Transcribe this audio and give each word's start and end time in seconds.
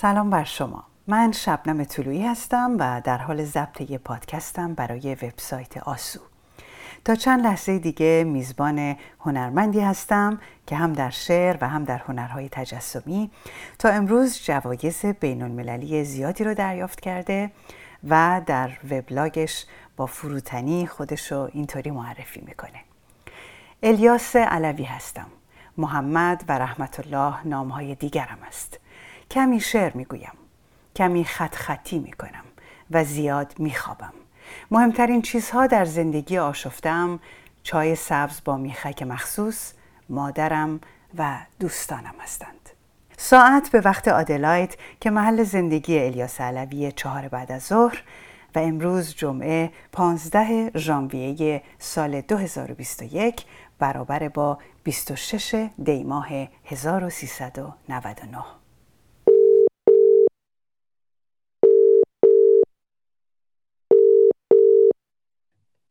سلام 0.00 0.30
بر 0.30 0.44
شما. 0.44 0.84
من 1.06 1.32
شبنم 1.32 1.84
طلویی 1.84 2.26
هستم 2.26 2.76
و 2.78 3.00
در 3.04 3.18
حال 3.18 3.44
ضبط 3.44 3.90
یه 3.90 3.98
پادکستم 3.98 4.74
برای 4.74 5.14
وبسایت 5.14 5.76
آسو. 5.76 6.20
تا 7.04 7.14
چند 7.14 7.44
لحظه 7.46 7.78
دیگه 7.78 8.24
میزبان 8.26 8.96
هنرمندی 9.20 9.80
هستم 9.80 10.40
که 10.66 10.76
هم 10.76 10.92
در 10.92 11.10
شعر 11.10 11.56
و 11.60 11.68
هم 11.68 11.84
در 11.84 11.98
هنرهای 11.98 12.48
تجسمی 12.48 13.30
تا 13.78 13.88
امروز 13.88 14.42
جوایز 14.44 15.04
بین 15.04 15.42
المللی 15.42 16.04
زیادی 16.04 16.44
رو 16.44 16.54
دریافت 16.54 17.00
کرده 17.00 17.50
و 18.08 18.40
در 18.46 18.70
وبلاگش 18.90 19.66
با 19.96 20.06
فروتنی 20.06 20.86
خودشو 20.86 21.48
اینطوری 21.52 21.90
معرفی 21.90 22.40
می‌کنه. 22.40 22.80
الیاس 23.82 24.36
علوی 24.36 24.84
هستم. 24.84 25.26
محمد 25.76 26.44
و 26.48 26.58
رحمت 26.58 27.00
الله 27.00 27.34
نامهای 27.46 27.94
دیگرم 27.94 28.38
است. 28.46 28.80
کمی 29.30 29.60
شعر 29.60 29.96
می‌گویم 29.96 30.32
کمی 30.96 31.24
خط 31.24 31.54
خطی 31.54 31.98
می‌کنم 31.98 32.44
و 32.90 33.04
زیاد 33.04 33.54
میخوابم. 33.58 34.12
مهمترین 34.70 35.22
چیزها 35.22 35.66
در 35.66 35.84
زندگی 35.84 36.38
آشفتم 36.38 37.20
چای 37.62 37.94
سبز 37.94 38.40
با 38.44 38.56
میخک 38.56 39.02
مخصوص 39.02 39.72
مادرم 40.08 40.80
و 41.18 41.38
دوستانم 41.60 42.14
هستند. 42.20 42.70
ساعت 43.16 43.70
به 43.70 43.80
وقت 43.80 44.08
آدلاید 44.08 44.78
که 45.00 45.10
محل 45.10 45.42
زندگی 45.44 45.98
الیاس 45.98 46.40
علوی 46.40 46.92
چهار 46.92 47.28
بعد 47.28 47.52
از 47.52 47.62
ظهر 47.62 48.02
و 48.54 48.58
امروز 48.58 49.14
جمعه 49.14 49.72
15 49.92 50.78
ژانویه 50.78 51.62
سال 51.78 52.20
2021 52.20 53.44
برابر 53.78 54.28
با 54.28 54.58
26 54.84 55.68
دی 55.84 56.04
ماه 56.04 56.28
1399 56.64 58.57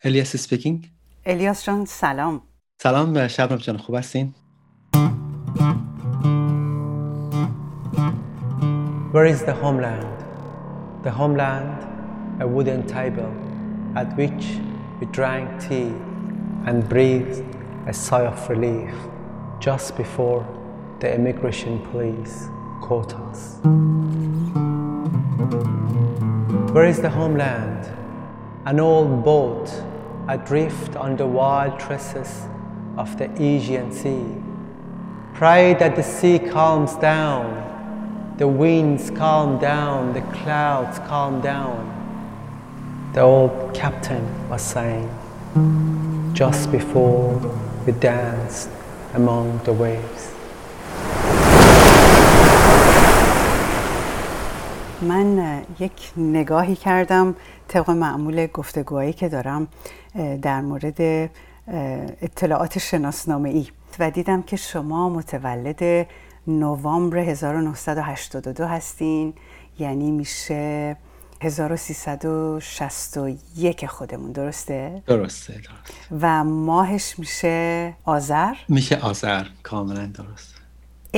الیاس 0.04 0.36
سپیکینگ 0.36 0.84
الیاس 1.26 1.66
جان 1.66 1.84
سلام 1.84 2.40
سلام 2.82 3.28
شبنم 3.28 3.58
جان 3.58 3.76
خوب 3.76 3.96
هستین 3.96 4.34
Where 9.12 9.26
is 9.26 9.42
the 9.44 9.52
homeland? 9.52 10.24
The 11.02 11.10
homeland, 11.10 11.78
a 12.40 12.46
wooden 12.48 12.86
table 12.86 13.32
at 13.94 14.16
which 14.16 14.44
we 14.98 15.06
drank 15.18 15.60
tea 15.60 15.92
and 16.64 16.88
breathed 16.88 17.44
a 17.86 17.92
sigh 17.92 18.24
of 18.24 18.48
relief 18.48 18.94
just 19.60 19.98
before 19.98 20.46
the 21.00 21.14
immigration 21.14 21.78
police 21.90 22.48
caught 22.80 23.12
us. 23.28 23.58
Where 26.72 26.86
is 26.86 27.02
the 27.02 27.10
homeland? 27.10 27.92
An 28.64 28.80
old 28.80 29.24
boat 29.24 29.68
adrift 30.27 30.95
on 30.95 31.15
the 31.15 31.25
wild 31.25 31.79
tresses 31.79 32.43
of 32.97 33.17
the 33.17 33.25
Aegean 33.41 33.91
Sea. 33.91 34.25
Pray 35.33 35.75
that 35.75 35.95
the 35.95 36.03
sea 36.03 36.39
calms 36.39 36.95
down, 36.95 38.35
the 38.37 38.47
winds 38.47 39.09
calm 39.11 39.59
down, 39.59 40.13
the 40.13 40.21
clouds 40.21 40.99
calm 41.07 41.41
down. 41.41 41.93
The 43.13 43.21
old 43.21 43.73
captain 43.73 44.49
was 44.49 44.61
saying 44.61 45.09
just 46.33 46.71
before 46.71 47.35
we 47.85 47.93
danced 47.93 48.69
among 49.13 49.59
the 49.63 49.73
waves. 49.73 50.36
من 55.01 55.61
یک 55.79 56.11
نگاهی 56.17 56.75
کردم 56.75 57.35
طبق 57.67 57.89
معمول 57.89 58.47
گفتگوهایی 58.47 59.13
که 59.13 59.29
دارم 59.29 59.67
در 60.41 60.61
مورد 60.61 61.29
اطلاعات 62.21 62.79
شناسنامه 62.79 63.49
ای 63.49 63.67
و 63.99 64.11
دیدم 64.11 64.41
که 64.41 64.55
شما 64.55 65.09
متولد 65.09 66.07
نوامبر 66.47 67.17
1982 67.17 68.67
هستین 68.67 69.33
یعنی 69.79 70.11
میشه 70.11 70.97
1361 71.41 73.85
خودمون 73.85 74.31
درسته؟ 74.31 75.03
درسته 75.07 75.53
درست 75.53 75.69
و 76.21 76.43
ماهش 76.43 77.19
میشه 77.19 77.93
آذر؟ 78.05 78.53
میشه 78.67 78.99
آذر 78.99 79.45
کاملا 79.63 80.05
درست 80.05 80.56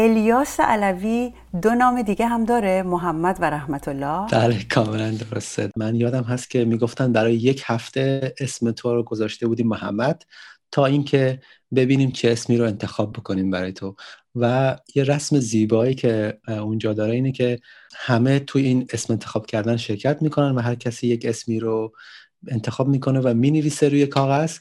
الیاس 0.01 0.59
علوی 0.59 1.33
دو 1.61 1.75
نام 1.75 2.01
دیگه 2.01 2.27
هم 2.27 2.45
داره 2.45 2.83
محمد 2.83 3.37
و 3.39 3.49
رحمت 3.49 3.87
الله 3.87 4.27
بله 4.31 4.63
کاملا 4.63 5.11
درسته. 5.11 5.69
من 5.77 5.95
یادم 5.95 6.23
هست 6.23 6.49
که 6.49 6.65
می‌گفتن 6.65 7.13
برای 7.13 7.35
یک 7.35 7.63
هفته 7.65 8.33
اسم 8.39 8.71
تو 8.71 8.95
رو 8.95 9.03
گذاشته 9.03 9.47
بودیم 9.47 9.67
محمد 9.67 10.23
تا 10.71 10.85
اینکه 10.85 11.39
ببینیم 11.75 12.11
چه 12.11 12.31
اسمی 12.31 12.57
رو 12.57 12.65
انتخاب 12.65 13.13
بکنیم 13.13 13.51
برای 13.51 13.71
تو. 13.71 13.95
و 14.35 14.75
یه 14.95 15.03
رسم 15.03 15.39
زیبایی 15.39 15.95
که 15.95 16.37
اونجا 16.47 16.93
داره 16.93 17.13
اینه 17.13 17.31
که 17.31 17.59
همه 17.95 18.39
توی 18.39 18.65
این 18.65 18.87
اسم 18.93 19.13
انتخاب 19.13 19.45
کردن 19.45 19.77
شرکت 19.77 20.21
می‌کنن 20.21 20.55
و 20.55 20.59
هر 20.59 20.75
کسی 20.75 21.07
یک 21.07 21.25
اسمی 21.25 21.59
رو 21.59 21.93
انتخاب 22.47 22.87
می‌کنه 22.87 23.19
و 23.19 23.33
می‌نویسه 23.33 23.89
روی 23.89 24.07
کاغذ 24.07 24.57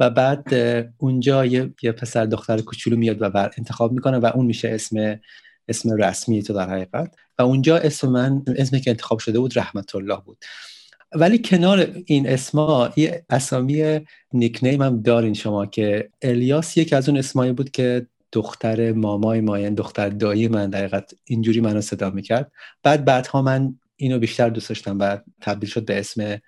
و 0.00 0.10
بعد 0.10 0.54
اونجا 0.98 1.46
یه, 1.46 1.74
یه 1.82 1.92
پسر 1.92 2.26
دختر 2.26 2.60
کوچولو 2.60 2.96
میاد 2.96 3.22
و 3.22 3.30
بر 3.30 3.50
انتخاب 3.58 3.92
می‌کنه 3.92 4.18
و 4.18 4.30
اون 4.34 4.46
میشه 4.46 4.68
اسم 4.68 5.20
اسم 5.68 5.96
رسمی 5.96 6.42
تو 6.42 6.52
در 6.52 6.70
حقیقت. 6.70 7.14
و 7.38 7.42
اونجا 7.42 7.76
اسم 7.76 8.08
من 8.08 8.42
اسمی 8.56 8.80
که 8.80 8.90
انتخاب 8.90 9.18
شده 9.18 9.38
بود 9.38 9.58
رحمت 9.58 9.94
الله 9.94 10.20
بود. 10.24 10.44
ولی 11.14 11.38
کنار 11.38 11.88
این 12.06 12.28
اسما 12.28 12.92
یه 12.96 13.24
اسامی 13.30 14.00
نیکنیم 14.32 14.82
هم 14.82 15.02
دارین 15.02 15.34
شما 15.34 15.66
که 15.66 16.10
الیاس 16.22 16.76
یکی 16.76 16.94
از 16.94 17.08
اون 17.08 17.18
اسمایی 17.18 17.52
بود 17.52 17.70
که 17.70 18.06
دختر 18.32 18.92
مامای 18.92 19.40
ماین 19.40 19.74
دختر 19.74 20.08
دایی 20.08 20.48
من 20.48 20.70
دقیقت 20.70 21.14
اینجوری 21.24 21.60
منو 21.60 21.80
صدا 21.80 22.10
می‌کرد. 22.10 22.52
بعد 22.82 23.04
بعدها 23.04 23.42
من 23.42 23.74
اینو 23.96 24.18
بیشتر 24.18 24.48
دوست 24.48 24.68
داشتم 24.68 24.98
و 25.00 25.18
تبدیل 25.40 25.70
شد 25.70 25.84
به 25.84 25.98
اسم 25.98 26.40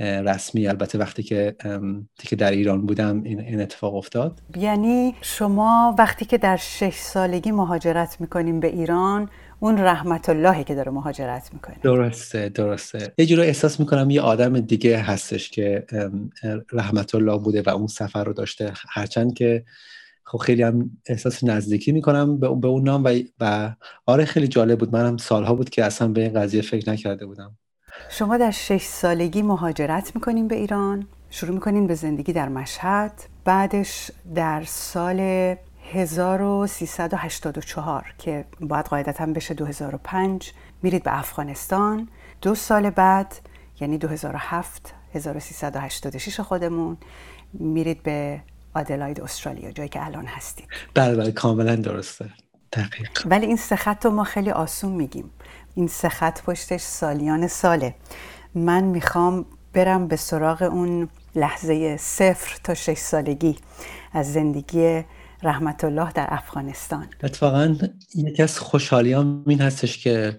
رسمی. 0.00 0.68
البته 0.68 0.98
وقتی 0.98 1.22
که 1.22 1.56
که 2.18 2.36
در 2.36 2.50
ایران 2.50 2.86
بودم 2.86 3.22
این 3.22 3.60
اتفاق 3.60 3.94
افتاد. 3.94 4.40
یعنی 4.56 5.14
شما 5.20 5.94
وقتی 5.98 6.24
که 6.24 6.38
در 6.38 6.56
شش 6.56 6.94
سالگی 6.94 7.50
مهاجرت 7.50 8.20
می‌کنیم 8.20 8.60
به 8.60 8.66
ایران 8.66 9.30
اون 9.60 9.78
رحمت 9.78 10.28
اللهی 10.28 10.64
که 10.64 10.74
داره 10.74 10.90
مهاجرت 10.90 11.50
می‌کنه. 11.52 11.76
درسته 11.82 12.48
درسته. 12.48 13.12
یه 13.18 13.26
جورایی 13.26 13.48
احساس 13.48 13.80
می‌کنم 13.80 14.10
یه 14.10 14.20
آدم 14.20 14.60
دیگه 14.60 14.98
هستش 14.98 15.50
که 15.50 15.86
رحمت 16.72 17.14
الله 17.14 17.38
بوده 17.38 17.62
و 17.62 17.70
اون 17.70 17.86
سفر 17.86 18.24
رو 18.24 18.32
داشته. 18.32 18.72
هرچند 18.88 19.34
که 19.34 19.64
خب 20.24 20.38
خیلی 20.38 20.62
هم 20.62 20.90
احساس 21.06 21.44
نزدیکی 21.44 21.92
می‌کنم 21.92 22.40
به 22.40 22.66
اون 22.66 22.82
نام 22.82 23.04
و, 23.04 23.18
و 23.40 23.74
آره 24.06 24.24
خیلی 24.24 24.48
جالب 24.48 24.78
بود. 24.78 24.92
منم 24.92 25.16
سالها 25.16 25.54
بود 25.54 25.70
که 25.70 25.84
اصلا 25.84 26.08
به 26.08 26.20
این 26.20 26.32
قضیه 26.32 26.62
فکر 26.62 26.90
نکرده 26.90 27.26
بودم. 27.26 27.56
شما 28.08 28.36
در 28.36 28.50
شش 28.50 28.82
سالگی 28.82 29.42
مهاجرت 29.42 30.14
می‌کنین 30.14 30.48
به 30.48 30.56
ایران 30.56 31.06
شروع 31.30 31.54
می‌کنین 31.54 31.86
به 31.86 31.94
زندگی 31.94 32.32
در 32.32 32.48
مشهد 32.48 33.12
بعدش 33.44 34.10
در 34.34 34.64
سال 34.64 35.20
1384 35.92 38.14
که 38.18 38.44
باید 38.60 38.86
قاعدتا 38.86 39.26
بشه 39.26 39.54
2005 39.54 40.52
میرید 40.82 41.02
به 41.02 41.18
افغانستان. 41.18 42.08
دو 42.42 42.54
سال 42.54 42.90
بعد 42.90 43.34
یعنی 43.80 43.98
2007 43.98 44.94
1386 45.14 46.40
خودمون 46.40 46.96
میرید 47.52 48.02
به 48.02 48.40
آدلاید 48.74 49.20
استرالیا 49.20 49.70
جایی 49.70 49.88
که 49.88 50.06
الان 50.06 50.26
هستید. 50.26 50.66
بله 50.94 51.16
بله 51.16 51.32
کاملا 51.32 51.76
درسته. 51.76 52.30
دقیق 52.72 53.10
ولی 53.26 53.46
این 53.46 53.56
سه 53.56 53.76
خط 53.76 54.04
رو 54.04 54.10
ما 54.10 54.24
خیلی 54.24 54.50
آسون 54.50 54.92
میگیم. 54.92 55.30
این 55.78 55.86
سه 55.86 56.08
خط 56.08 56.42
پشتش 56.42 56.80
سالیان 56.80 57.46
ساله. 57.46 57.94
من 58.54 58.84
می‌خوام 58.84 59.46
برم 59.72 60.08
به 60.08 60.16
سراغ 60.16 60.62
اون 60.62 61.08
لحظه 61.34 61.96
صفر 61.96 62.58
تا 62.64 62.74
شش 62.74 62.98
سالگی 62.98 63.56
از 64.12 64.32
زندگی 64.32 65.02
رحمت 65.42 65.84
الله 65.84 66.12
در 66.12 66.26
افغانستان. 66.30 67.06
اتفاقا 67.22 67.76
یکی 68.14 68.42
از 68.42 68.58
خوشحالیام 68.58 69.44
این 69.46 69.60
هستش 69.60 69.98
که 69.98 70.38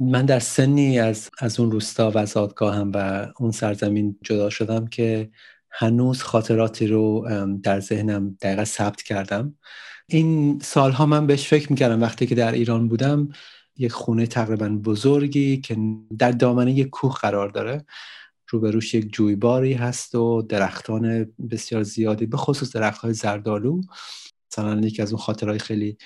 من 0.00 0.26
در 0.26 0.38
سنی 0.38 0.98
از, 0.98 1.30
از 1.38 1.60
اون 1.60 1.70
روستا 1.70 2.12
و 2.14 2.26
زادگاهم 2.26 2.92
و 2.94 3.26
اون 3.38 3.50
سرزمین 3.50 4.18
جدا 4.22 4.50
شدم 4.50 4.86
که 4.86 5.30
هنوز 5.70 6.22
خاطراتی 6.22 6.86
رو 6.86 7.28
در 7.62 7.80
ذهنم 7.80 8.36
دقیقا 8.40 8.64
ثبت 8.64 9.02
کردم. 9.02 9.54
این 10.06 10.58
سالها 10.62 11.06
من 11.06 11.26
بهش 11.26 11.48
فکر 11.48 11.72
می‌کردم 11.72 12.02
وقتی 12.02 12.26
که 12.26 12.34
در 12.34 12.52
ایران 12.52 12.88
بودم. 12.88 13.28
یک 13.78 13.92
خونه 13.92 14.26
تقریبا 14.26 14.68
بزرگی 14.68 15.60
که 15.60 15.76
در 16.18 16.32
دامنه 16.32 16.72
یک 16.72 16.90
کوه 16.90 17.14
قرار 17.14 17.48
داره. 17.48 17.84
روبروش 18.50 18.94
یک 18.94 19.12
جویباری 19.12 19.72
هست 19.72 20.14
و 20.14 20.42
درختان 20.42 21.32
بسیار 21.50 21.82
زیادی 21.82 22.26
به 22.26 22.36
خصوص 22.36 22.76
درختهای 22.76 23.14
زردالو 23.14 23.80
مثلا 24.52 24.80
یکی 24.80 25.02
از 25.02 25.12
اون 25.12 25.22
خاطرهای 25.22 25.58
خیلی 25.58 25.98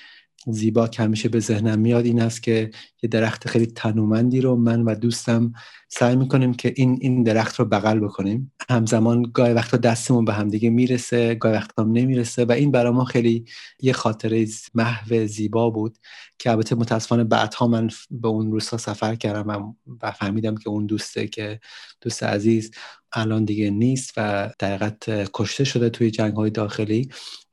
زیبا 0.46 0.88
که 0.88 1.02
همیشه 1.02 1.28
به 1.28 1.40
ذهنم 1.40 1.78
میاد 1.78 2.04
این 2.04 2.22
است 2.22 2.42
که 2.42 2.70
یه 3.02 3.10
درخت 3.10 3.48
خیلی 3.48 3.66
تنومندی 3.66 4.40
رو 4.40 4.56
من 4.56 4.82
و 4.82 4.94
دوستم 4.94 5.52
سعی 5.88 6.16
می‌کنیم 6.16 6.54
که 6.54 6.72
این 6.76 6.98
این 7.00 7.22
درخت 7.22 7.56
رو 7.56 7.64
بغل 7.64 8.00
بکنیم. 8.00 8.52
همزمان 8.70 9.22
گاهی 9.22 9.52
وقتا 9.52 9.76
دستمون 9.76 10.24
به 10.24 10.32
همدیگه 10.32 10.70
می‌رسه 10.70 11.34
گاهی 11.34 11.54
وقتا 11.54 11.82
هم 11.82 11.92
نمی‌رسه 11.92 12.44
و 12.44 12.52
این 12.52 12.70
برای 12.70 12.92
ما 12.92 13.04
خیلی 13.04 13.44
یه 13.80 13.92
خاطره 13.92 14.46
محو 14.74 15.26
زیبا 15.26 15.70
بود 15.70 15.98
که 16.38 16.50
البته 16.50 16.74
متاسفانه 16.74 17.24
بعدها 17.24 17.66
من 17.66 17.90
به 18.10 18.28
اون 18.28 18.52
روستا 18.52 18.76
سفر 18.76 19.14
کردم 19.14 19.76
و 20.02 20.10
فهمیدم 20.12 20.54
که 20.56 20.68
اون 20.68 20.86
دوسته 20.86 21.28
که 21.28 21.60
دوست 22.00 22.22
عزیز 22.22 22.70
الان 23.12 23.44
دیگه 23.44 23.70
نیست 23.70 24.12
و 24.16 24.50
دقیقت 24.60 25.30
کشته 25.34 25.64
شده 25.64 25.90
توی 25.90 26.10
جنگ 26.10 26.36
های 26.36 26.50
داخلی 26.50 27.08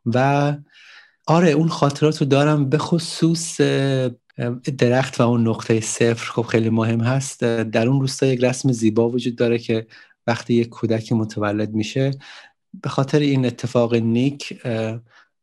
و 0.06 0.54
آره 1.30 1.50
اون 1.50 1.68
خاطرات 1.68 2.18
رو 2.18 2.28
دارم. 2.28 2.70
به 2.70 2.78
خصوص 2.78 3.62
درخت 4.78 5.22
و 5.22 5.24
اون 5.24 5.48
نقطه 5.48 5.80
صفر 5.80 6.32
خب 6.32 6.42
خیلی 6.42 6.70
مهم 6.70 7.02
هست. 7.02 7.44
در 7.44 7.88
اون 7.88 8.02
روستا 8.02 8.26
یک 8.26 8.44
رسم 8.44 8.72
زیبا 8.72 9.10
وجود 9.10 9.36
داره 9.36 9.58
که 9.58 9.88
وقتی 10.28 10.54
یک 10.54 10.70
کودک 10.70 11.12
متولد 11.12 11.74
میشه 11.74 12.12
به 12.84 12.90
خاطر 12.90 13.20
این 13.20 13.46
اتفاق 13.46 13.96
نیک 13.96 14.62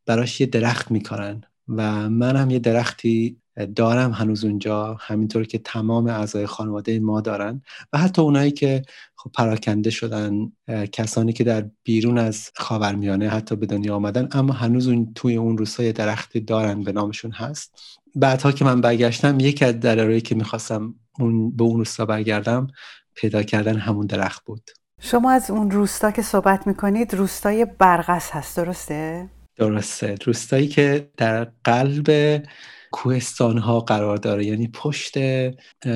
براش 0.05 0.41
یه 0.41 0.47
درخت 0.47 0.91
می‌کنن 0.91 1.43
و 1.67 2.09
من 2.09 2.35
هم 2.35 2.49
یه 2.49 2.59
درختی 2.59 3.37
دارم 3.65 4.11
هنوز 4.11 4.45
اونجا 4.45 4.97
همینطور 4.99 5.45
که 5.45 5.57
تمام 5.57 6.07
اعضای 6.07 6.45
خانواده 6.45 6.99
ما 6.99 7.21
دارن. 7.21 7.61
و 7.93 7.97
حتی 7.97 8.21
اونایی 8.21 8.51
که 8.51 8.81
خب 9.15 9.31
پراکنده 9.31 9.89
شدن 9.89 10.51
کسانی 10.91 11.33
که 11.33 11.43
در 11.43 11.65
بیرون 11.83 12.17
از 12.17 12.51
خاورمیانه 12.55 13.29
حتی 13.29 13.55
به 13.55 13.65
دنیا 13.65 13.95
آمدن 13.95 14.27
اما 14.31 14.53
هنوز 14.53 14.87
اون 14.87 15.13
توی 15.15 15.35
اون 15.35 15.57
روستای 15.57 15.93
درختی 15.93 16.39
دارن 16.39 16.83
به 16.83 16.91
نامشون 16.91 17.31
هست. 17.31 17.75
بعدها 18.15 18.51
که 18.51 18.65
من 18.65 18.81
برگشتم 18.81 19.39
یکی 19.39 19.65
از 19.65 19.79
دلایلی 19.79 20.21
که 20.21 20.35
می‌خواستم 20.35 20.95
اون 21.19 21.55
به 21.55 21.63
اون 21.63 21.77
روستا 21.77 22.05
برگردم 22.05 22.67
پیدا 23.15 23.43
کردن 23.43 23.77
همون 23.77 24.05
درخت 24.05 24.45
بود. 24.45 24.71
شما 25.01 25.31
از 25.31 25.51
اون 25.51 25.71
روستا 25.71 26.11
که 26.11 26.21
صحبت 26.21 26.67
می‌کنید 26.67 27.13
روستای 27.13 27.65
برغس 27.65 28.31
هست 28.31 28.57
درسته؟ 28.57 29.29
درسته. 29.55 30.15
روستایی 30.25 30.67
که 30.67 31.09
در 31.17 31.47
قلب 31.63 32.41
کوهستان 32.91 33.57
ها 33.57 33.79
قرار 33.79 34.17
داره. 34.17 34.45
یعنی 34.45 34.67
پشت 34.67 35.17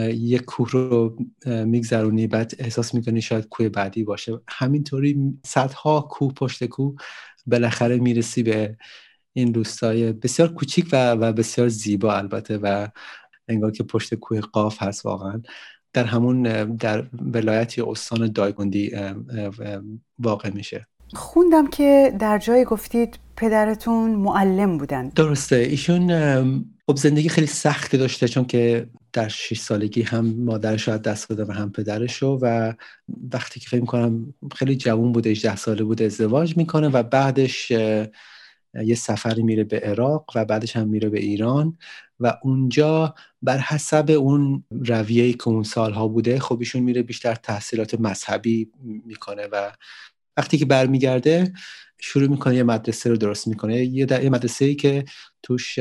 یک 0.09 0.41
کوه 0.45 0.71
رو 0.71 1.17
میگذرونی 1.45 2.27
بعد 2.27 2.51
احساس 2.59 2.93
می‌کنی 2.93 3.21
شاید 3.21 3.47
کوه 3.49 3.69
بعدی 3.69 4.03
باشه. 4.03 4.39
همینطوری 4.47 5.39
صدها 5.45 6.01
کوه 6.01 6.33
پشت 6.33 6.65
کوه 6.65 6.95
بالاخره 7.45 7.97
می‌رسی 7.97 8.43
به 8.43 8.77
این 9.33 9.53
روستای 9.53 10.13
بسیار 10.13 10.53
کوچیک 10.53 10.89
و, 10.91 11.11
و 11.11 11.33
بسیار 11.33 11.67
زیبا 11.67 12.15
البته 12.15 12.57
و 12.57 12.87
انگار 13.47 13.71
که 13.71 13.83
پشت 13.83 14.15
کوه 14.15 14.39
قاف 14.39 14.83
هست 14.83 15.05
واقعا. 15.05 15.41
در 15.93 16.03
همون 16.03 16.43
در 16.75 17.05
ولایت 17.33 17.79
استان 17.79 18.31
دایگوندی 18.31 18.91
واقع 20.19 20.49
میشه. 20.49 20.87
خوندم 21.13 21.67
که 21.67 22.15
در 22.19 22.37
جای 22.37 22.65
گفتید 22.65 23.19
پدرتون 23.35 24.11
معلم 24.11 24.77
بودن. 24.77 25.09
درسته. 25.09 25.55
ایشون 25.55 26.11
خب 26.91 26.97
زندگی 26.97 27.29
خیلی 27.29 27.47
سختی 27.47 27.97
داشته 27.97 28.27
چون 28.27 28.45
که 28.45 28.87
در 29.13 29.27
6 29.27 29.59
سالگی 29.59 30.01
هم 30.01 30.25
مادرش 30.25 30.89
از 30.89 31.01
دست 31.01 31.31
بده 31.31 31.45
و 31.45 31.51
هم 31.51 31.71
پدرش 31.71 32.23
و 32.23 32.73
وقتی 33.33 33.59
که 33.59 33.69
فکر 33.69 33.85
کنم 33.85 34.33
خیلی 34.55 34.75
جوون 34.75 35.11
بوده 35.11 35.29
18 35.29 35.55
ساله 35.55 35.83
بوده 35.83 36.05
ازدواج 36.05 36.57
می‌کنه 36.57 36.87
و 36.87 37.03
بعدش 37.03 37.71
یه 38.83 38.95
سفری 38.95 39.43
میره 39.43 39.63
به 39.63 39.79
عراق 39.79 40.31
و 40.35 40.45
بعدش 40.45 40.75
هم 40.75 40.87
میره 40.87 41.09
به 41.09 41.19
ایران 41.19 41.77
و 42.19 42.37
اونجا 42.43 43.15
بر 43.41 43.57
حسب 43.57 44.09
اون 44.09 44.63
رویه‌ای 44.71 45.33
که 45.33 45.47
اون 45.47 45.63
سالها 45.63 46.07
بوده 46.07 46.39
خب 46.39 46.59
ایشون 46.59 46.83
میره 46.83 47.03
بیشتر 47.03 47.35
تحصیلات 47.35 48.01
مذهبی 48.01 48.71
می‌کنه 49.05 49.47
و 49.51 49.71
وقتی 50.37 50.57
که 50.57 50.65
برمیگرده 50.65 51.53
شروع 51.99 52.27
می‌کنه 52.27 52.55
یه 52.55 52.63
مدرسه 52.63 53.09
رو 53.09 53.17
درست 53.17 53.47
می‌کنه. 53.47 53.85
یه, 53.85 54.23
یه 54.23 54.29
مدرسه 54.29 54.65
ای 54.65 54.75
که 54.75 55.05
توش 55.43 55.79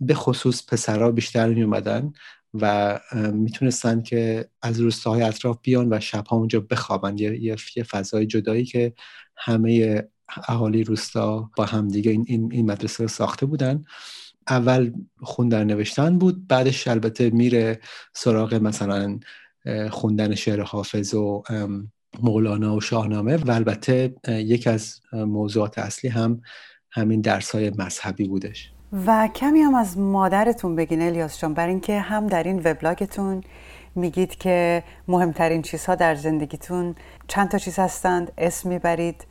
به 0.00 0.14
خصوص 0.14 0.66
پسرها 0.66 1.10
بیشتر 1.10 1.48
می 1.48 1.62
اومدن 1.62 2.12
و 2.54 3.00
می‌تونستن 3.32 4.02
که 4.02 4.48
از 4.62 4.80
روستاهای 4.80 5.22
اطراف 5.22 5.58
بیان 5.62 5.92
و 5.92 6.00
شبها 6.00 6.36
اونجا 6.36 6.60
بخوابن. 6.60 7.18
یه, 7.18 7.56
یه 7.76 7.82
فضای 7.82 8.26
جدایی 8.26 8.64
که 8.64 8.92
همه 9.36 10.02
اهالی 10.48 10.84
روستا 10.84 11.50
با 11.56 11.64
همدیگه 11.64 12.10
این, 12.10 12.24
این, 12.28 12.52
این 12.52 12.70
مدرسه 12.70 13.04
رو 13.04 13.08
ساخته 13.08 13.46
بودن. 13.46 13.84
اول 14.48 14.92
خوندن 15.20 15.64
نوشتن 15.64 16.18
بود 16.18 16.46
بعدش 16.48 16.88
البته 16.88 17.30
میره 17.30 17.80
سراغ 18.14 18.54
مثلا 18.54 19.20
خوندن 19.90 20.34
شعر 20.34 20.60
حافظ 20.60 21.14
و 21.14 21.42
مولانا 22.22 22.76
و 22.76 22.80
شاهنامه 22.80 23.36
و 23.36 23.50
البته 23.50 24.14
یک 24.28 24.66
از 24.66 25.00
موضوعات 25.12 25.78
اصلی 25.78 26.10
هم 26.10 26.42
همین 26.90 27.20
درس 27.20 27.50
های 27.50 27.70
مذهبی 27.70 28.28
بودش. 28.28 28.72
و 28.92 29.28
کمی 29.34 29.60
هم 29.60 29.74
از 29.74 29.98
مادرتون 29.98 30.76
بگین 30.76 31.02
الیاس 31.02 31.40
جان 31.40 31.54
بر 31.54 31.66
اینکه 31.66 32.00
هم 32.00 32.26
در 32.26 32.42
این 32.42 32.58
وبلاگتون 32.64 33.42
میگید 33.94 34.36
که 34.36 34.82
مهمترین 35.08 35.62
چیزها 35.62 35.94
در 35.94 36.14
زندگیتون 36.14 36.94
چند 37.28 37.48
تا 37.48 37.58
چیز 37.58 37.78
هستند 37.78 38.32
اسم 38.38 38.68
می‌برید 38.68 39.26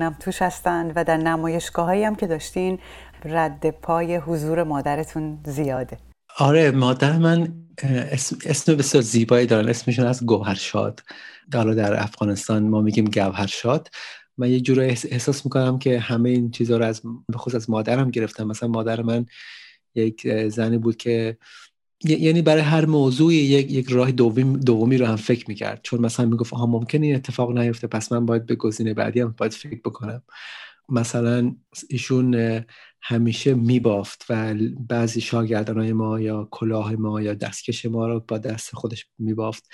هم 0.00 0.16
توش 0.20 0.42
هستند 0.42 0.92
و 0.96 1.04
در 1.04 1.16
نمایشگاه 1.16 1.86
هایی 1.86 2.04
هم 2.04 2.14
که 2.14 2.26
داشتین 2.26 2.78
رد 3.24 3.70
پای 3.70 4.16
حضور 4.16 4.62
مادرتون 4.62 5.38
زیاده. 5.44 5.98
آره 6.38 6.70
مادر 6.70 7.18
من 7.18 7.52
اسم, 7.88 8.36
اسم 8.46 8.76
بسیار 8.76 9.02
زیبایی 9.02 9.46
دارن. 9.46 9.68
اسمشون 9.68 10.06
از 10.06 10.26
گوهرشاد. 10.26 11.00
حالا 11.54 11.74
در 11.74 12.02
افغانستان 12.02 12.62
ما 12.62 12.80
میگیم 12.80 13.04
گوهرشاد. 13.04 13.88
من 14.38 14.50
یه 14.50 14.60
جورایی 14.60 14.90
احساس 14.90 15.44
می‌کنم 15.44 15.78
که 15.78 15.98
همه 15.98 16.30
این 16.30 16.50
چیزها 16.50 16.76
رو 16.76 16.84
از 16.84 17.02
به 17.28 17.38
خصوص 17.38 17.54
از 17.54 17.70
مادرم 17.70 18.10
گرفتم. 18.10 18.46
مثلا 18.46 18.68
مادر 18.68 19.02
من 19.02 19.26
یک 19.94 20.28
زنی 20.48 20.78
بود 20.78 20.96
که 20.96 21.36
یعنی 22.04 22.42
برای 22.42 22.62
هر 22.62 22.84
موضوعی 22.86 23.36
یک, 23.36 23.72
یک 23.72 23.88
راه 23.88 24.12
دومی, 24.12 24.58
دومی 24.58 24.98
رو 24.98 25.06
هم 25.06 25.16
فکر 25.16 25.44
می‌کرد. 25.48 25.80
چون 25.82 26.00
مثلا 26.00 26.26
می‌گفت 26.26 26.54
آها 26.54 26.66
ممکنه 26.66 27.06
این 27.06 27.14
اتفاق 27.14 27.58
نیفته 27.58 27.86
پس 27.86 28.12
من 28.12 28.26
باید 28.26 28.46
به 28.46 28.54
گزینه 28.54 28.94
بعدی 28.94 29.20
هم 29.20 29.34
باید 29.38 29.52
فکر 29.52 29.80
بکنم. 29.84 30.22
مثلا 30.88 31.54
ایشون 31.88 32.60
همیشه 33.02 33.54
میبافت 33.54 34.26
و 34.30 34.54
بعضی 34.88 35.20
شاگردان 35.20 35.92
ما 35.92 36.20
یا 36.20 36.48
کلاه 36.50 36.92
ما 36.92 37.22
یا 37.22 37.34
دستکش 37.34 37.86
ما 37.86 38.06
رو 38.06 38.20
با 38.28 38.38
دست 38.38 38.74
خودش 38.74 39.06
میبافت 39.18 39.68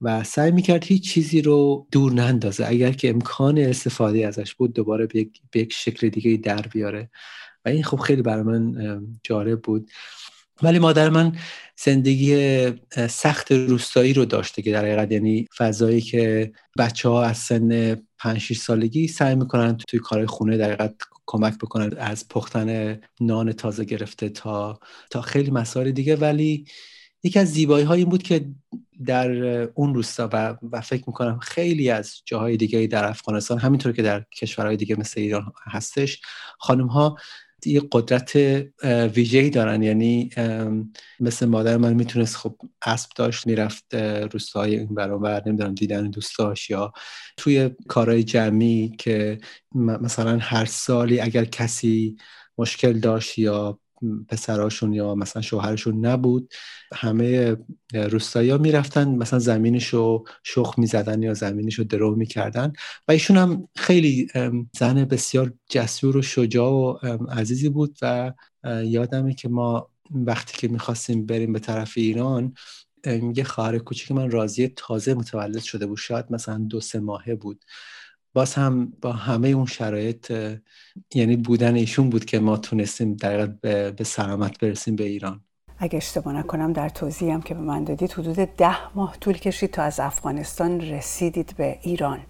و 0.00 0.24
سعی 0.24 0.50
می‌کرد 0.50 0.84
هیچ 0.84 1.12
چیزی 1.12 1.42
رو 1.42 1.86
دور 1.92 2.12
نندازه. 2.12 2.66
اگر 2.66 2.92
که 2.92 3.10
امکان 3.10 3.58
استفاده 3.58 4.26
ازش 4.26 4.54
بود 4.54 4.72
دوباره 4.72 5.06
به 5.06 5.28
یک, 5.54 5.72
شکل 5.72 6.08
دیگه 6.08 6.36
در 6.36 6.62
بیاره. 6.62 7.10
و 7.64 7.68
این 7.68 7.84
خب 7.84 7.96
خیلی 7.96 8.22
برای 8.22 8.42
من 8.42 9.00
جالب 9.22 9.60
بود. 9.60 9.90
ولی 10.62 10.78
مادر 10.78 11.10
من 11.10 11.36
زندگی 11.84 12.66
سخت 13.08 13.52
روستایی 13.52 14.12
رو 14.12 14.24
داشته 14.24 14.62
که 14.62 14.72
در 14.72 14.84
حقیقت 14.84 15.12
یعنی 15.12 15.46
فضایی 15.56 16.00
که 16.00 16.52
بچه 16.78 17.08
ها 17.08 17.24
از 17.24 17.38
سن 17.38 17.96
5 18.18 18.38
6 18.38 18.58
سالگی 18.58 19.08
سعی 19.08 19.34
می‌کنن 19.34 19.76
توی 19.76 20.00
کارهای 20.00 20.26
خونه 20.26 20.56
در 20.56 20.72
حقیقت 20.72 20.94
کمک 21.26 21.58
بکنن 21.58 21.90
از 21.98 22.28
پختن 22.28 23.00
نان 23.20 23.52
تازه 23.52 23.84
گرفته 23.84 24.28
تا 24.28 24.80
تا 25.10 25.20
خیلی 25.20 25.50
مسائل 25.50 25.90
دیگه. 25.90 26.16
ولی 26.16 26.66
یکی 27.22 27.38
از 27.38 27.52
زیبایی 27.52 27.84
های 27.84 27.98
این 28.00 28.08
بود 28.08 28.22
که 28.22 28.48
در 29.04 29.30
اون 29.74 29.94
روستا 29.94 30.28
و, 30.32 30.56
و 30.72 30.80
فکر 30.80 31.04
می‌کنم 31.06 31.38
خیلی 31.38 31.90
از 31.90 32.22
جاهای 32.24 32.56
دیگه 32.56 32.86
در 32.86 33.04
افغانستان 33.04 33.58
همینطور 33.58 33.92
که 33.92 34.02
در 34.02 34.24
کشورهای 34.40 34.76
دیگه 34.76 34.96
مثل 34.98 35.20
ایران 35.20 35.52
هستش 35.66 36.20
خانم 36.58 36.86
ها 36.86 37.16
یه 37.66 37.82
قدرت 37.92 38.36
ویژه‌ای 39.16 39.50
دارن 39.50 39.82
یعنی 39.82 40.30
مثل 41.20 41.46
مادر 41.46 41.76
من 41.76 41.94
می‌تونست 41.94 42.36
خب 42.36 42.56
اسب 42.86 43.10
داشت 43.16 43.46
می‌رفت 43.46 43.94
روستاهای 44.32 44.78
این 44.78 44.94
برابر 44.94 45.42
نمی‌دونم 45.46 45.74
دیدن 45.74 46.10
دوستاش 46.10 46.70
یا 46.70 46.92
توی 47.36 47.70
کارهای 47.88 48.24
جمعی 48.24 48.92
که 48.98 49.38
مثلا 49.74 50.38
هر 50.38 50.64
سالی 50.64 51.20
اگر 51.20 51.44
کسی 51.44 52.16
مشکل 52.58 52.92
داشت 52.92 53.38
یا 53.38 53.80
پسراشون 54.28 54.92
یا 54.92 55.14
مثلا 55.14 55.42
شوهرشون 55.42 56.06
نبود. 56.06 56.52
همه 56.94 57.56
روستایی 57.94 58.50
ها 58.50 58.58
می‌رفتن 58.58 59.08
مثلا 59.08 59.38
زمینش 59.38 59.86
رو 59.86 60.24
شخ 60.42 60.74
می‌زدن 60.78 61.22
یا 61.22 61.34
زمینش 61.34 61.74
رو 61.74 61.84
درو 61.84 62.14
می‌کردن. 62.16 62.72
و 63.08 63.12
ایشون 63.12 63.36
هم 63.36 63.68
خیلی 63.76 64.28
زن 64.78 65.04
بسیار 65.04 65.52
جسور 65.70 66.16
و 66.16 66.22
شجاع 66.22 66.70
و 66.70 66.96
عزیزی 67.30 67.68
بود 67.68 67.98
و 68.02 68.32
یادمه 68.84 69.34
که 69.34 69.48
ما 69.48 69.90
وقتی 70.10 70.58
که 70.58 70.68
می‌خواستیم 70.68 71.26
بریم 71.26 71.52
به 71.52 71.58
طرف 71.58 71.92
ایران 71.96 72.54
یه 73.36 73.44
خواهر 73.44 73.78
کوچیک 73.78 74.12
من 74.12 74.30
راضی 74.30 74.68
تازه 74.68 75.14
متولد 75.14 75.62
شده 75.62 75.86
بود. 75.86 75.98
شاید 75.98 76.26
مثلا 76.30 76.58
دو 76.58 76.80
سه 76.80 77.00
ماهه 77.00 77.34
بود. 77.34 77.64
باز 78.34 78.54
هم 78.54 78.92
با 79.00 79.12
همه 79.12 79.48
اون 79.48 79.66
شرایط 79.66 80.32
یعنی 81.14 81.36
بودن 81.36 81.74
ایشون 81.74 82.10
بود 82.10 82.24
که 82.24 82.38
ما 82.38 82.56
تونستیم 82.56 83.14
دقیقا 83.14 83.54
به, 83.60 83.90
به 83.90 84.04
سلامت 84.04 84.58
برسیم 84.58 84.96
به 84.96 85.04
ایران 85.04 85.40
اگه 85.78 85.96
اشتباه 85.96 86.32
نکنم 86.34 86.72
در 86.72 86.88
توضیحم 86.88 87.42
که 87.42 87.54
به 87.54 87.60
من 87.60 87.84
دادید 87.84 88.12
حدود 88.12 88.36
ده 88.36 88.96
ماه 88.96 89.16
طول 89.20 89.34
کشید 89.34 89.70
تا 89.70 89.82
از 89.82 90.00
افغانستان 90.00 90.80
رسیدید 90.80 91.54
به 91.56 91.78
ایران 91.82 92.20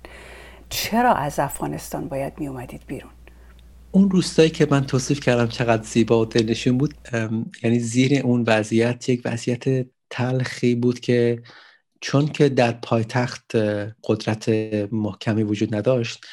چرا 0.68 1.14
از 1.14 1.38
افغانستان 1.38 2.08
باید 2.08 2.32
می 2.38 2.48
اومدید 2.48 2.82
بیرون؟ 2.86 3.10
اون 3.90 4.10
روستایی 4.10 4.50
که 4.50 4.68
من 4.70 4.86
توصیف 4.86 5.20
کردم 5.20 5.46
چقدر 5.46 5.82
زیبا 5.82 6.20
و 6.20 6.24
دلنشین 6.24 6.78
بود 6.78 6.94
یعنی 7.62 7.78
زیر 7.78 8.22
اون 8.22 8.44
وضعیت 8.46 9.08
یک 9.08 9.22
وضعیت 9.24 9.86
تلخی 10.10 10.74
بود 10.74 11.00
که 11.00 11.42
چون 12.04 12.26
که 12.26 12.48
در 12.48 12.72
پایتخت 12.72 13.56
قدرت 14.04 14.48
محکمی 14.92 15.42
وجود 15.42 15.74
نداشت 15.74 16.24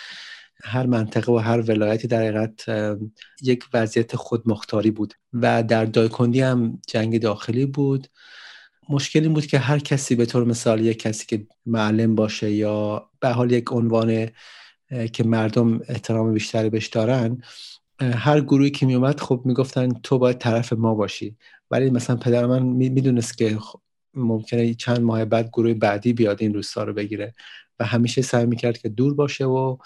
هر 0.64 0.86
منطقه 0.86 1.32
و 1.32 1.38
هر 1.38 1.62
ولایتی 1.62 2.08
در 2.08 2.22
حقیقت 2.22 2.66
یک 3.42 3.64
وضعیت 3.74 4.16
خودمختاری 4.16 4.92
بود 4.92 5.14
و 5.34 5.64
در 5.64 5.86
دایکندی 5.86 6.42
هم 6.42 6.80
جنگ 6.88 7.22
داخلی 7.22 7.66
بود. 7.66 8.08
مشکل 8.90 9.24
این 9.24 9.34
بود 9.34 9.46
که 9.46 9.60
هر 9.60 9.80
کسی 9.80 10.16
به 10.16 10.26
طور 10.26 10.44
مثال 10.44 10.86
یک 10.86 11.00
کسی 11.00 11.26
که 11.26 11.48
معلم 11.66 12.16
باشه 12.16 12.52
یا 12.52 13.10
به 13.20 13.30
حال 13.30 13.52
یک 13.52 13.66
عنوان 13.72 14.30
که 15.14 15.24
مردم 15.24 15.80
احترام 15.88 16.34
بیشتری 16.34 16.70
بهش 16.70 16.88
دارن 16.88 17.42
هر 18.02 18.42
گروهی 18.42 18.72
که 18.72 18.86
میومد 18.86 19.20
خب 19.20 19.42
می‌گفتن 19.46 19.90
تو 20.04 20.18
باید 20.18 20.38
طرف 20.38 20.74
ما 20.74 20.96
باشی. 20.96 21.38
ولی 21.72 21.90
مثلا 21.90 22.16
پدر 22.16 22.46
من 22.46 22.64
می‌دونست 22.64 23.38
که 23.38 23.58
ممکنه 24.14 24.74
چند 24.74 25.00
ماه 25.00 25.26
بعد 25.26 25.50
گروه 25.50 25.74
بعدی 25.74 26.14
بیاد 26.14 26.42
این 26.42 26.54
روستا 26.54 26.84
رو 26.84 26.94
بگیره. 26.94 27.34
و 27.80 27.86
همیشه 27.86 28.22
سعی 28.22 28.46
می‌کرد 28.46 28.78
که 28.78 28.90
دور 28.90 29.14
باشه 29.14 29.46
و 29.46 29.78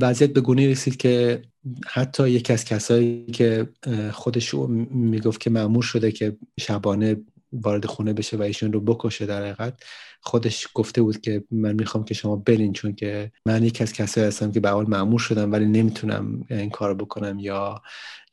وضعیت 0.00 0.32
به 0.32 0.40
گونه 0.40 0.68
رسید 0.68 0.96
که 0.96 1.42
حتی 1.86 2.30
یکی 2.30 2.52
از 2.52 2.64
کسایی 2.64 3.26
که 3.26 3.68
خودش 4.12 4.54
می‌گفت 4.90 5.40
که 5.40 5.50
معمور 5.50 5.82
شده 5.82 6.12
که 6.12 6.36
شبانه 6.60 7.16
وارد 7.52 7.86
خونه 7.86 8.12
بشه 8.12 8.36
و 8.36 8.42
ایشون 8.42 8.72
رو 8.72 8.80
بکشه 8.80 9.26
در 9.26 9.42
حقیقت. 9.42 9.82
خودش 10.20 10.68
گفته 10.74 11.02
بود 11.02 11.20
که 11.20 11.44
من 11.50 11.72
می‌خوام 11.72 12.04
که 12.04 12.14
شما 12.14 12.36
برین 12.36 12.72
چون 12.72 12.94
که 12.94 13.32
من 13.46 13.64
یکی 13.64 13.82
از 13.82 13.92
کسایی 13.92 14.26
هستم 14.26 14.52
که 14.52 14.60
به 14.60 14.70
حال 14.70 14.86
معمور 14.88 15.18
شدم 15.18 15.52
ولی 15.52 15.66
نمی‌تونم 15.66 16.44
این 16.50 16.70
کار 16.70 16.94
بکنم 16.94 17.38
یا 17.38 17.82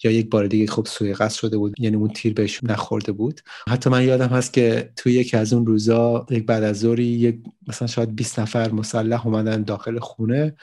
یا 0.03 0.11
یک 0.11 0.29
بار 0.29 0.47
دیگه 0.47 0.67
خب 0.67 0.87
قصد 1.19 1.39
شده 1.39 1.57
بود 1.57 1.73
یعنی 1.79 1.95
اون 1.95 2.09
تیر 2.09 2.33
بهش 2.33 2.63
نخورده 2.63 3.11
بود. 3.11 3.41
حتی 3.69 3.89
من 3.89 4.03
یادم 4.03 4.27
هست 4.27 4.53
که 4.53 4.91
توی 4.95 5.13
یکی 5.13 5.37
از 5.37 5.53
اون 5.53 5.65
روزا 5.65 6.25
یک 6.29 6.45
بعد 6.45 6.63
از 6.63 6.79
ظهری 6.79 7.05
یک 7.05 7.39
مثلا 7.67 7.87
شاید 7.87 8.15
20 8.15 8.39
نفر 8.39 8.71
مسلح 8.71 9.27
اومدن 9.27 9.63
داخل 9.63 9.99
خونه 9.99 10.55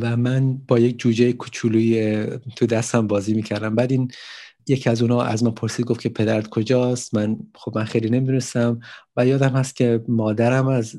و 0.00 0.16
من 0.16 0.54
با 0.56 0.78
یک 0.78 0.98
جوجه 0.98 1.32
کوچولوی 1.32 2.26
تو 2.56 2.66
دستم 2.66 3.06
بازی 3.06 3.34
می‌کردم. 3.34 3.74
بعد 3.74 3.92
این 3.92 4.10
یکی 4.68 4.90
از 4.90 5.02
اونا 5.02 5.22
از 5.22 5.44
من 5.44 5.50
پرسید 5.50 5.86
گفت 5.86 6.00
که 6.00 6.08
پدرت 6.08 6.48
کجاست؟ 6.48 7.14
من 7.14 7.36
خب 7.54 7.78
من 7.78 7.84
خیلی 7.84 8.10
نمی‌دونستم. 8.10 8.80
و 9.16 9.26
یادم 9.26 9.48
هست 9.48 9.76
که 9.76 10.04
مادرم 10.08 10.68
از 10.68 10.96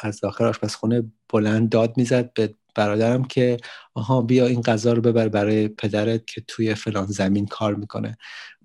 از 0.00 0.20
داخل 0.20 0.44
آشپزخونه 0.44 1.02
بلند 1.32 1.68
داد 1.68 1.96
می‌زد 1.96 2.32
به 2.32 2.54
برادرم 2.74 3.24
که 3.24 3.56
آها 3.94 4.22
بیا 4.22 4.46
این 4.46 4.60
غذا 4.60 4.92
رو 4.92 5.02
ببر 5.02 5.28
برای 5.28 5.68
پدرت 5.68 6.26
که 6.26 6.42
توی 6.48 6.74
فلان 6.74 7.06
زمین 7.06 7.46
کار 7.46 7.74
می‌کنه. 7.74 8.16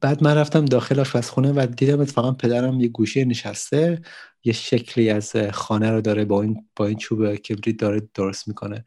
بعد 0.01 0.23
من 0.23 0.35
رفتم 0.35 0.65
داخل 0.65 0.99
آشپزخونه 0.99 1.51
و 1.51 1.67
دیدم 1.77 1.99
اتفاقا 1.99 2.31
پدرم 2.31 2.79
یه 2.79 2.87
گوشه 2.87 3.25
نشسته 3.25 4.01
یه 4.43 4.53
شکلی 4.53 5.09
از 5.09 5.35
خانه 5.51 5.91
رو 5.91 6.01
داره 6.01 6.25
با 6.25 6.41
این 6.41 6.65
با 6.75 6.87
این 6.87 6.97
چوب 6.97 7.35
کبریت 7.35 7.77
داره 7.77 8.01
درست 8.13 8.47
می‌کنه. 8.47 8.83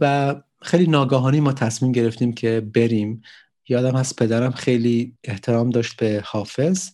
و 0.00 0.34
خیلی 0.62 0.86
ناگاهانی 0.86 1.40
ما 1.40 1.52
تصمیم 1.52 1.92
گرفتیم 1.92 2.32
که 2.32 2.60
بریم 2.74 3.22
یادم 3.72 3.96
هست 3.96 4.16
پدرم 4.16 4.50
خیلی 4.50 5.16
احترام 5.24 5.70
داشت 5.70 5.96
به 5.96 6.22
حافظ. 6.24 6.90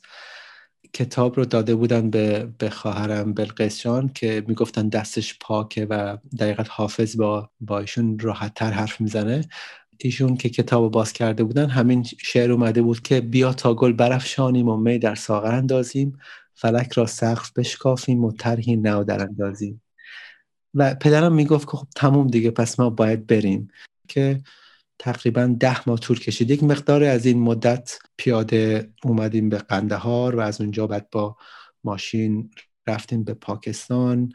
کتاب 0.92 1.36
رو 1.36 1.44
داده 1.44 1.74
بودن 1.74 2.10
به, 2.10 2.48
به 2.58 2.70
خواهرم 2.70 3.34
بلقیس 3.34 3.80
جان 3.80 4.08
که 4.08 4.44
می‌گفتن 4.48 4.88
دستش 4.88 5.38
پاکه 5.40 5.86
و 5.90 6.18
دقیقت 6.38 6.66
حافظ 6.70 7.16
با, 7.16 7.50
با 7.60 7.78
ایشون 7.78 8.18
راحت 8.18 8.54
تر 8.54 8.70
حرف 8.70 9.00
می‌زنه. 9.00 9.44
ایشون 9.98 10.36
که 10.36 10.48
کتاب 10.48 10.82
رو 10.82 10.90
باز 10.90 11.12
کرده 11.12 11.44
بودن 11.44 11.70
همین 11.70 12.02
شعر 12.02 12.52
اومده 12.52 12.82
بود 12.82 13.02
که 13.02 13.20
بیا 13.20 13.52
تا 13.52 13.74
گل 13.74 13.92
برافشانیم 13.92 14.68
و 14.68 14.76
می 14.76 14.98
در 14.98 15.14
ساغر 15.14 15.54
اندازیم 15.54 16.18
فلک 16.54 16.92
را 16.92 17.06
سقف 17.06 17.52
بشکافیم 17.52 18.24
و 18.24 18.32
طرحی 18.32 18.76
نو 18.76 19.04
در 19.04 19.22
اندازیم. 19.22 19.82
و 20.74 20.94
پدرم 20.94 21.32
می‌گفت 21.32 21.70
که 21.70 21.76
خب 21.76 21.86
تموم 21.96 22.26
دیگه 22.26 22.50
پس 22.50 22.80
ما 22.80 22.90
باید 22.90 23.26
بریم. 23.26 23.68
که 24.08 24.40
تقریبا 24.98 25.56
ده 25.60 25.88
ماه 25.88 25.98
طول 25.98 26.18
کشید. 26.18 26.50
یک 26.50 26.62
مقدار 26.62 27.04
از 27.04 27.26
این 27.26 27.38
مدت 27.40 27.98
پیاده 28.16 28.92
اومدیم 29.04 29.48
به 29.48 29.58
قندهار 29.58 30.36
و 30.36 30.40
از 30.40 30.60
اونجا 30.60 30.86
بعد 30.86 31.10
با 31.10 31.36
ماشین 31.84 32.50
رفتیم 32.86 33.24
به 33.24 33.34
پاکستان. 33.34 34.32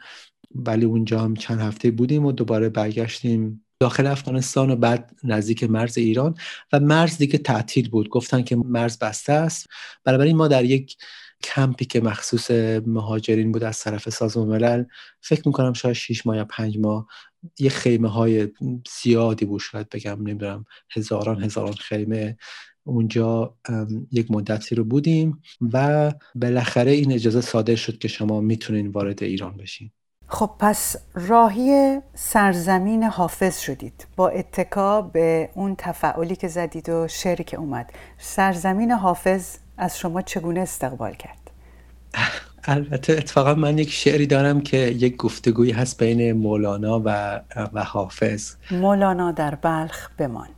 ولی 0.54 0.84
اونجا 0.84 1.20
هم 1.20 1.34
چند 1.36 1.60
هفته 1.60 1.90
بودیم 1.90 2.24
و 2.24 2.32
دوباره 2.32 2.68
برگشتیم 2.68 3.64
داخل 3.80 4.06
افغانستان 4.06 4.70
و 4.70 4.76
بعد 4.76 5.16
نزدیک 5.24 5.64
مرز 5.64 5.98
ایران. 5.98 6.34
و 6.72 6.80
مرز 6.80 7.18
دیگه 7.18 7.38
تعطیل 7.38 7.90
بود. 7.90 8.08
گفتن 8.08 8.42
که 8.42 8.56
مرز 8.56 8.98
بسته 8.98 9.32
است. 9.32 9.66
بنابراین 10.04 10.36
ما 10.36 10.48
در 10.48 10.64
یک 10.64 10.96
کمپی 11.42 11.84
که 11.84 12.00
مخصوص 12.00 12.50
مهاجرین 12.86 13.52
بود 13.52 13.64
از 13.64 13.80
طرف 13.80 14.08
سازمان 14.08 14.48
ملل 14.48 14.84
فکر 15.20 15.42
می‌کنم 15.46 15.72
شاید 15.72 15.94
6 15.94 16.26
ماه 16.26 16.36
یا 16.36 16.44
5 16.44 16.78
ماه 16.78 17.06
یه 17.58 17.70
خیمه 17.70 18.08
های 18.08 18.48
زیادی 19.02 19.44
بود 19.44 19.60
شاید 19.60 19.88
بگم 19.88 20.18
نمی‌دونم 20.22 20.64
هزاران 20.90 21.44
هزاران 21.44 21.72
خیمه 21.72 22.36
اونجا 22.84 23.54
یک 24.12 24.30
مدتی 24.30 24.74
رو 24.74 24.84
بودیم 24.84 25.42
و 25.72 26.12
بالاخره 26.34 26.90
این 26.90 27.12
اجازه 27.12 27.40
صادر 27.40 27.74
شد 27.74 27.98
که 27.98 28.08
شما 28.08 28.40
می‌تونین 28.40 28.88
وارد 28.88 29.22
ایران 29.22 29.56
بشین. 29.56 29.90
خب 30.26 30.50
پس 30.58 30.96
راهی 31.14 31.98
سرزمین 32.14 33.02
حافظ 33.02 33.60
شدید. 33.60 34.06
با 34.16 34.28
اتکا 34.28 35.02
به 35.02 35.50
اون 35.54 35.74
تفعالی 35.78 36.36
که 36.36 36.48
زدید 36.48 36.88
و 36.88 37.08
شعری 37.08 37.44
که 37.44 37.56
اومد. 37.56 37.92
سرزمین 38.18 38.90
حافظ 38.90 39.56
از 39.78 39.98
شما 39.98 40.22
چگونه 40.22 40.60
استقبال 40.60 41.14
کرد؟ 41.14 41.50
البته 42.64 43.12
اتفاقا 43.12 43.54
من 43.54 43.78
یک 43.78 43.90
شعری 43.90 44.26
دارم 44.26 44.60
که 44.60 44.76
یک 44.76 45.16
گفتگویی 45.16 45.72
هست 45.72 46.02
بین 46.02 46.32
مولانا 46.32 47.02
و, 47.04 47.40
و 47.72 47.84
حافظ. 47.84 48.54
مولانا 48.70 49.32
در 49.32 49.54
بلخ 49.54 50.08
بمان. 50.18 50.48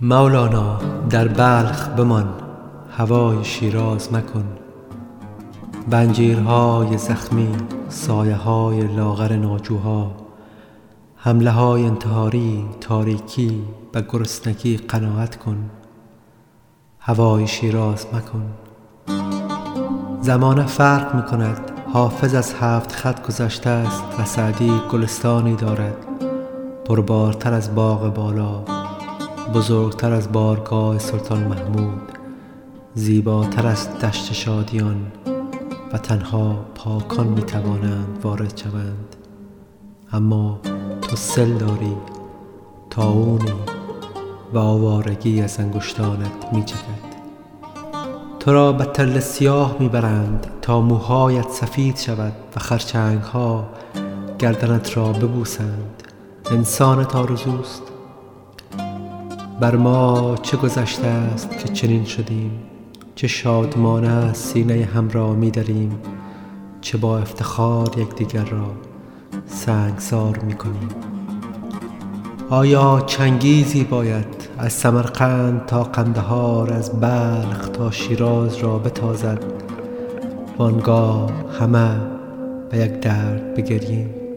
مولانا 0.00 0.80
در 1.10 1.28
بلخ 1.28 1.88
بمان 1.88 2.40
هوای 2.90 3.44
شیراز 3.44 4.12
مکن. 4.12 4.57
بنجیرهای 5.90 6.98
زخمی 6.98 7.48
سایه 7.88 8.34
های 8.34 8.80
لاغر 8.80 9.36
ناجوها 9.36 10.10
حمله 11.16 11.50
های 11.50 11.84
انتحاری 11.84 12.64
تاریکی 12.80 13.62
و 13.94 14.02
گرسنگی 14.02 14.76
قناعت 14.76 15.36
کن. 15.36 15.70
هوای 16.98 17.46
شیراز 17.46 18.06
مکن. 18.12 18.42
زمان 20.20 20.66
فرق 20.66 21.14
می 21.14 21.22
کند 21.22 21.70
حافظ 21.92 22.34
از 22.34 22.54
هفت 22.60 22.92
خط 22.92 23.26
گذشته 23.26 23.70
است 23.70 24.04
و 24.18 24.24
سعدی 24.24 24.72
گلستانی 24.92 25.56
دارد. 25.56 26.06
پربارتر 26.84 27.52
از 27.52 27.74
باغ 27.74 28.14
بالا 28.14 28.64
بزرگتر 29.54 30.12
از 30.12 30.32
بارگاه 30.32 30.98
سلطان 30.98 31.44
محمود 31.44 32.12
زیباتر 32.94 33.66
از 33.66 33.98
دشت 33.98 34.32
شادیان. 34.32 35.12
و 35.92 35.98
تنها 35.98 36.66
پاکان 36.74 37.26
می 37.26 37.42
توانند 37.42 38.18
وارد 38.22 38.56
شوند. 38.56 39.16
اما 40.12 40.60
تو 41.02 41.16
سل 41.16 41.52
داری 41.52 41.96
تاونی 42.90 43.52
و 44.54 44.58
آوارگی 44.58 45.42
از 45.42 45.60
انگشتانت 45.60 46.52
می 46.52 46.64
چکد 46.64 47.08
تو 48.40 48.52
را 48.52 48.72
به 48.72 48.84
تل 48.84 49.20
سیاه 49.20 49.76
می 49.80 49.88
برند 49.88 50.46
تا 50.62 50.80
موهایت 50.80 51.50
سفید 51.50 51.96
شود 51.96 52.32
و 52.56 52.60
خرچنگ 52.60 53.20
ها 53.20 53.68
گردنت 54.38 54.96
را 54.96 55.12
ببوسند. 55.12 56.02
انسان 56.50 57.04
تارزوست 57.04 57.82
بر 59.60 59.76
ما 59.76 60.34
چه 60.42 60.56
گذشته 60.56 61.06
است 61.06 61.58
که 61.58 61.68
چنین 61.68 62.04
شدیم؟ 62.04 62.67
چه 63.18 63.26
شادمانه 63.26 64.32
سینه 64.32 64.88
هم 64.94 65.08
را 65.08 65.32
می 65.32 65.50
داریم 65.50 65.98
چه 66.80 66.98
با 66.98 67.18
افتخار 67.18 67.98
یکدیگر 67.98 68.44
را 68.44 68.70
سنگسار 69.46 70.38
می 70.38 70.54
کنیم 70.54 70.88
آیا 72.50 73.02
چنگیزی 73.06 73.84
باید 73.84 74.48
از 74.58 74.72
سمرقند 74.72 75.66
تا 75.66 75.82
قندهار 75.82 76.72
از 76.72 77.00
بلخ 77.00 77.68
تا 77.68 77.90
شیراز 77.90 78.56
را 78.56 78.78
بتازد 78.78 79.44
وانگاه 80.58 81.30
همه 81.60 82.00
به 82.70 82.78
یک 82.78 83.00
درد 83.00 83.54
بگریم؟ 83.54 84.27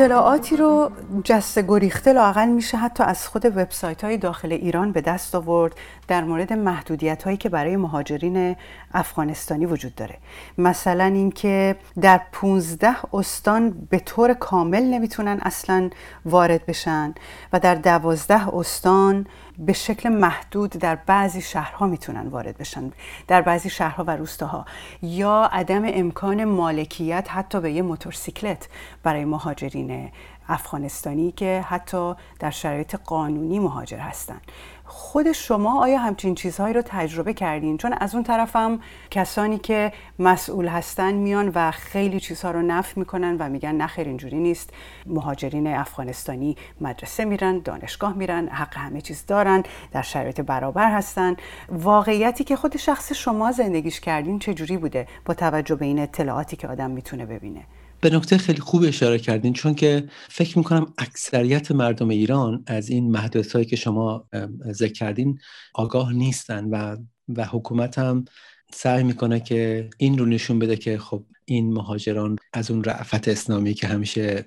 اطلاعاتی 0.00 0.56
رو 0.56 0.90
جسته 1.24 1.62
گریخته 1.62 2.12
لاقل 2.12 2.48
میشه 2.48 2.76
حتی 2.76 3.04
از 3.04 3.28
خود 3.28 3.44
وبسایت 3.44 4.04
های 4.04 4.16
داخل 4.16 4.52
ایران 4.52 4.92
به 4.92 5.00
دست 5.00 5.34
آورد 5.34 5.74
در 6.08 6.24
مورد 6.24 6.52
محدودیت 6.52 7.22
هایی 7.22 7.36
که 7.36 7.48
برای 7.48 7.76
مهاجرین 7.76 8.56
افغانستانی 8.94 9.66
وجود 9.66 9.94
داره. 9.94 10.18
مثلا 10.58 11.04
اینکه 11.04 11.76
در 12.00 12.20
15 12.32 12.96
استان 13.12 13.86
به 13.90 13.98
طور 13.98 14.34
کامل 14.34 14.82
نمی‌تونن 14.82 15.38
اصلا 15.42 15.90
وارد 16.24 16.66
بشن 16.66 17.14
و 17.52 17.60
در 17.60 17.74
12 17.74 18.54
استان 18.56 19.26
به 19.58 19.72
شکل 19.72 20.08
محدود 20.08 20.70
در 20.70 20.94
بعضی 20.94 21.40
شهرها 21.40 21.86
می‌تونن 21.86 22.26
وارد 22.28 22.58
بشن 22.58 22.92
در 23.28 23.42
بعضی 23.42 23.70
شهرها 23.70 24.04
و 24.04 24.10
روستاها. 24.10 24.64
یا 25.02 25.48
عدم 25.52 25.82
امکان 25.84 26.44
مالکیت 26.44 27.26
حتی 27.30 27.60
به 27.60 27.72
یه 27.72 27.82
موتورسیکلت 27.82 28.68
برای 29.02 29.24
مهاجرین 29.24 30.10
افغانستانی 30.48 31.32
که 31.32 31.64
حتی 31.68 32.14
در 32.38 32.50
شرایط 32.50 32.96
قانونی 33.04 33.58
مهاجر 33.58 33.98
هستند 33.98 34.40
خود 34.86 35.32
شما 35.32 35.82
آیا 35.82 35.98
همچین 35.98 36.34
چیزهایی 36.34 36.74
رو 36.74 36.82
تجربه 36.82 37.34
کردین؟ 37.34 37.78
چون 37.78 37.92
از 37.92 38.14
اون 38.14 38.24
طرفم 38.24 38.80
کسانی 39.10 39.58
که 39.58 39.92
مسئول 40.18 40.68
هستن 40.68 41.14
میان 41.14 41.52
و 41.54 41.70
خیلی 41.70 42.20
چیزها 42.20 42.50
رو 42.50 42.62
نف 42.62 42.96
می‌کنن 42.96 43.36
و 43.36 43.48
میگن 43.48 43.74
نخیر 43.74 44.06
اینجوری 44.06 44.38
نیست. 44.38 44.70
مهاجرین 45.06 45.66
افغانستانی 45.66 46.56
مدرسه 46.80 47.24
میرن 47.24 47.58
دانشگاه 47.58 48.12
میرن 48.12 48.48
حق 48.48 48.76
همه 48.76 49.00
چیز 49.00 49.26
دارن 49.26 49.62
در 49.92 50.02
شرایط 50.02 50.40
برابر 50.40 50.90
هستن. 50.90 51.36
واقعیتی 51.68 52.44
که 52.44 52.56
خود 52.56 52.76
شخص 52.76 53.12
شما 53.12 53.52
زندگیش 53.52 54.00
کردین 54.00 54.38
چجوری 54.38 54.76
بوده؟ 54.76 55.06
با 55.24 55.34
توجه 55.34 55.74
به 55.74 55.84
این 55.84 55.98
اطلاعاتی 55.98 56.56
که 56.56 56.68
آدم 56.68 56.90
می‌تونه 56.90 57.26
ببینه. 57.26 57.62
به 58.06 58.16
نکته 58.16 58.38
خیلی 58.38 58.60
خوب 58.60 58.84
اشاره 58.84 59.18
کردین 59.18 59.52
چون 59.52 59.74
که 59.74 60.08
فکر 60.28 60.58
می‌کنم 60.58 60.92
اکثریت 60.98 61.72
مردم 61.72 62.08
ایران 62.08 62.64
از 62.66 62.88
این 62.88 63.10
محدودیت 63.10 63.52
هایی 63.52 63.64
که 63.64 63.76
شما 63.76 64.28
ذکر 64.72 64.92
کردین 64.92 65.38
آگاه 65.74 66.12
نیستن 66.12 66.64
و 66.64 66.96
و 67.36 67.44
حکومت 67.44 67.98
هم 67.98 68.24
سعی 68.72 69.02
می‌کنه 69.02 69.40
که 69.40 69.90
این 69.98 70.18
رو 70.18 70.26
نشون 70.26 70.58
بده 70.58 70.76
که 70.76 70.98
خب 70.98 71.24
این 71.44 71.72
مهاجران 71.72 72.36
از 72.52 72.70
اون 72.70 72.84
رعفت 72.84 73.28
اسلامی 73.28 73.74
که 73.74 73.86
همیشه 73.86 74.44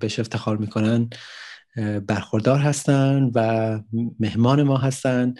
بهش 0.00 0.18
افتخار 0.18 0.56
می‌کنن 0.56 1.10
برخوردار 2.06 2.58
هستن 2.58 3.30
و 3.34 3.80
مهمان 4.20 4.62
ما 4.62 4.76
هستن. 4.76 5.34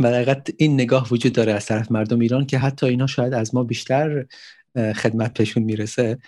و 0.00 0.10
دقیقت 0.12 0.50
این 0.58 0.74
نگاه 0.74 1.08
وجود 1.10 1.32
داره 1.32 1.52
از 1.52 1.66
طرف 1.66 1.92
مردم 1.92 2.20
ایران 2.20 2.46
که 2.46 2.58
حتی 2.58 2.86
اینا 2.86 3.06
شاید 3.06 3.34
از 3.34 3.54
ما 3.54 3.64
بیشتر 3.64 4.26
خدمت 4.76 5.40
پشون 5.40 5.62
می‌رسه. 5.62 6.18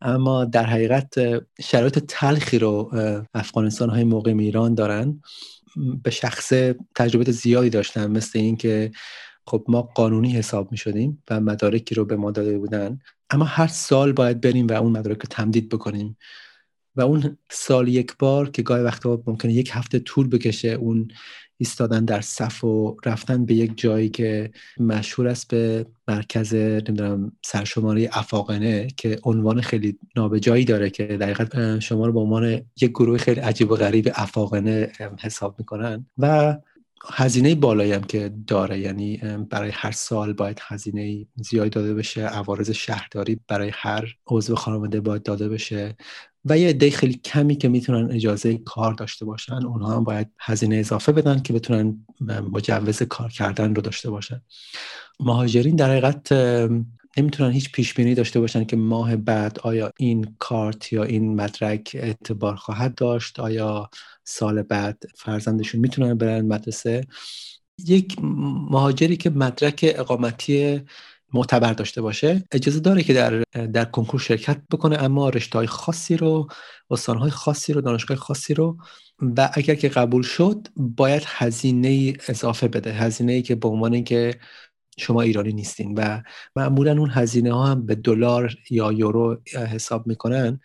اما 0.00 0.44
در 0.44 0.66
حقیقت 0.66 1.14
شرایط 1.60 1.98
تلخی 1.98 2.58
رو 2.58 2.90
افغانستان 3.34 3.90
های 3.90 4.04
موقع 4.04 4.34
ایران 4.38 4.74
دارن. 4.74 5.20
به 6.02 6.10
شخص 6.10 6.52
تجربه 6.94 7.32
زیادی 7.32 7.70
داشتن 7.70 8.10
مثل 8.10 8.38
اینکه 8.38 8.90
خب 9.46 9.64
ما 9.68 9.82
قانونی 9.82 10.32
حساب 10.32 10.72
می 10.72 10.78
شدیم 10.78 11.22
و 11.30 11.40
مدارکی 11.40 11.94
رو 11.94 12.04
به 12.04 12.16
ما 12.16 12.30
داده 12.30 12.58
بودن. 12.58 12.98
اما 13.30 13.44
هر 13.44 13.66
سال 13.66 14.12
باید 14.12 14.40
بریم 14.40 14.66
و 14.66 14.72
اون 14.72 14.92
مدارک 14.92 15.18
رو 15.18 15.26
تمدید 15.30 15.68
بکنیم. 15.68 16.16
و 16.96 17.00
اون 17.00 17.38
سال 17.50 17.88
یک 17.88 18.16
بار 18.18 18.50
که 18.50 18.62
گاهی 18.62 18.82
وقتا 18.82 19.22
ممکنه 19.26 19.52
یک 19.52 19.70
هفته 19.72 19.98
طول 19.98 20.28
بکشه 20.28 20.68
اون 20.68 21.08
ایستادن 21.58 22.04
در 22.04 22.20
صف 22.20 22.64
و 22.64 22.96
رفتن 23.04 23.44
به 23.44 23.54
یک 23.54 23.72
جایی 23.76 24.08
که 24.08 24.50
مشهور 24.80 25.28
است 25.28 25.48
به 25.48 25.86
مرکز 26.08 26.54
نمی‌دونم 26.54 27.32
سرشماری 27.42 28.06
افاقنه 28.06 28.88
که 28.96 29.18
عنوان 29.24 29.60
خیلی 29.60 29.98
نابجایی 30.16 30.64
داره 30.64 30.90
که 30.90 31.04
دقیقا 31.04 31.80
شما 31.80 32.06
رو 32.06 32.12
به 32.12 32.20
عنوان 32.20 32.62
یک 32.80 32.90
گروه 32.90 33.18
خیلی 33.18 33.40
عجیب 33.40 33.70
و 33.70 33.76
غریب 33.76 34.10
افاقنه 34.14 34.92
حساب 35.20 35.54
می‌کنن 35.58 36.06
و 36.18 36.56
هزینه 37.12 37.54
بالایی 37.54 37.92
هم 37.92 38.02
که 38.02 38.32
داره. 38.46 38.78
یعنی 38.78 39.20
برای 39.50 39.70
هر 39.74 39.90
سال 39.90 40.32
باید 40.32 40.60
هزینه 40.62 41.26
زیادی 41.36 41.70
داده 41.70 41.94
بشه 41.94 42.20
عوارض 42.20 42.70
شهرداری 42.70 43.40
برای 43.48 43.70
هر 43.74 44.16
عضو 44.26 44.54
خانواده 44.54 45.00
باید 45.00 45.22
داده 45.22 45.48
بشه. 45.48 45.96
و 46.48 46.58
یه 46.58 46.68
عده 46.68 46.90
خیلی 46.90 47.14
کمی 47.14 47.56
که 47.56 47.68
می‌تونن 47.68 48.10
اجازه 48.10 48.58
کار 48.58 48.94
داشته 48.94 49.24
باشن 49.24 49.66
اونها 49.66 49.96
هم 49.96 50.04
باید 50.04 50.28
هزینه 50.40 50.76
اضافه 50.76 51.12
بدن 51.12 51.42
که 51.42 51.52
بتونن 51.52 52.06
مجوز 52.52 53.02
کار 53.02 53.30
کردن 53.30 53.74
رو 53.74 53.82
داشته 53.82 54.10
باشن. 54.10 54.42
مهاجرین 55.20 55.76
در 55.76 55.90
حقیقت 55.90 56.32
نمی‌تونن 57.18 57.50
هیچ 57.50 57.72
پیش 57.72 57.94
بینی 57.94 58.14
داشته 58.14 58.40
باشن 58.40 58.64
که 58.64 58.76
ماه 58.76 59.16
بعد 59.16 59.58
آیا 59.62 59.92
این 59.98 60.36
کارت 60.38 60.92
یا 60.92 61.02
این 61.02 61.34
مدرک 61.34 61.90
اعتبار 62.00 62.56
خواهد 62.56 62.94
داشت 62.94 63.40
آیا 63.40 63.90
سال 64.24 64.62
بعد 64.62 65.02
فرزندشون 65.16 65.80
می‌تونن 65.80 66.14
برن 66.14 66.46
مدرسه. 66.46 67.06
یک 67.86 68.16
مهاجری 68.70 69.16
که 69.16 69.30
مدرک 69.30 69.94
اقامتی 69.98 70.80
معتبر 71.32 71.72
داشته 71.72 72.02
باشه 72.02 72.44
اجازه 72.52 72.80
داره 72.80 73.02
که 73.02 73.14
در 73.14 73.42
در 73.66 73.84
کنکور 73.84 74.20
شرکت 74.20 74.60
بکنه 74.72 75.02
اما 75.02 75.28
رشته 75.28 75.58
های 75.58 75.66
خاصی 75.66 76.16
رو 76.16 76.48
استان 76.90 77.18
های 77.18 77.30
خاصی 77.30 77.72
رو 77.72 77.80
دانشگاه 77.80 78.16
خاصی 78.16 78.54
رو 78.54 78.76
و 79.36 79.50
اگر 79.54 79.74
که 79.74 79.88
قبول 79.88 80.22
شد 80.22 80.68
باید 80.76 81.22
هزینه 81.26 82.14
اضافه 82.28 82.68
بده 82.68 82.92
هزینه 82.92 83.32
ای 83.32 83.42
که 83.42 83.54
به 83.54 83.68
عنوان 83.68 83.94
اینکه 83.94 84.34
شما 84.98 85.22
ایرانی 85.22 85.52
نیستین 85.52 85.94
و 85.94 86.22
معمولا 86.56 86.92
اون 86.92 87.10
هزینه 87.10 87.52
ها 87.52 87.66
هم 87.66 87.86
به 87.86 87.94
دلار 87.94 88.54
یا 88.70 88.92
یورو 88.92 89.40
حساب 89.54 90.06
می‌کنن 90.06 90.60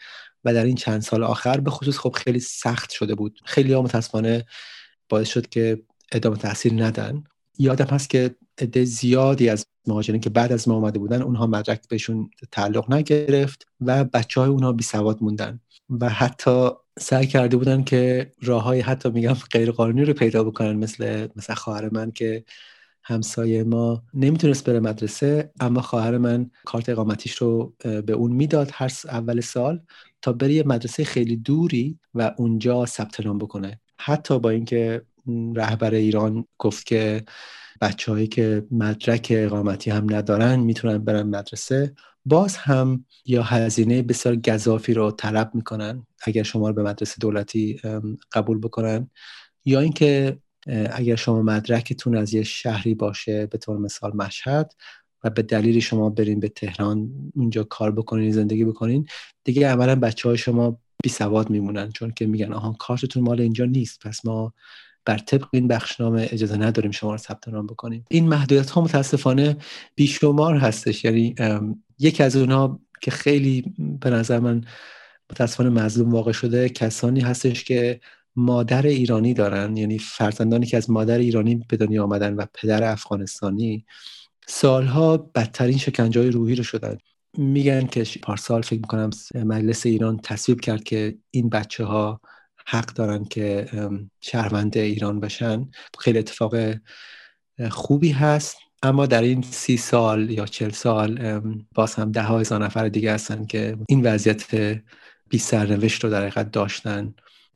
و 0.46 0.54
در 0.54 0.66
این 0.66 0.76
چند 0.76 1.02
سال 1.02 1.24
آخر 1.24 1.60
به 1.60 1.72
خصوص 1.72 1.98
خب 1.98 2.12
خیلی 2.12 2.40
سخت 2.40 2.92
شده 2.92 3.16
بود. 3.16 3.40
خیلی 3.46 3.74
ها 3.74 3.82
متاسفانه 3.82 4.46
باعث 5.10 5.30
شد 5.30 5.50
که 5.50 5.84
ادامه 6.12 6.38
تحصیل 6.38 6.84
ندن. 6.84 7.24
یادم 7.62 7.86
هست 7.86 8.10
که 8.10 8.36
عده 8.62 8.84
زیادی 8.84 9.50
از 9.50 9.66
مهاجرین 9.88 10.22
که 10.22 10.30
بعد 10.30 10.52
از 10.52 10.68
ما 10.68 10.76
آمده 10.76 11.00
بودن 11.00 11.22
اونها 11.22 11.48
مدرک 11.48 11.88
بهشون 11.90 12.30
تعلق 12.52 12.94
نگرفت 12.94 13.66
و 13.82 14.04
بچه 14.04 14.42
های 14.42 14.50
اونها 14.50 14.72
بی 14.72 14.84
سواد 14.84 15.24
موندن 15.24 15.60
و 15.90 16.10
حتی 16.10 16.70
سعی 17.00 17.28
کرده 17.28 17.58
بودن 17.58 17.84
که 17.84 18.32
راه 18.42 18.64
های 18.64 18.80
حتی 18.80 19.10
میگم 19.10 19.34
غیر 19.34 19.72
قانونی 19.72 20.06
رو 20.06 20.14
پیدا 20.14 20.44
بکنن 20.44 20.74
مثل 20.74 21.28
مثل 21.36 21.54
خواهر 21.54 21.90
من 21.94 22.12
که 22.12 22.44
همسایه 23.04 23.64
ما 23.64 24.04
نمی‌تونست 24.14 24.70
بره 24.70 24.80
مدرسه 24.80 25.52
اما 25.60 25.82
خواهر 25.82 26.18
من 26.18 26.52
کارت 26.66 26.90
اقامتیش 26.90 27.36
رو 27.36 27.74
به 27.84 28.14
اون 28.14 28.32
می‌داد 28.32 28.70
هر 28.74 28.92
اول 29.06 29.42
سال 29.42 29.82
تا 30.22 30.34
بره 30.34 30.54
یه 30.54 30.64
مدرسه 30.64 31.04
خیلی 31.04 31.36
دوری 31.36 32.00
و 32.14 32.34
اونجا 32.38 32.86
ثبت 32.86 33.20
نام 33.20 33.38
بکنه. 33.38 33.80
حتی 33.98 34.40
با 34.40 34.50
اینکه 34.50 35.02
رهبر 35.56 35.94
ایران 35.94 36.46
گفت 36.58 36.86
که 36.86 37.24
بچههایی 37.82 38.28
که 38.28 38.66
مدرک 38.72 39.28
اقامتی 39.36 39.92
هم 39.92 40.16
ندارن 40.16 40.60
می‌تونن 40.60 40.98
برن 40.98 41.24
مدرسه. 41.24 41.94
باز 42.26 42.58
هم 42.58 43.06
یا 43.26 43.44
هزینه 43.44 44.02
بسیار 44.02 44.36
گذافی 44.36 44.94
رو 44.94 45.12
طلب 45.12 45.52
می‌کنن 45.54 46.06
اگر 46.24 46.44
شما 46.44 46.68
رو 46.70 46.74
به 46.74 46.84
مدرسه 46.84 47.16
دولتی 47.20 47.82
قبول 48.32 48.60
بکنن. 48.60 49.10
یا 49.66 49.80
اینکه 49.80 50.38
اگر 50.92 51.16
شما 51.16 51.42
مدرکتون 51.42 52.18
از 52.18 52.34
یه 52.34 52.44
شهری 52.44 52.96
باشه 52.96 53.46
به 53.46 53.58
طور 53.58 53.78
مثال 53.78 54.12
مشهد 54.16 54.74
و 55.24 55.30
به 55.30 55.42
دلیل 55.42 55.80
شما 55.80 56.10
برین 56.10 56.40
به 56.40 56.50
تهران 56.50 57.12
اونجا 57.36 57.64
کار 57.64 57.92
بکنین 57.92 58.32
زندگی 58.32 58.66
بکنین 58.66 59.08
دیگه 59.44 59.68
عملا 59.68 59.96
بچه 59.96 60.30
های 60.30 60.38
شما 60.38 60.80
بی 61.04 61.10
سواد 61.10 61.50
میمونن 61.50 61.92
چون 61.92 62.12
که 62.12 62.28
میگن 62.28 62.54
آها 62.54 62.76
کارتتون 62.80 63.24
مال 63.24 63.42
اینجا 63.42 63.66
نیست 63.66 64.08
پس 64.08 64.26
ما 64.26 64.54
بر 65.06 65.18
طبق 65.18 65.48
این 65.52 65.68
بخشنامه 65.68 66.28
اجازه 66.32 66.58
نداریم 66.58 66.92
شما 66.92 67.12
رو 67.12 67.18
ثبت 67.18 67.48
نام 67.48 67.68
بکنیم. 67.68 68.06
این 68.10 68.28
محدودیت 68.28 68.70
ها 68.70 68.82
متاسفانه 68.82 69.58
بیشمار 69.96 70.58
هستش. 70.58 71.06
یعنی 71.06 71.36
یکی 72.00 72.24
از 72.24 72.36
اونها 72.36 72.80
که 73.02 73.12
خیلی 73.12 73.74
به 74.02 74.10
نظر 74.10 74.40
من 74.40 74.62
متاسفانه 75.32 75.70
مظلوم 75.70 76.12
واقع 76.12 76.32
شده 76.32 76.70
کسانی 76.70 77.20
هستش 77.20 77.64
که 77.64 78.00
مادر 78.36 78.86
ایرانی 78.86 79.34
دارن. 79.34 79.78
یعنی 79.78 80.00
فرزندانی 80.00 80.66
که 80.66 80.78
از 80.78 80.90
مادر 80.90 81.18
ایرانی 81.18 81.66
به 81.70 81.78
دنیا 81.78 82.04
آمدن 82.04 82.34
و 82.34 82.46
پدر 82.54 82.92
افغانستانی 82.92 83.86
سالها 84.48 85.18
بدترین 85.18 85.78
شکنجه 85.78 86.30
روحی 86.30 86.56
رو 86.56 86.64
شدن. 86.64 86.98
میگن 87.38 87.86
که 87.86 88.06
پارسال 88.24 88.62
فکر 88.62 88.80
می‌کنم 88.80 89.10
مجلس 89.34 89.86
ایران 89.86 90.20
تصویب 90.24 90.62
کرد 90.62 90.84
که 90.84 91.18
این 91.32 91.50
بچه 91.50 91.86
ها 91.86 92.22
حق 92.68 92.86
دارن 92.86 93.26
که 93.26 93.68
شهروند 94.22 94.78
ایران 94.78 95.20
بشن. 95.20 95.70
خیلی 96.00 96.20
اتفاق 96.20 96.56
خوبی 97.72 98.12
هست. 98.12 98.58
اما 98.84 99.06
در 99.06 99.22
این 99.22 99.42
سی 99.42 99.78
سال 99.78 100.30
یا 100.30 100.46
چل 100.46 100.70
سال 100.70 101.42
باز 101.76 101.96
هم 101.96 102.12
ده 102.12 102.24
هزار 102.24 102.66
نفر 102.66 102.90
دیگه 102.90 103.14
هستن 103.14 103.46
که 103.46 103.78
این 103.88 104.02
وضعیت 104.02 104.56
بی 105.30 105.38
سرنوشت 105.38 106.04
رو 106.04 106.10
در 106.10 106.22
حقیقت 106.22 106.52
داشتن. 106.52 107.14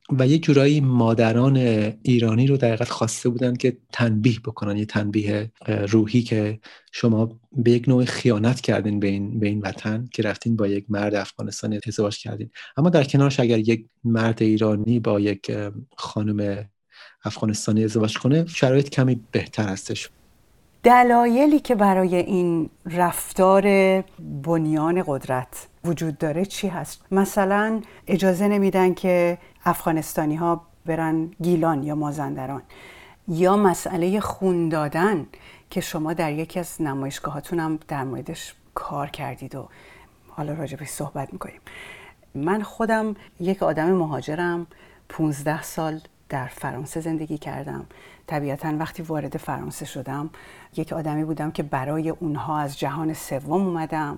و 0.09 0.27
یه 0.27 0.37
جورایی 0.37 0.81
مادران 0.81 1.57
ایرانی 2.01 2.47
رو 2.47 2.57
در 2.57 2.75
خواسته 2.75 3.29
بودن 3.29 3.55
که 3.55 3.77
تنبیه 3.93 4.39
بکنن 4.45 4.77
یه 4.77 4.85
تنبیه 4.85 5.51
روحی 5.67 6.21
که 6.21 6.59
شما 6.91 7.39
به 7.51 7.71
یک 7.71 7.89
نوع 7.89 8.05
خیانت 8.05 8.61
کردین 8.61 8.99
به 8.99 9.07
این, 9.07 9.39
به 9.39 9.47
این 9.47 9.59
وطن 9.59 10.07
که 10.13 10.23
رفتین 10.23 10.55
با 10.55 10.67
یک 10.67 10.85
مرد 10.89 11.15
افغانستانی 11.15 11.79
ازدواج 11.87 12.17
کردین 12.17 12.49
اما 12.77 12.89
در 12.89 13.03
کنارش 13.03 13.39
اگر 13.39 13.59
یک 13.59 13.85
مرد 14.03 14.43
ایرانی 14.43 14.99
با 14.99 15.19
یک 15.19 15.51
خانم 15.97 16.65
افغانستانی 17.23 17.83
ازدواج 17.83 18.17
کنه 18.17 18.45
شرایط 18.47 18.89
کمی 18.89 19.21
بهتر 19.31 19.67
هستش 19.67 20.09
دلایلی 20.83 21.59
که 21.59 21.75
برای 21.75 22.15
این 22.15 22.69
رفتار 22.85 23.63
بنیان 24.43 25.03
قدرت 25.07 25.67
وجود 25.85 26.17
داره 26.17 26.45
چی 26.45 26.67
هست؟ 26.67 27.01
مثلا 27.11 27.81
اجازه 28.07 28.47
نمیدن 28.47 28.93
که 28.93 29.37
افغانستانی 29.65 30.35
ها 30.35 30.61
برن 30.85 31.31
گیلان 31.41 31.83
یا 31.83 31.95
مازندران. 31.95 32.61
یا 33.27 33.57
مسئله 33.57 34.19
خون 34.19 34.69
دادن 34.69 35.27
که 35.69 35.81
شما 35.81 36.13
در 36.13 36.33
یکی 36.33 36.59
از 36.59 36.81
نمایشگاهاتون 36.81 37.59
هم 37.59 37.79
در 37.87 38.03
موردش 38.03 38.55
کار 38.73 39.07
کردید 39.07 39.55
و 39.55 39.67
حالا 40.29 40.53
راجبش 40.53 40.87
صحبت 40.87 41.33
می‌کنیم. 41.33 41.59
من 42.35 42.61
خودم 42.61 43.15
یک 43.39 43.63
آدم 43.63 43.91
مهاجرم 43.91 44.67
15 45.09 45.61
سال 45.61 46.01
در 46.29 46.47
فرانسه 46.47 47.01
زندگی 47.01 47.37
کردم. 47.37 47.85
طبیعتا 48.27 48.73
وقتی 48.77 49.03
وارد 49.03 49.37
فرانسه 49.37 49.85
شدم 49.85 50.29
یک 50.77 50.93
آدمی 50.93 51.25
بودم 51.25 51.51
که 51.51 51.63
برای 51.63 52.09
اونها 52.09 52.59
از 52.59 52.79
جهان 52.79 53.13
سوم 53.13 53.67
اومدم. 53.67 54.17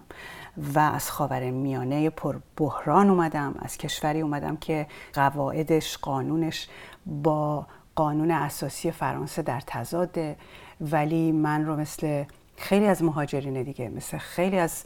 و 0.76 0.80
از 0.80 1.12
خاور 1.12 1.52
میانه 1.52 2.10
پر 2.10 2.36
بحران 2.58 3.10
اومدم 3.10 3.56
از 3.60 3.78
کشوری 3.78 4.22
اومدم 4.22 4.58
که 4.58 4.88
قواعدش 5.13 5.98
قانونش 5.98 6.67
با 7.06 7.67
قانون 7.96 8.32
اساسی 8.32 8.91
فرانسه 8.91 9.41
در 9.41 9.62
تضاده. 9.67 10.36
ولی 10.82 11.32
من 11.32 11.65
رو 11.65 11.76
مثل 11.76 12.24
خیلی 12.58 12.86
از 12.86 13.04
مهاجرین 13.04 13.63
دیگه 13.63 13.89
مثل 13.89 14.17
خیلی 14.17 14.60
از 14.60 14.84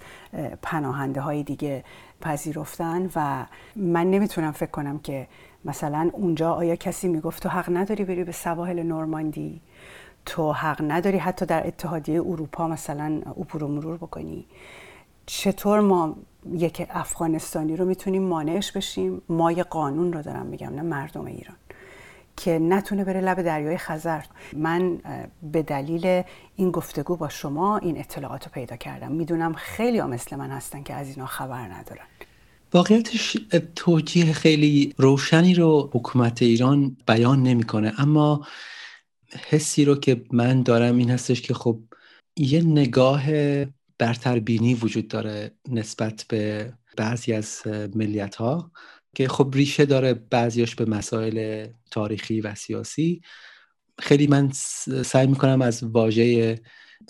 پناهنده 0.62 1.22
های 1.22 1.44
دیگه 1.44 1.84
پذیرفتن 2.22 3.10
و 3.16 3.46
من 3.76 4.12
نمی‌تونم 4.12 4.52
فکر 4.52 4.72
کنم 4.72 5.00
که 5.00 5.28
مثلا 5.66 6.10
اونجا 6.14 6.54
آیا 6.54 6.76
کسی 6.76 7.08
می‌گفت 7.08 7.44
تو 7.44 7.50
حق 7.50 7.66
نداری 7.78 8.06
بری 8.06 8.24
به 8.24 8.32
سواحل 8.32 8.84
نورماندی؟ 8.84 9.62
تو 10.26 10.52
حق 10.52 10.82
نداری 10.88 11.18
حتی 11.18 11.46
در 11.46 11.68
اتحادیه 11.68 12.22
اروپا 12.22 12.68
مثلا 12.68 13.22
عبور 13.26 13.64
و 13.64 13.68
مرور 13.68 13.98
بکنی؟ 13.98 14.46
چطور 15.26 15.80
ما 15.80 16.16
یک 16.54 16.88
افغانستانی 16.90 17.76
رو 17.76 17.86
می‌تونیم 17.86 18.24
مانعش 18.24 18.72
بشیم؟ 18.72 19.22
ما 19.30 19.52
یه 19.52 19.64
قانون 19.64 20.14
رو 20.14 20.22
دارم 20.22 20.46
میگم 20.46 20.76
نه 20.76 20.82
مردم 20.82 21.26
ایران 21.26 21.56
که 22.38 22.60
نتونه 22.60 23.04
بره 23.04 23.22
لب 23.22 23.42
دریای 23.42 23.78
خزر. 23.78 24.22
من 24.54 25.00
به 25.44 25.64
دلیل 25.64 26.24
این 26.56 26.72
گفتگو 26.72 27.16
با 27.16 27.30
شما 27.30 27.78
این 27.78 27.98
اطلاعات 27.98 28.46
رو 28.46 28.52
پیدا 28.54 28.76
کردم. 28.76 29.12
می‌دونم 29.12 29.54
خیلی 29.54 29.98
ها 29.98 30.08
مثل 30.08 30.36
من 30.36 30.50
هستن 30.50 30.84
که 30.84 30.94
از 30.94 31.08
اینا 31.08 31.26
خبر 31.26 31.68
ندارن. 31.68 32.06
واقعیتش 32.74 33.38
توجیه 33.76 34.34
خیلی 34.34 34.94
روشنی 34.98 35.54
رو 35.54 35.90
حکومت 35.94 36.42
ایران 36.42 36.98
بیان 37.08 37.44
نمی‌کنه. 37.44 37.94
اما 37.98 38.46
حسی 39.50 39.86
رو 39.86 39.96
که 39.96 40.24
من 40.32 40.64
دارم 40.64 40.98
این 40.98 41.10
هستش 41.10 41.42
که 41.42 41.54
خب 41.54 41.80
یه 42.38 42.62
نگاه 42.62 43.24
برتربینی 44.02 44.74
وجود 44.74 45.08
داره 45.08 45.52
نسبت 45.70 46.26
به 46.30 46.74
بعضی 46.98 47.34
از 47.34 47.62
ملیت 47.96 48.36
ها 48.36 48.72
که 49.16 49.28
خب 49.28 49.52
ریشه 49.54 49.86
داره 49.86 50.14
بعضیاش 50.14 50.76
به 50.76 50.86
مسائل 50.86 51.68
تاریخی 51.92 52.42
و 52.42 52.56
سیاسی. 52.56 53.22
خیلی 54.00 54.28
من 54.28 54.52
سعی 55.06 55.28
می‌کنم 55.28 55.62
از 55.62 55.84
واژه 55.84 56.60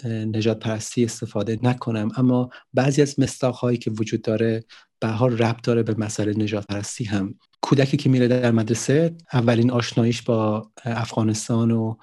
نجات 0.06 0.60
پرستی 0.60 1.06
استفاده 1.06 1.60
نکنم 1.64 2.12
اما 2.18 2.50
بعضی 2.74 3.02
از 3.02 3.20
مستاق 3.20 3.56
هایی 3.56 3.78
که 3.78 3.92
وجود 3.92 4.22
داره 4.22 4.64
به 5.00 5.08
حال 5.08 5.38
ربط 5.38 5.64
داره 5.64 5.84
به 5.84 5.96
مسئله 5.98 6.44
نجات 6.44 6.68
پرستی 6.68 7.04
هم. 7.04 7.36
کودکی 7.62 7.98
که 7.98 8.10
میره 8.10 8.28
در 8.28 8.52
مدرسه 8.52 9.16
اولین 9.34 9.72
آشناییش 9.72 10.22
با 10.22 10.72
افغانستان 10.86 11.72
و 11.72 11.96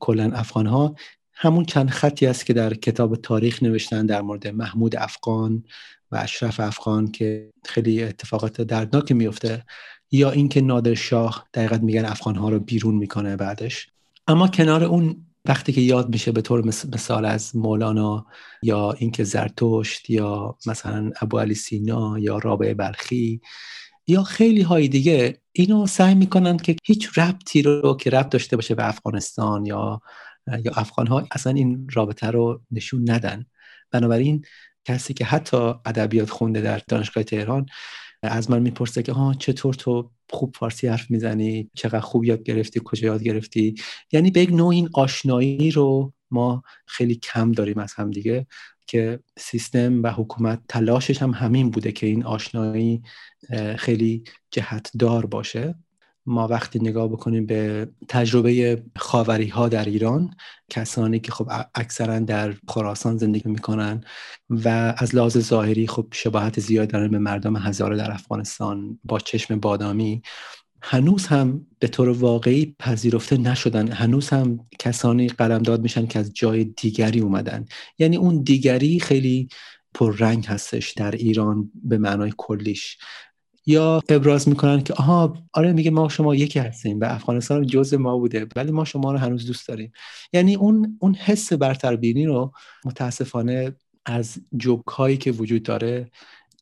کلا 0.00 0.30
افغان 0.34 0.66
ها 0.66 0.94
همون 1.42 1.64
چند 1.64 1.90
خطی 1.90 2.26
است 2.26 2.46
که 2.46 2.52
در 2.52 2.74
کتاب 2.74 3.16
تاریخ 3.16 3.62
نوشتن 3.62 4.06
در 4.06 4.22
مورد 4.22 4.48
محمود 4.48 4.96
افغان 4.96 5.64
و 6.10 6.16
اشرف 6.16 6.60
افغان 6.60 7.10
که 7.10 7.50
خیلی 7.64 8.02
اتفاقات 8.02 8.60
دردناک 8.60 9.12
میفته 9.12 9.64
یا 10.10 10.30
اینکه 10.30 10.60
نادر 10.60 10.94
شاه 10.94 11.46
دقیقت 11.54 11.82
میگن 11.82 12.04
افغان 12.04 12.34
ها 12.36 12.48
رو 12.48 12.58
بیرون 12.58 12.94
می‌کنه 12.94 13.36
بعدش. 13.36 13.86
اما 14.26 14.48
کنار 14.48 14.84
اون 14.84 15.26
وقتی 15.44 15.72
که 15.72 15.80
یاد 15.80 16.08
میشه 16.08 16.32
به 16.32 16.42
طور 16.42 16.64
مثال 16.66 17.24
از 17.24 17.56
مولانا 17.56 18.26
یا 18.62 18.92
اینکه 18.92 19.24
زرتشت 19.24 20.10
یا 20.10 20.58
مثلا 20.66 21.10
ابو 21.20 21.38
علی 21.38 21.54
سینا 21.54 22.18
یا 22.18 22.38
رابعه 22.38 22.74
بلخی 22.74 23.40
یا 24.06 24.22
خیلی 24.22 24.62
های 24.62 24.88
دیگه 24.88 25.38
اینو 25.52 25.86
سعی 25.86 26.14
می‌کنن 26.14 26.56
که 26.56 26.76
هیچ 26.84 27.18
ربطی 27.18 27.62
رو 27.62 27.96
که 27.96 28.10
ربط 28.10 28.28
داشته 28.28 28.56
باشه 28.56 28.74
به 28.74 28.88
افغانستان 28.88 29.66
یا 29.66 30.00
یا 30.46 30.72
افغان 30.74 31.06
ها 31.06 31.26
اصلا 31.30 31.52
این 31.52 31.88
رابطه 31.92 32.26
رو 32.26 32.62
نشون 32.70 33.10
ندن. 33.10 33.46
بنابراین 33.90 34.44
کسی 34.84 35.14
که 35.14 35.24
حتی 35.24 35.56
ادبیات 35.56 36.30
خونده 36.30 36.60
در 36.60 36.82
دانشگاه 36.88 37.24
تهران 37.24 37.66
از 38.22 38.50
من 38.50 38.62
می‌پرسه 38.62 39.02
که 39.02 39.12
ها 39.12 39.34
چطور 39.34 39.74
تو 39.74 40.10
خوب 40.30 40.56
فارسی 40.58 40.88
حرف 40.88 41.10
می‌زنی؟ 41.10 41.70
چقدر 41.74 42.00
خوب 42.00 42.24
یاد 42.24 42.42
گرفتی؟ 42.42 42.80
کجا 42.84 43.06
یاد 43.06 43.22
گرفتی؟ 43.22 43.74
یعنی 44.12 44.30
به 44.30 44.40
یک 44.40 44.50
نوع 44.50 44.68
این 44.68 44.88
آشنایی 44.94 45.70
رو 45.70 46.12
ما 46.30 46.62
خیلی 46.86 47.14
کم 47.14 47.52
داریم 47.52 47.78
از 47.78 47.94
هم 47.94 48.10
دیگه 48.10 48.46
که 48.86 49.20
سیستم 49.38 50.02
و 50.02 50.10
حکومت 50.10 50.60
تلاشش 50.68 51.22
هم 51.22 51.30
همین 51.30 51.70
بوده 51.70 51.92
که 51.92 52.06
این 52.06 52.24
آشنایی 52.24 53.02
خیلی 53.76 54.24
جهت 54.50 54.90
دار 54.98 55.26
باشه. 55.26 55.74
ما 56.26 56.48
وقتی 56.48 56.78
نگاه 56.78 57.08
بکنیم 57.08 57.46
به 57.46 57.88
تجربه 58.08 58.82
خاوری 58.96 59.48
ها 59.48 59.68
در 59.68 59.84
ایران 59.84 60.34
کسانی 60.70 61.20
که 61.20 61.32
خب 61.32 61.50
اکثرا 61.74 62.18
در 62.18 62.54
خراسان 62.68 63.18
زندگی 63.18 63.50
می‌کنن 63.50 64.04
و 64.50 64.94
از 64.98 65.14
لحاظ 65.14 65.38
ظاهری 65.38 65.86
خب 65.86 66.06
شباهت 66.12 66.60
زیاد 66.60 66.90
دارن 66.90 67.08
به 67.08 67.18
مردم 67.18 67.56
هزاره 67.56 67.96
در 67.96 68.12
افغانستان 68.12 68.98
با 69.04 69.18
چشم 69.18 69.60
بادامی 69.60 70.22
هنوز 70.82 71.26
هم 71.26 71.66
به 71.78 71.88
طور 71.88 72.08
واقعی 72.08 72.76
پذیرفته 72.78 73.36
نشدن. 73.36 73.88
هنوز 73.88 74.28
هم 74.28 74.60
کسانی 74.78 75.28
قلمداد 75.28 75.82
میشن 75.82 76.06
که 76.06 76.18
از 76.18 76.34
جای 76.34 76.64
دیگری 76.64 77.20
اومدن. 77.20 77.64
یعنی 77.98 78.16
اون 78.16 78.42
دیگری 78.42 79.00
خیلی 79.00 79.48
پررنگ 79.94 80.46
هستش 80.46 80.92
در 80.92 81.10
ایران 81.10 81.70
به 81.84 81.98
معنای 81.98 82.32
کلیش. 82.36 82.98
یا 83.66 84.00
ابراز 84.08 84.48
می‌کنن 84.48 84.82
که 84.82 84.94
آها 84.94 85.36
آره 85.52 85.72
میگه 85.72 85.90
ما 85.90 86.08
شما 86.08 86.34
یکی 86.34 86.58
هستیم 86.58 87.00
و 87.00 87.04
افغانستان 87.04 87.66
جزء 87.66 87.96
ما 87.98 88.18
بوده 88.18 88.46
ولی 88.56 88.72
ما 88.72 88.84
شما 88.84 89.12
رو 89.12 89.18
هنوز 89.18 89.46
دوست 89.46 89.68
داریم. 89.68 89.92
یعنی 90.32 90.54
اون 90.54 90.98
اون 91.00 91.14
حس 91.14 91.52
برتربینی 91.52 92.26
رو 92.26 92.52
متاسفانه 92.84 93.72
از 94.06 94.38
جوک 94.56 94.86
هایی 94.86 95.16
که 95.16 95.32
وجود 95.32 95.62
داره 95.62 96.10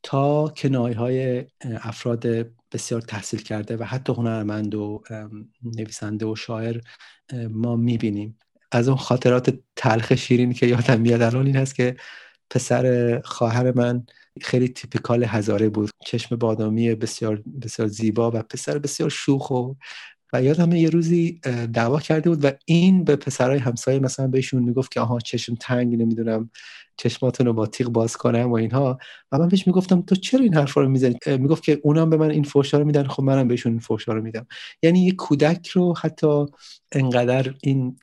تا 0.03 0.49
کنایه 0.49 0.97
های 0.97 1.45
افراد 1.65 2.27
بسیار 2.73 3.01
تحصیل 3.01 3.43
کرده 3.43 3.77
و 3.77 3.85
حتی 3.85 4.13
هنرمند 4.13 4.75
و 4.75 5.03
نویسنده 5.63 6.27
و 6.27 6.37
شاعر 6.37 6.81
ما 7.51 7.77
می‌بینیم. 7.77 8.39
از 8.73 8.89
اون 8.89 8.97
خاطرات 8.97 9.59
تلخ 9.77 10.15
شیرین 10.15 10.53
که 10.53 10.67
یادم 10.67 11.01
میاد 11.01 11.23
الان 11.23 11.47
این 11.47 11.57
هست 11.57 11.75
که 11.75 11.97
پسر 12.51 13.21
خواهر 13.25 13.73
من 13.73 14.07
خیلی 14.43 14.69
تیپیکال 14.69 15.25
هزاره 15.25 15.69
بود. 15.69 15.91
چشم 16.07 16.37
بادامی 16.37 16.95
بسیار 16.95 17.43
بسیار 17.63 17.89
زیبا 17.89 18.31
و 18.31 18.43
پسر 18.43 18.79
بسیار 18.79 19.11
شوخ 19.11 19.51
و 19.51 19.75
و 20.33 20.43
یادم 20.43 20.73
یه 20.73 20.91
روزی 20.91 21.41
دعوا 21.73 22.01
کرده 22.01 22.31
بود 22.31 22.45
و 22.45 22.51
این 22.65 23.05
به 23.05 23.17
پسرای 23.17 23.59
همسایه 23.59 23.99
مثلا 23.99 24.27
بهشون 24.27 24.63
می‌گفت 24.63 24.93
که 24.93 25.01
آها 25.01 25.19
چشم 25.19 25.55
تنگ 25.55 25.95
نمی‌دونم 25.95 26.51
چشماتون 26.97 27.47
رو 27.47 27.53
با 27.53 27.67
تیغ 27.67 27.89
باز 27.89 28.17
کنم 28.17 28.51
و 28.51 28.55
اینها. 28.55 28.99
و 29.33 29.39
من 29.39 29.49
بهش 29.49 29.67
می‌گفتم 29.67 30.03
تو 30.03 30.15
چرا 30.15 30.41
این 30.41 30.55
حرفا 30.55 30.81
رو 30.81 30.89
می‌زنی؟ 30.89 31.17
می‌گفت 31.27 31.63
که 31.63 31.81
اونم 31.83 32.11
به 32.11 32.17
من 32.17 32.31
این 32.31 32.43
فوشا 32.43 32.79
رو 32.79 32.85
میدن 32.85 33.07
خب 33.07 33.23
منم 33.23 33.49
بهشون 33.49 33.73
این 33.73 33.81
فوشا 33.81 34.13
رو 34.13 34.23
میدم. 34.23 34.47
یعنی 34.83 35.05
یه 35.05 35.13
کودک 35.13 35.69
رو 35.69 35.95
حتی 36.03 36.47
انقدر 36.93 37.55
این 37.63 37.97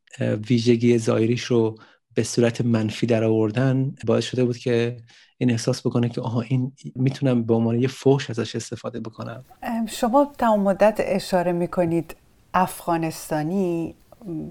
ویژگی 0.49 0.97
ظاهریش 0.97 1.43
رو 1.43 1.77
به 2.17 2.23
صورت 2.23 2.61
منفی 2.61 3.05
در 3.05 3.23
آوردن 3.23 3.95
باعث 4.05 4.23
شده 4.23 4.45
بود 4.45 4.57
که 4.57 4.97
این 5.37 5.51
احساس 5.51 5.87
بکنه 5.87 6.09
که 6.09 6.21
آها 6.21 6.41
این 6.41 6.71
می‌تونم 6.95 7.43
به 7.43 7.53
عنوان 7.53 7.79
یه 7.81 7.87
فوش 7.87 8.29
ازش 8.29 8.55
استفاده 8.55 8.99
بکنم. 8.99 9.45
شما 9.87 10.33
تمام 10.37 10.59
مدت 10.59 10.95
اشاره 10.99 11.51
می‌کنید 11.51 12.15
افغانستانی 12.53 13.95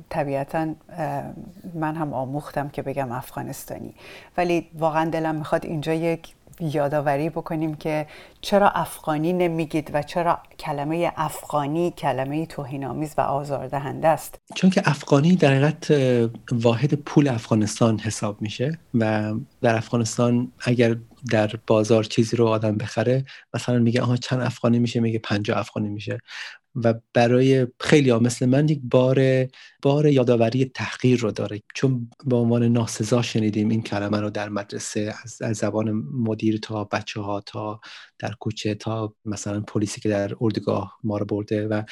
طبیعتا 0.08 0.74
من 1.74 1.94
هم 1.94 2.12
آموختم 2.12 2.68
که 2.68 2.82
بگم 2.82 3.12
افغانستانی. 3.12 3.94
ولی 4.36 4.68
واقعا 4.78 5.10
دلم 5.10 5.34
می‌خواد 5.34 5.66
اینجا 5.66 5.94
یک 5.94 6.34
یادآوری 6.60 7.30
بکنیم 7.30 7.74
که 7.74 8.06
چرا 8.40 8.70
افغانی 8.70 9.32
نمیگید 9.32 9.90
و 9.94 10.02
چرا 10.02 10.38
کلمه 10.58 11.12
افغانی 11.16 11.90
کلمه 11.90 12.46
توهینآمیز 12.46 13.14
و 13.18 13.20
آزاردهنده 13.20 14.08
است؟ 14.08 14.38
چون 14.54 14.70
که 14.70 14.82
افغانی 14.84 15.36
در 15.36 15.54
حقیقت 15.54 15.90
واحد 16.52 16.94
پول 16.94 17.28
افغانستان 17.28 17.98
حساب 17.98 18.42
میشه 18.42 18.78
و 18.94 19.34
در 19.62 19.76
افغانستان 19.76 20.52
اگر 20.60 20.96
در 21.30 21.50
بازار 21.66 22.04
چیزی 22.04 22.36
رو 22.36 22.46
آدم 22.46 22.76
بخره 22.76 23.24
مثلا 23.54 23.78
میگه 23.78 24.02
آها 24.02 24.16
چند 24.16 24.40
افغانی 24.40 24.78
میشه؟ 24.78 25.00
میگه 25.00 25.18
50 25.18 25.58
افغانی 25.58 25.88
میشه. 25.88 26.18
و 26.84 26.94
برای 27.14 27.66
خیلی 27.80 28.10
ها 28.10 28.18
مثل 28.18 28.46
من 28.46 28.68
یک 28.68 28.80
بار 28.84 29.46
بار 29.82 30.06
یادآوری 30.06 30.64
تحقیر 30.64 31.20
رو 31.20 31.30
داره. 31.30 31.62
چون 31.74 32.10
به 32.26 32.36
عنوان 32.36 32.62
ناسزا 32.62 33.22
شنیدیم 33.22 33.68
این 33.68 33.82
کلمه 33.82 34.20
رو 34.20 34.30
در 34.30 34.48
مدرسه 34.48 35.14
از, 35.22 35.58
زبان 35.58 35.90
مدیر 36.12 36.58
تا 36.58 36.84
بچه 36.84 37.20
ها 37.20 37.40
تا 37.40 37.80
در 38.18 38.32
کوچه 38.40 38.74
تا 38.74 39.14
مثلا 39.24 39.60
پلیسی 39.60 40.00
که 40.00 40.08
در 40.08 40.32
اردوگاه 40.40 40.98
ما 41.04 41.18
رو 41.18 41.26
برده 41.26 41.68
و 41.68 41.82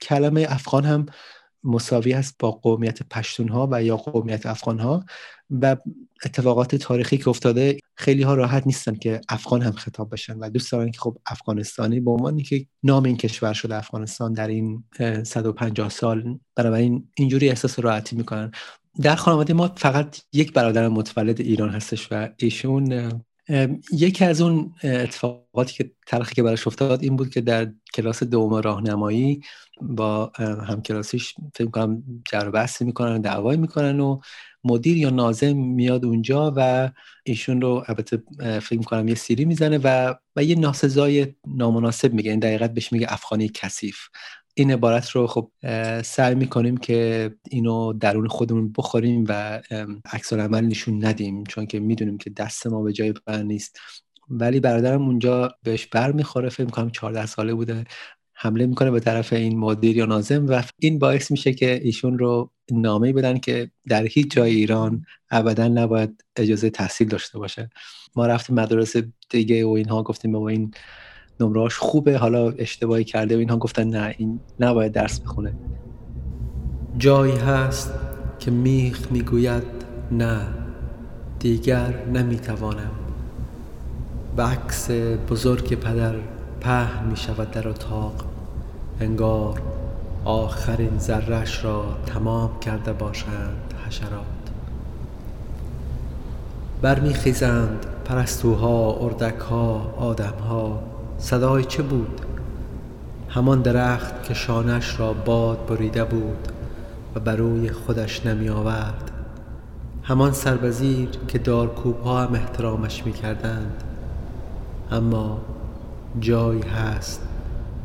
کلمه 0.00 0.46
افغان 0.48 0.84
هم 0.84 1.06
مساوی 1.64 2.12
است 2.12 2.36
با 2.38 2.50
قومیت 2.50 3.02
پشتون 3.02 3.48
ها 3.48 3.68
و 3.72 3.82
یا 3.82 3.96
قومیت 3.96 4.46
افغان 4.46 4.78
ها 4.78 5.04
و 5.50 5.76
اتفاقات 6.24 6.74
تاریخی 6.76 7.18
که 7.18 7.28
افتاده 7.28 7.78
خیلی 7.94 8.22
ها 8.22 8.34
راحت 8.34 8.66
نیستن 8.66 8.94
که 8.94 9.20
افغان 9.28 9.62
هم 9.62 9.72
خطاب 9.72 10.12
بشن 10.12 10.38
و 10.38 10.50
دوست 10.50 10.72
دارن 10.72 10.90
که 10.90 10.98
خب 10.98 11.18
افغانستانی 11.26 12.00
به 12.00 12.10
عنوان 12.10 12.38
که 12.38 12.66
نام 12.82 13.04
این 13.04 13.16
کشور 13.16 13.52
شده 13.52 13.76
افغانستان 13.76 14.32
در 14.32 14.48
این 14.48 14.84
150 15.24 15.88
سال 15.88 16.38
بنابراین 16.56 17.08
اینجوری 17.16 17.48
احساس 17.48 17.78
راحتی 17.78 18.16
می‌کنن. 18.16 18.50
در 19.02 19.14
خانواده 19.14 19.54
ما 19.54 19.72
فقط 19.76 20.20
یک 20.32 20.52
برادر 20.52 20.88
متولد 20.88 21.40
ایران 21.40 21.70
هستش 21.70 22.08
و 22.10 22.28
ایشون 22.36 23.12
یکی 23.92 24.24
از 24.24 24.40
اون 24.40 24.74
اتفاقاتی 24.84 25.74
که 25.74 25.90
تلخی 26.06 26.34
که 26.34 26.42
براش 26.42 26.66
افتاد 26.66 27.02
این 27.02 27.16
بود 27.16 27.30
که 27.30 27.40
در 27.40 27.72
کلاس 27.94 28.22
دوم 28.22 28.54
راهنمایی 28.54 29.40
با 29.80 30.32
همکلاسیش 30.68 31.34
فکر 31.54 31.70
کنم 31.70 32.02
جر 32.32 32.50
بحثی 32.50 32.84
می‌کنن 32.84 33.16
و 33.16 33.18
دعوایی 33.18 33.58
می‌کنن 33.58 34.00
و 34.00 34.20
مدیر 34.64 34.96
یا 34.96 35.10
نازم 35.10 35.56
میاد 35.56 36.04
اونجا 36.04 36.52
و 36.56 36.90
ایشون 37.24 37.60
رو 37.60 37.84
البته 37.88 38.22
فکر 38.60 38.78
می‌کنم 38.78 39.08
یه 39.08 39.14
سیری 39.14 39.44
می‌زنه 39.44 39.78
و 39.84 40.14
و 40.36 40.44
یه 40.44 40.58
ناسزای 40.58 41.26
نامناسب 41.46 42.12
میگه. 42.12 42.30
این 42.30 42.40
دقیقت 42.40 42.74
بهش 42.74 42.92
میگه 42.92 43.06
افغانی 43.12 43.50
کثیف. 43.54 43.98
این 44.54 44.70
عبارت 44.72 45.10
رو 45.10 45.26
خب 45.26 45.50
سعی 46.02 46.34
می‌کنیم 46.34 46.76
که 46.76 47.30
اینو 47.50 47.92
درون 47.92 48.28
خودمون 48.28 48.72
بخوریم 48.78 49.24
و 49.28 49.62
عکس 50.12 50.32
عمل 50.32 50.64
نشون 50.64 51.04
ندیم 51.04 51.44
چون 51.44 51.66
که 51.66 51.80
می‌دونیم 51.80 52.18
که 52.18 52.30
دست 52.30 52.66
ما 52.66 52.82
به 52.82 52.92
جای 52.92 53.14
بر 53.26 53.42
نیست. 53.42 53.78
ولی 54.28 54.60
برادرم 54.60 55.02
اونجا 55.02 55.54
بهش 55.62 55.86
بر 55.86 56.12
می‌خوره 56.12 56.48
فکر 56.48 56.64
می‌کنم 56.64 56.90
14 56.90 57.26
ساله 57.26 57.54
بوده 57.54 57.84
حمله 58.32 58.66
می‌کنه 58.66 58.90
به 58.90 59.00
طرف 59.00 59.32
این 59.32 59.58
مدیر 59.58 59.96
یا 59.96 60.06
نازم 60.06 60.46
و 60.46 60.62
این 60.78 60.98
باعث 60.98 61.30
میشه 61.30 61.52
که 61.52 61.80
ایشون 61.82 62.18
رو 62.18 62.50
نامه 62.72 63.12
بدن 63.12 63.38
که 63.38 63.70
در 63.88 64.06
هیچ 64.06 64.30
جای 64.30 64.50
ایران 64.50 65.04
ابدا 65.30 65.68
نباید 65.68 66.24
اجازه 66.36 66.70
تحصیل 66.70 67.08
داشته 67.08 67.38
باشه. 67.38 67.70
ما 68.16 68.26
رفتیم 68.26 68.56
مدرسه 68.56 69.12
دیگه 69.30 69.64
و 69.64 69.68
اینها 69.68 70.02
گفتیم 70.02 70.32
با 70.32 70.48
این 70.48 70.74
نمرهاش 71.42 71.78
خوبه 71.78 72.18
حالا 72.18 72.50
اشتباهی 72.58 73.04
کرده 73.04 73.36
و 73.36 73.38
اینها 73.38 73.56
گفتن 73.56 73.84
نه 73.84 74.14
این 74.18 74.40
نباید 74.60 74.92
درس 74.92 75.20
بخونه. 75.20 75.52
جایی 76.98 77.36
هست 77.36 77.92
که 78.38 78.50
میخ 78.50 79.12
می‌گوید 79.12 79.62
نه 80.12 80.40
دیگر 81.38 81.94
نمی‌توانم. 82.14 82.90
به 84.36 84.42
عکس 84.42 84.90
بزرگ 85.30 85.74
پدر 85.74 86.14
پهن 86.60 87.06
می 87.10 87.16
شود 87.16 87.50
در 87.50 87.68
اتاق. 87.68 88.24
انگار 89.00 89.62
آخرین 90.24 90.98
ذرش 90.98 91.64
را 91.64 91.84
تمام 92.06 92.58
کرده 92.60 92.92
باشند 92.92 93.74
حشرات. 93.86 94.24
برمیخیزند 96.82 97.86
پرستوها 98.04 98.98
اردکها 99.00 99.94
آدمها. 99.98 100.82
صدای 101.20 101.64
چه 101.64 101.82
بود؟ 101.82 102.20
همان 103.28 103.62
درخت 103.62 104.22
که 104.22 104.34
شانش 104.34 105.00
را 105.00 105.12
باد 105.12 105.66
بریده 105.66 106.04
بود 106.04 106.48
و 107.14 107.20
بروی 107.20 107.70
خودش 107.70 108.26
نمی 108.26 108.48
آورد. 108.48 109.10
همان 110.02 110.32
سربزیر 110.32 111.08
که 111.28 111.38
دارکوب 111.38 112.00
ها 112.00 112.22
هم 112.22 112.34
احترامش 112.34 113.06
می 113.06 113.12
کردند. 113.12 113.82
اما 114.90 115.40
جایی 116.20 116.62
هست 116.62 117.22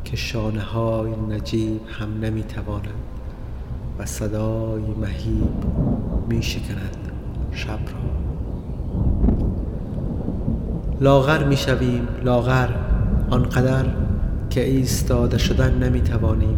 که 0.04 0.16
شانه 0.16 0.62
های 0.62 1.10
نجیب 1.28 1.80
هم 2.00 2.20
نمی 2.20 2.42
توانند 2.42 3.06
و 3.98 4.06
صدای 4.06 4.82
مهیب 5.00 5.64
می 6.28 6.42
شکند 6.42 7.12
شب 7.52 7.68
را. 7.70 8.06
لاغر 11.00 11.44
می 11.44 11.56
شویم 11.56 12.08
لاغر. 12.24 12.85
آنقدر 13.30 13.84
که 14.50 14.64
ایستاده 14.64 15.38
شدن 15.38 15.74
نمی 15.74 16.00
توانیم 16.00 16.56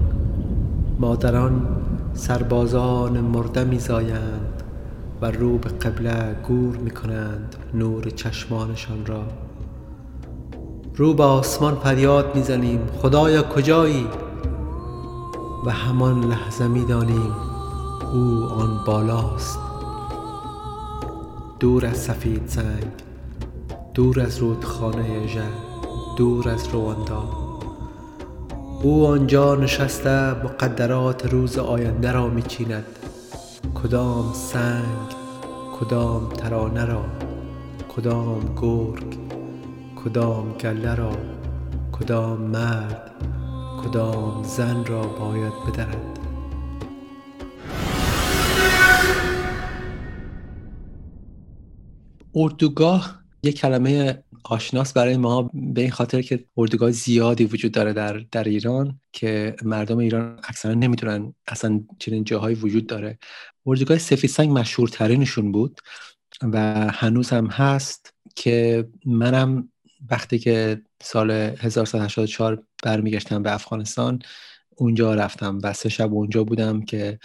مادران 0.98 1.66
سربازان 2.12 3.20
مرده 3.20 3.64
می 3.64 3.78
زایند 3.78 4.62
و 5.22 5.30
رو 5.30 5.58
به 5.58 5.68
قبله 5.68 6.36
گور 6.48 6.76
می 6.76 6.90
کنند 6.90 7.56
نور 7.74 8.10
چشمانشان 8.10 9.06
را. 9.06 9.22
رو 10.96 11.14
به 11.14 11.22
آسمان 11.22 11.74
فریاد 11.74 12.34
می‌زنیم 12.34 12.80
خدایا 13.02 13.42
کجایی؟ 13.42 14.06
و 15.66 15.70
همان 15.70 16.24
لحظه 16.24 16.68
می‌دانیم 16.68 17.32
او 18.12 18.44
آن 18.44 18.84
بالاست. 18.86 19.58
دور 21.60 21.86
از 21.86 21.96
سفید 21.96 22.42
سنگ 22.46 22.92
دور 23.94 24.20
از 24.20 24.38
رودخانه 24.38 25.26
ژه 25.26 25.67
دور 26.18 26.48
از 26.48 26.68
رواندا. 26.68 27.24
او 28.82 29.06
آنجا 29.06 29.54
نشسته 29.54 30.30
مقدرات 30.44 31.26
روز 31.26 31.58
آینده 31.58 32.12
را 32.12 32.28
میچیند. 32.28 32.84
کدام 33.74 34.32
سنگ 34.32 35.08
کدام 35.80 36.28
ترانه 36.28 36.84
را 36.84 37.04
کدام 37.88 38.40
گرگ 38.56 39.16
کدام 40.04 40.52
گله 40.52 40.94
را 40.94 41.12
کدام 41.92 42.40
مرد 42.40 43.10
کدام 43.84 44.42
زن 44.42 44.84
را 44.84 45.02
باید 45.02 45.52
بدرد. 45.66 46.18
اردوگاه 52.34 53.27
یک 53.42 53.58
کلمه 53.60 54.22
آشناس 54.44 54.92
برای 54.92 55.16
ما 55.16 55.50
به 55.54 55.80
این 55.80 55.90
خاطر 55.90 56.22
که 56.22 56.44
اردوگاه 56.56 56.90
زیادی 56.90 57.44
وجود 57.44 57.72
داره 57.72 57.92
در, 57.92 58.18
در 58.18 58.44
ایران 58.44 59.00
که 59.12 59.56
مردم 59.62 59.98
ایران 59.98 60.40
اکثرا 60.44 60.74
نمی‌دونن 60.74 61.34
اصلا 61.48 61.80
چنین 61.98 62.24
جاهایی 62.24 62.56
وجود 62.56 62.86
داره. 62.86 63.18
اردوگاه 63.66 63.98
سفید 63.98 64.30
سنگ 64.30 64.58
مشهورترینشون 64.58 65.52
بود 65.52 65.80
و 66.42 66.58
هنوز 66.90 67.30
هم 67.30 67.46
هست 67.46 68.14
که 68.36 68.88
منم 69.06 69.68
وقتی 70.10 70.38
که 70.38 70.82
سال 71.02 71.30
1384 71.30 72.62
برمیگشتم 72.82 73.42
به 73.42 73.54
افغانستان 73.54 74.18
اونجا 74.76 75.14
رفتم 75.14 75.58
و 75.62 75.72
سه 75.72 75.88
شب 75.88 76.12
اونجا 76.12 76.44
بودم 76.44 76.82
که 76.82 77.18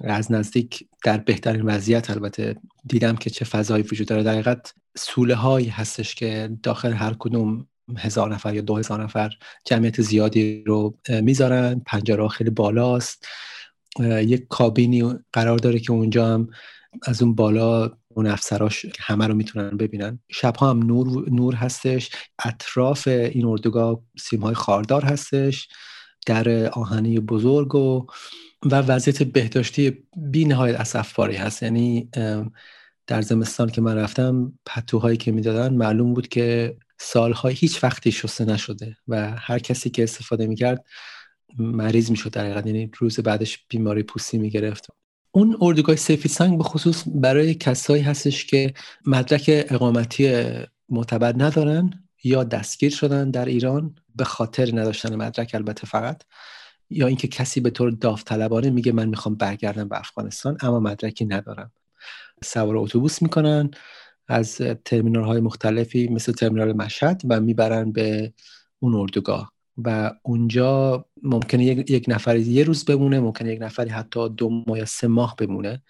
از 0.00 0.32
نزدیک 0.32 0.88
در 1.04 1.18
بهترین 1.18 1.62
وضعیت 1.62 2.10
البته 2.10 2.56
دیدم 2.86 3.16
که 3.16 3.30
چه 3.30 3.44
فضایی 3.44 3.82
وجود 3.82 4.06
داره. 4.08 4.22
در 4.22 4.32
حقیقت 4.32 4.74
سوله 4.98 5.34
هایی 5.34 5.68
هستش 5.68 6.14
که 6.14 6.50
داخل 6.62 6.92
هر 6.92 7.16
کدوم 7.18 7.66
هزار 7.98 8.34
نفر 8.34 8.54
یا 8.54 8.60
دو 8.60 8.76
هزار 8.76 9.02
نفر 9.02 9.30
جمعیت 9.64 10.00
زیادی 10.00 10.64
رو 10.66 10.98
می‌ذارن. 11.08 11.82
پنجره 11.86 12.28
خیلی 12.28 12.50
بالاست. 12.50 13.26
یک 14.00 14.46
کابینی 14.48 15.14
قرار 15.32 15.58
داره 15.58 15.78
که 15.78 15.92
اونجا 15.92 16.26
هم 16.26 16.48
از 17.02 17.22
اون 17.22 17.34
بالا 17.34 17.90
اون 18.08 18.26
افسراش 18.26 18.86
همه 19.00 19.26
رو 19.26 19.34
می‌تونن 19.34 19.76
ببینن. 19.76 20.18
شبها 20.30 20.70
هم 20.70 20.78
نور, 20.78 21.30
نور 21.30 21.54
هستش. 21.54 22.10
اطراف 22.44 23.08
این 23.08 23.46
اردوگاه 23.46 24.00
سیم 24.18 24.40
های 24.40 24.54
خاردار 24.54 25.04
هستش. 25.04 25.68
در 26.26 26.68
آهنی 26.68 27.20
بزرگ 27.20 27.74
و 27.74 28.06
و 28.64 28.76
وضعیت 28.76 29.22
بهداشتی 29.22 29.98
بی 30.16 30.44
نهایت 30.44 30.80
اصفباری 30.80 31.36
هست. 31.36 31.62
یعنی 31.62 32.08
در 33.06 33.22
زمستان 33.22 33.68
که 33.68 33.80
من 33.80 33.96
رفتم 33.96 34.52
پتوهایی 34.66 35.16
که 35.16 35.32
می‌دادن 35.32 35.74
معلوم 35.74 36.14
بود 36.14 36.28
که 36.28 36.76
سالهای 36.98 37.54
هیچ 37.54 37.84
وقتی 37.84 38.12
شسته 38.12 38.44
نشده 38.44 38.96
و 39.08 39.30
هر 39.38 39.58
کسی 39.58 39.90
که 39.90 40.02
استفاده 40.02 40.46
می‌کرد 40.46 40.84
مریض 41.58 42.10
می‌شد 42.10 42.30
در 42.30 42.44
حقیقت 42.44 42.66
یعنی 42.66 42.90
روز 42.98 43.20
بعدش 43.20 43.64
بیماری 43.68 44.02
پوستی 44.02 44.38
می‌گرفت. 44.38 44.86
اون 45.32 45.56
اردوگاه 45.60 45.96
سفید 45.96 46.30
سنگ 46.30 46.58
به 46.58 46.64
خصوص 46.64 47.04
برای 47.06 47.54
کسایی 47.54 48.02
هستش 48.02 48.44
که 48.44 48.74
مدرک 49.06 49.66
اقامتی 49.68 50.44
معتبر 50.88 51.34
ندارن 51.36 51.90
یا 52.24 52.44
دستگیر 52.44 52.90
شدن 52.90 53.30
در 53.30 53.44
ایران 53.44 53.94
به 54.16 54.24
خاطر 54.24 54.80
نداشتن 54.80 55.16
مدرک 55.16 55.50
البته 55.54 55.86
فقط 55.86 56.22
یا 56.90 57.06
اینکه 57.06 57.28
کسی 57.28 57.60
به 57.60 57.70
طور 57.70 57.90
داوطلبانه 57.90 58.70
میگه 58.70 58.92
من 58.92 59.08
می‌خوام 59.08 59.34
برگردم 59.34 59.88
به 59.88 59.98
افغانستان 59.98 60.58
اما 60.60 60.80
مدرکی 60.80 61.24
ندارم. 61.24 61.72
سوار 62.44 62.76
اتوبوس 62.76 63.22
می‌کنن 63.22 63.70
از 64.28 64.56
ترمینال 64.84 65.24
های 65.24 65.40
مختلفی 65.40 66.08
مثل 66.08 66.32
ترمینال 66.32 66.72
مشهد 66.72 67.22
و 67.28 67.40
می‌برن 67.40 67.92
به 67.92 68.32
اون 68.78 68.94
اردوگاه. 68.94 69.52
و 69.84 70.12
اونجا 70.22 71.04
ممکنه 71.22 71.64
یک, 71.64 72.04
نفری 72.08 72.42
یه 72.42 72.64
روز 72.64 72.84
بمونه 72.84 73.20
ممکنه 73.20 73.52
یک 73.52 73.62
نفری 73.62 73.90
حتی 73.90 74.28
دو 74.28 74.50
ماه 74.66 74.78
یا 74.78 74.84
سه 74.84 75.06
ماه 75.06 75.36
بمونه. 75.38 75.82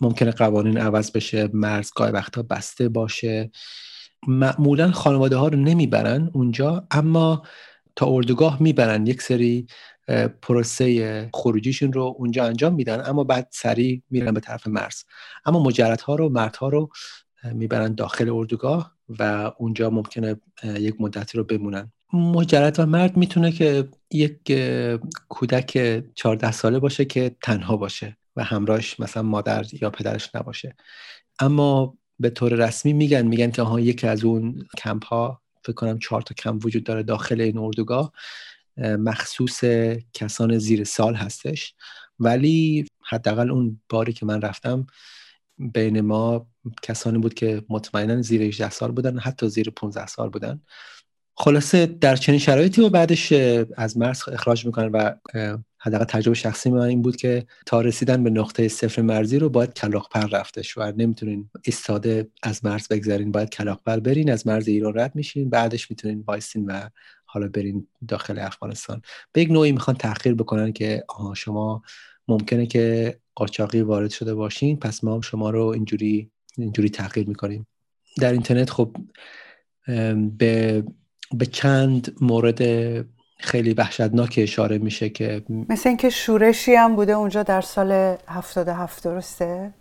ممکنه 0.00 0.30
قوانین 0.30 0.78
عوض 0.78 1.12
بشه 1.12 1.50
مرزگاه 1.52 2.10
وقتا 2.10 2.42
بسته 2.42 2.88
باشه. 2.88 3.50
معمولا 4.26 4.92
خانواده 4.92 5.36
ها 5.36 5.48
رو 5.48 5.58
نمی‌برن 5.58 6.30
اونجا 6.32 6.86
اما 6.90 7.42
تا 7.96 8.06
اردوگاه 8.06 8.62
می‌برن. 8.62 9.06
یک 9.06 9.22
سری 9.22 9.66
پروسه 10.42 11.30
خروجیشون 11.34 11.92
رو 11.92 12.14
اونجا 12.18 12.44
انجام 12.44 12.74
میدن 12.74 13.02
اما 13.06 13.24
بعد 13.24 13.48
سریع 13.50 14.02
میرن 14.10 14.34
به 14.34 14.40
طرف 14.40 14.66
مرز. 14.66 15.04
اما 15.44 15.62
مجردها 15.62 16.14
رو 16.14 16.28
مردها 16.28 16.68
رو 16.68 16.88
می‌برن 17.52 17.94
داخل 17.94 18.30
اردوگاه 18.30 18.92
و 19.08 19.52
اونجا 19.58 19.90
ممکنه 19.90 20.36
یک 20.64 20.94
مدتی 21.00 21.38
رو 21.38 21.44
بمونن. 21.44 21.92
مجرد 22.12 22.80
و 22.80 22.86
مرد 22.86 23.16
می‌تونه 23.16 23.52
که 23.52 23.88
یک 24.10 24.52
کودک 25.28 26.02
14 26.14 26.52
ساله 26.52 26.78
باشه 26.78 27.04
که 27.04 27.36
تنها 27.42 27.76
باشه 27.76 28.16
و 28.36 28.44
همراهش 28.44 29.00
مثلا 29.00 29.22
مادر 29.22 29.66
یا 29.82 29.90
پدرش 29.90 30.34
نباشه. 30.34 30.76
اما 31.38 31.98
به 32.18 32.30
طور 32.30 32.52
رسمی 32.54 32.92
میگن 32.92 33.26
میگن 33.26 33.50
که 33.50 33.62
آها 33.62 33.80
یکی 33.80 34.06
از 34.06 34.24
اون 34.24 34.66
کمپ 34.78 35.04
ها 35.04 35.42
فکر 35.64 35.72
کنم 35.72 35.98
چهار 35.98 36.22
تا 36.22 36.34
کمپ 36.34 36.66
وجود 36.66 36.84
داره 36.84 37.02
داخل 37.02 37.40
این 37.40 37.58
اردوگاه. 37.58 38.12
مخصوص 38.78 39.64
کسان 40.12 40.58
زیر 40.58 40.84
سال 40.84 41.14
هستش. 41.14 41.74
ولی 42.18 42.86
حداقل 43.04 43.50
اون 43.50 43.80
باری 43.88 44.12
که 44.12 44.26
من 44.26 44.40
رفتم 44.40 44.86
بین 45.58 46.00
ما 46.00 46.46
کسانی 46.82 47.18
بود 47.18 47.34
که 47.34 47.62
مطمئنا 47.68 48.22
زیر 48.22 48.42
18 48.42 48.70
سال 48.70 48.92
بودن 48.92 49.18
حتی 49.18 49.48
زیر 49.48 49.70
15 49.70 50.06
سال 50.06 50.28
بودن. 50.28 50.60
خلاصه 51.36 51.86
در 51.86 52.16
چنین 52.16 52.38
شرایطی 52.38 52.80
و 52.80 52.88
بعدش 52.88 53.32
از 53.76 53.98
مرز 53.98 54.28
اخراج 54.28 54.66
می‌کنن 54.66 54.88
و 54.88 55.14
حداقل 55.78 56.04
تجربه 56.04 56.34
شخصی 56.34 56.70
من 56.70 56.80
این 56.80 57.02
بود 57.02 57.16
که 57.16 57.46
تا 57.66 57.80
رسیدن 57.80 58.24
به 58.24 58.30
نقطه 58.30 58.68
صفر 58.68 59.02
مرزی 59.02 59.38
رو 59.38 59.48
باید 59.48 59.74
کلاغ‌پر 59.74 60.26
رفتش 60.26 60.78
و 60.78 60.92
نمی‌تونین 60.96 61.50
ایستاده 61.62 62.28
از 62.42 62.64
مرز 62.64 62.88
بگذرین 62.88 63.32
باید 63.32 63.50
کلاغ‌پر 63.50 64.00
برین 64.00 64.30
از 64.30 64.46
مرز 64.46 64.68
ایران 64.68 64.98
رد 64.98 65.14
میشین 65.14 65.50
بعدش 65.50 65.90
می‌تونین 65.90 66.24
وایسین 66.26 66.64
و 66.66 66.88
حالا 67.32 67.48
برین 67.48 67.86
داخل 68.08 68.38
افغانستان 68.38 69.02
به 69.32 69.42
یک 69.42 69.50
نوعی 69.50 69.72
می‌خوان 69.72 69.96
تاخیر 69.96 70.34
بکنن 70.34 70.72
که 70.72 71.04
آها 71.08 71.34
شما 71.34 71.82
ممکنه 72.28 72.66
که 72.66 73.16
قاچاقی 73.34 73.80
وارد 73.80 74.10
شده 74.10 74.34
باشین 74.34 74.76
پس 74.78 75.04
ما 75.04 75.14
هم 75.14 75.20
شما 75.20 75.50
رو 75.50 75.66
اینجوری 75.66 76.30
اینجوری 76.58 76.90
تغییر 76.90 77.28
می‌کنیم 77.28 77.66
در 78.20 78.32
اینترنت 78.32 78.70
خب 78.70 78.96
به 80.38 80.84
به 81.34 81.46
چند 81.46 82.16
مورد 82.20 82.62
خیلی 83.38 83.74
وحشتناک 83.74 84.34
اشاره 84.42 84.78
میشه 84.78 85.08
که 85.08 85.42
مثل 85.68 85.88
اینکه 85.88 86.10
شورشی 86.10 86.74
هم 86.74 86.96
بوده 86.96 87.12
اونجا 87.12 87.42
در 87.42 87.60
سال 87.60 88.16
77 88.28 89.04
درسته؟ 89.04 89.74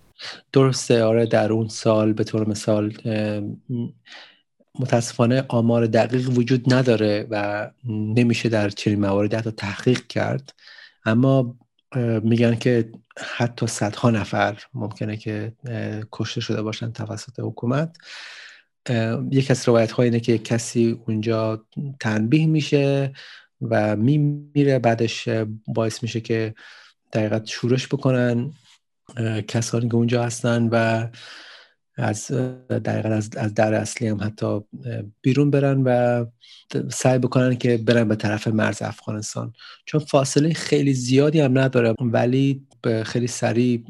درسته 0.53 1.03
آره 1.03 1.25
در 1.25 1.53
اون 1.53 1.67
سال 1.67 2.13
به 2.13 2.23
طور 2.23 2.49
مثال 2.49 2.93
متاسفانه 4.79 5.45
آمار 5.47 5.87
دقیق 5.87 6.29
وجود 6.29 6.73
نداره 6.73 7.27
و 7.29 7.69
نمیشه 7.85 8.49
در 8.49 8.69
چنین 8.69 8.99
مواردی 8.99 9.35
حتی 9.35 9.51
تحقیق 9.51 10.07
کرد. 10.07 10.53
اما 11.05 11.55
میگن 12.23 12.55
که 12.55 12.91
حتی 13.37 13.67
صدها 13.67 14.09
نفر 14.09 14.63
ممکنه 14.73 15.17
که 15.17 15.53
کشته 16.11 16.41
شده 16.41 16.61
باشن 16.61 16.91
توسط 16.91 17.39
حکومت. 17.39 17.97
یک 19.31 19.51
از 19.51 19.67
روایت 19.67 19.91
ها 19.91 20.03
اینه 20.03 20.19
که 20.19 20.37
کسی 20.37 20.99
اونجا 21.07 21.65
تنبیه 21.99 22.47
میشه 22.47 23.13
و 23.61 23.95
میمیره 23.95 24.79
بعدش 24.79 25.29
باعث 25.67 26.03
میشه 26.03 26.21
که 26.21 26.55
دقیقت 27.13 27.45
شورش 27.45 27.87
بکنن 27.87 28.53
کسانی 29.47 29.89
که 29.89 29.95
اونجا 29.95 30.23
هستن 30.23 30.69
و 30.71 31.07
از 32.01 32.31
دقیقا 32.69 33.09
از, 33.09 33.29
در 33.29 33.73
اصلی 33.73 34.07
هم 34.07 34.23
حتی 34.23 34.59
بیرون 35.21 35.51
برن 35.51 35.83
و 35.83 36.25
سعی 36.91 37.19
بکنن 37.19 37.55
که 37.55 37.77
برن 37.77 38.07
به 38.07 38.15
طرف 38.15 38.47
مرز 38.47 38.81
افغانستان. 38.81 39.53
چون 39.85 39.99
فاصله 39.99 40.53
خیلی 40.53 40.93
زیادی 40.93 41.39
هم 41.39 41.59
نداره 41.59 41.93
ولی 41.99 42.67
خیلی 43.05 43.27
سریع 43.27 43.85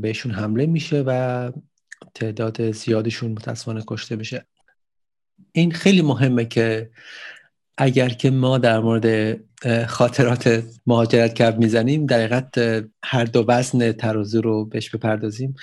بهشون 0.00 0.32
حمله 0.32 0.66
میشه 0.66 1.04
و 1.06 1.52
تعداد 2.14 2.70
زیادشون 2.70 3.30
متاسفانه 3.30 3.84
کشته 3.86 4.16
میشه. 4.16 4.46
این 5.52 5.72
خیلی 5.72 6.02
مهمه 6.02 6.44
که 6.44 6.90
اگر 7.78 8.08
که 8.08 8.30
ما 8.30 8.58
در 8.58 8.80
مورد 8.80 9.38
خاطرات 9.86 10.64
مهاجرت 10.86 11.34
کرد 11.34 11.58
می‌زنیم 11.58 12.06
در 12.06 12.44
هر 13.04 13.24
دو 13.24 13.44
وزن 13.48 13.92
ترازو 13.92 14.40
رو 14.40 14.64
بهش 14.64 14.90
بپردازیم. 14.90 15.54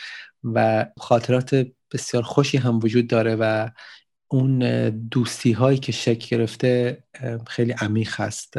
و 0.44 0.86
خاطرات 0.98 1.68
بسیار 1.92 2.24
خوشی 2.24 2.58
هم 2.58 2.80
وجود 2.84 3.08
داره 3.08 3.36
و 3.36 3.70
اون 4.28 4.60
دوستی 4.90 5.52
هایی 5.52 5.78
که 5.78 5.92
شکل 5.92 6.38
گرفته 6.38 7.04
خیلی 7.48 7.72
عمیق 7.72 8.10
هست. 8.16 8.54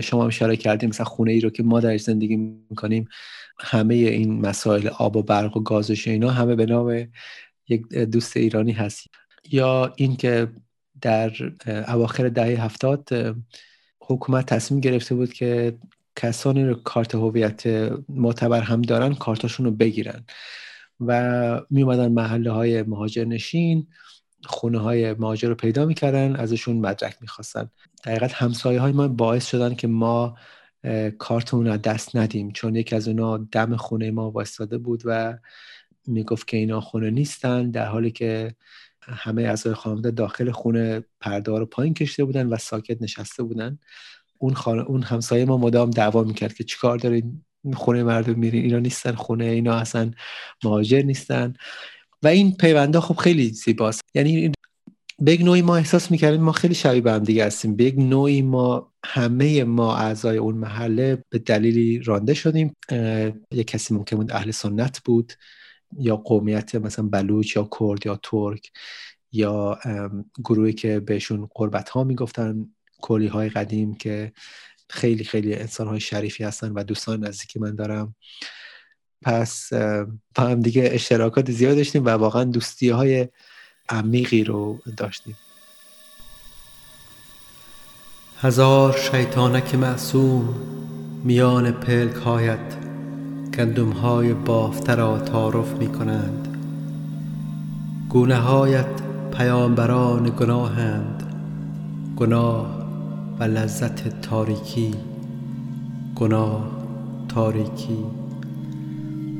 شما 0.00 0.26
اشاره 0.26 0.56
کردیم 0.56 0.88
مثلا 0.88 1.06
خونه 1.06 1.32
ای 1.32 1.40
رو 1.40 1.50
که 1.50 1.62
ما 1.62 1.80
در 1.80 1.98
زندگی 1.98 2.36
می‌کنیم 2.36 3.08
همه 3.60 3.94
این 3.94 4.40
مسائل 4.40 4.88
آب 4.88 5.16
و 5.16 5.22
برق 5.22 5.56
و 5.56 5.60
گازش 5.60 6.08
اینا 6.08 6.30
همه 6.30 6.54
به 6.54 6.66
نام 6.66 7.08
یک 7.68 7.88
دوست 7.88 8.36
ایرانی 8.36 8.72
هست. 8.72 9.06
یا 9.50 9.92
اینکه 9.96 10.48
در 11.00 11.32
اواخر 11.88 12.28
دهه 12.28 12.64
هفتاد 12.64 13.08
حکومت 14.00 14.46
تصمیم 14.46 14.80
گرفته 14.80 15.14
بود 15.14 15.32
که 15.32 15.78
کسانی 16.16 16.64
رو 16.64 16.74
کارت 16.74 17.14
هویت 17.14 17.66
معتبر 18.08 18.60
هم 18.60 18.82
دارن 18.82 19.14
کارتاشون 19.14 19.66
رو 19.66 19.72
بگیرن. 19.72 20.24
و 21.06 21.60
می 21.70 21.82
اومدن 21.82 22.12
محله 22.12 22.50
های 22.50 22.82
مهاجر 22.82 23.24
نشین 23.24 23.86
خونه 24.44 24.78
های 24.78 25.14
مهاجر 25.14 25.48
رو 25.48 25.54
پیدا 25.54 25.86
می‌کردن 25.86 26.36
ازشون 26.36 26.76
مدرک 26.76 27.16
می‌خواستن. 27.20 27.70
دقیقت 28.04 28.32
همسایه 28.32 28.80
های 28.80 28.92
ما 28.92 29.08
باعث 29.08 29.46
شدن 29.46 29.74
که 29.74 29.86
ما 29.86 30.36
کارتمون 31.18 31.66
رو 31.66 31.76
دست 31.76 32.16
ندیم. 32.16 32.50
چون 32.50 32.76
یکی 32.76 32.96
از 32.96 33.08
اونا 33.08 33.38
دم 33.38 33.76
خونه 33.76 34.10
ما 34.10 34.30
وایستاده 34.30 34.78
بود 34.78 35.02
و 35.04 35.38
می‌گفت 36.06 36.48
که 36.48 36.56
اینا 36.56 36.80
خونه 36.80 37.10
نیستن 37.10 37.70
در 37.70 37.86
حالی 37.86 38.10
که 38.10 38.54
همه 39.00 39.42
اعضای 39.42 39.74
خانواده 39.74 40.10
داخل 40.10 40.50
خونه 40.50 41.04
پرده 41.20 41.58
رو 41.58 41.66
پایین 41.66 41.94
کشته 41.94 42.24
بودن 42.24 42.46
و 42.46 42.56
ساکت 42.56 43.02
نشسته 43.02 43.42
بودن. 43.42 43.78
اون 44.38 44.54
خانه 44.54 44.82
اون 44.82 45.02
همسایه 45.02 45.44
ما 45.44 45.56
مدام 45.56 45.90
دعوا 45.90 46.22
می‌کرد 46.22 46.54
که 46.54 46.64
چیکار 46.64 46.98
دارین؟ 46.98 47.44
خونه 47.74 48.02
مردم 48.02 48.38
میرین 48.38 48.64
اینا 48.64 48.78
نیستن 48.78 49.12
خونه 49.12 49.44
اینا 49.44 49.74
اصلا 49.74 50.10
مهاجر 50.64 51.02
نیستن. 51.02 51.54
و 52.22 52.28
این 52.28 52.56
پیونده 52.56 53.00
خب 53.00 53.14
خیلی 53.14 53.48
زیباست. 53.48 54.00
یعنی 54.14 54.52
به 55.18 55.42
نوعی 55.42 55.62
ما 55.62 55.76
احساس 55.76 56.10
می‌کردیم 56.10 56.40
ما 56.40 56.52
خیلی 56.52 56.74
شبیه 56.74 57.00
به 57.00 57.12
هم 57.12 57.18
دیگه 57.18 57.46
هستیم. 57.46 57.76
به 57.76 57.92
نوعی 57.92 58.42
ما 58.42 58.92
همه 59.04 59.64
ما 59.64 59.96
اعضای 59.96 60.36
اون 60.36 60.54
محله 60.54 61.24
به 61.28 61.38
دلیلی 61.38 61.98
رانده 61.98 62.34
شدیم. 62.34 62.76
یک 63.52 63.66
کسی 63.66 63.94
ممکن 63.94 64.16
بود 64.16 64.32
اهل 64.32 64.50
سنت 64.50 65.00
بود 65.04 65.32
یا 65.98 66.16
قومیت 66.16 66.74
مثلا 66.74 67.08
بلوچ 67.08 67.56
یا 67.56 67.68
کرد 67.78 68.06
یا 68.06 68.20
ترک 68.22 68.70
یا 69.32 69.78
گروهی 70.44 70.72
که 70.72 71.00
بهشون 71.00 71.48
قربت 71.54 71.88
ها 71.88 72.04
می‌گفتن 72.04 72.66
کلی 73.00 73.26
های 73.26 73.48
قدیم 73.48 73.94
که 73.94 74.32
خیلی 74.92 75.24
خیلی 75.24 75.54
انسان 75.54 75.86
های 75.88 76.00
شریفی 76.00 76.44
هستن 76.44 76.72
و 76.72 76.82
دوستان 76.82 77.24
نزدیکی 77.24 77.58
من 77.58 77.74
دارم. 77.74 78.14
پس 79.22 79.72
با 80.34 80.44
هم 80.44 80.60
دیگه 80.60 80.88
اشتراکات 80.92 81.50
زیاد 81.50 81.76
داشتیم 81.76 82.04
و 82.04 82.08
واقعا 82.08 82.44
دوستی 82.44 82.88
های 82.88 83.28
عمیقی 83.88 84.44
رو 84.44 84.78
داشتیم. 84.96 85.36
هزار 88.40 88.96
شیطانک 88.98 89.74
معصوم 89.74 90.54
میان 91.24 91.72
پلک 91.72 92.14
هایت 92.14 92.78
گندم 93.58 93.90
های 93.90 94.34
بافته 94.34 94.94
را 94.94 95.18
تعارف 95.18 95.72
می 95.72 95.92
کنند 95.92 96.48
گونه 98.08 98.36
هایت 98.36 99.02
پیامبران 99.36 100.36
گناهند 100.36 101.22
گناه 102.16 102.81
لذت 103.46 104.20
تاریکی 104.20 104.94
گناه 106.16 106.70
تاریکی. 107.28 107.98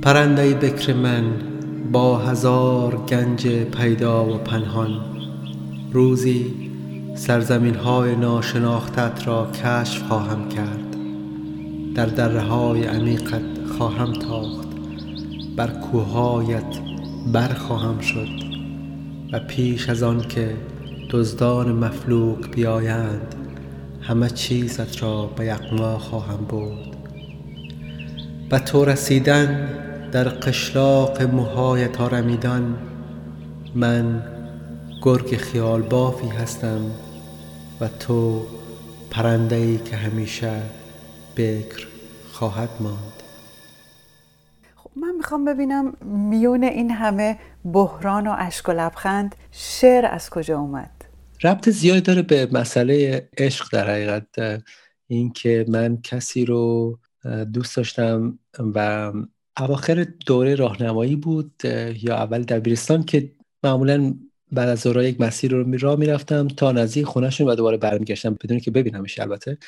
پرنده 0.02 0.54
بکر 0.54 0.94
من 0.94 1.24
با 1.92 2.18
هزار 2.18 2.96
گنج 2.96 3.48
پیدا 3.48 4.26
و 4.26 4.38
پنهان. 4.38 4.90
روزی 5.92 6.54
سرزمین 7.14 7.74
های 7.74 8.16
ناشناختت 8.16 9.26
را 9.26 9.50
کشف 9.50 10.02
خواهم 10.02 10.48
کرد. 10.48 10.96
در 11.94 12.06
دره 12.06 12.40
های 12.40 12.84
عمیقت 12.84 13.42
خواهم 13.78 14.12
تاخت. 14.12 14.68
بر 15.56 15.68
کوههایت 15.68 16.78
بر 17.32 17.48
خواهم 17.48 18.00
شد. 18.00 18.28
و 19.32 19.38
پیش 19.38 19.88
از 19.88 20.02
آن 20.02 20.20
که 20.20 20.56
دزدان 21.10 21.72
مفلوک 21.72 22.50
بیایند 22.50 23.41
همه 24.02 24.30
چیزت 24.30 25.02
را 25.02 25.26
به 25.26 25.44
یقما 25.44 25.98
خواهم 25.98 26.44
بود 26.44 26.96
و 28.50 28.58
تو 28.58 28.84
رسیدن 28.84 29.68
در 30.12 30.28
قشلاق 30.28 31.22
موهایت 31.22 32.00
آرمیدن 32.00 32.78
من 33.74 34.22
گرگ 35.02 35.36
خیال 35.36 35.82
بافی 35.82 36.28
هستم 36.28 36.90
و 37.80 37.88
تو 37.88 38.46
پرنده 39.10 39.56
ای 39.56 39.78
که 39.78 39.96
همیشه 39.96 40.62
بکر 41.36 41.86
خواهد 42.32 42.70
ماند. 42.80 43.22
خب 44.76 44.90
من 44.96 45.14
می‌خوام 45.16 45.44
ببینم 45.44 45.92
میون 46.04 46.64
این 46.64 46.90
همه 46.90 47.38
بحران 47.72 48.26
و 48.26 48.34
اشک 48.38 48.68
و 48.68 48.72
لبخند 48.72 49.34
شعر 49.52 50.06
از 50.06 50.30
کجا 50.30 50.58
اومد؟ 50.58 51.01
ربط 51.44 51.68
زیادی 51.68 52.00
داره 52.00 52.22
به 52.22 52.48
مسئله 52.52 53.28
عشق 53.38 53.68
در 53.72 53.90
حقیقت. 53.90 54.62
اینکه 55.06 55.64
من 55.68 55.98
کسی 56.02 56.44
رو 56.44 56.98
دوست 57.52 57.76
داشتم 57.76 58.38
و 58.58 59.12
اواخر 59.58 60.06
دوره 60.26 60.54
راهنمایی 60.54 61.16
بود 61.16 61.52
یا 62.02 62.16
اول 62.16 62.42
دبیرستان 62.42 63.04
که 63.04 63.32
معمولا 63.62 64.14
بعد 64.52 64.68
از 64.68 64.80
ظهر 64.80 65.02
یک 65.02 65.20
مسیر 65.20 65.52
رو 65.52 65.78
راه 65.78 65.98
می‌رفتم 65.98 66.48
تا 66.48 66.72
نزدیک 66.72 67.04
خونهشون 67.04 67.48
و 67.48 67.54
دوباره 67.54 67.76
برمیگشتم 67.76 68.34
بدون 68.34 68.60
که 68.60 68.70
ببینمش 68.70 69.20
البته. 69.20 69.58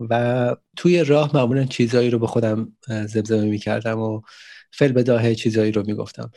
و 0.00 0.56
توی 0.76 1.04
راه 1.04 1.36
معمولا 1.36 1.64
چیزایی 1.64 2.10
رو 2.10 2.18
به 2.18 2.26
خودم 2.26 2.72
زمزمه 2.88 3.44
می‌کردم 3.44 3.98
و 3.98 4.20
فل 4.70 4.92
بداهه 4.92 5.34
چیزایی 5.34 5.72
رو 5.72 5.82
می‌گفتم. 5.86 6.30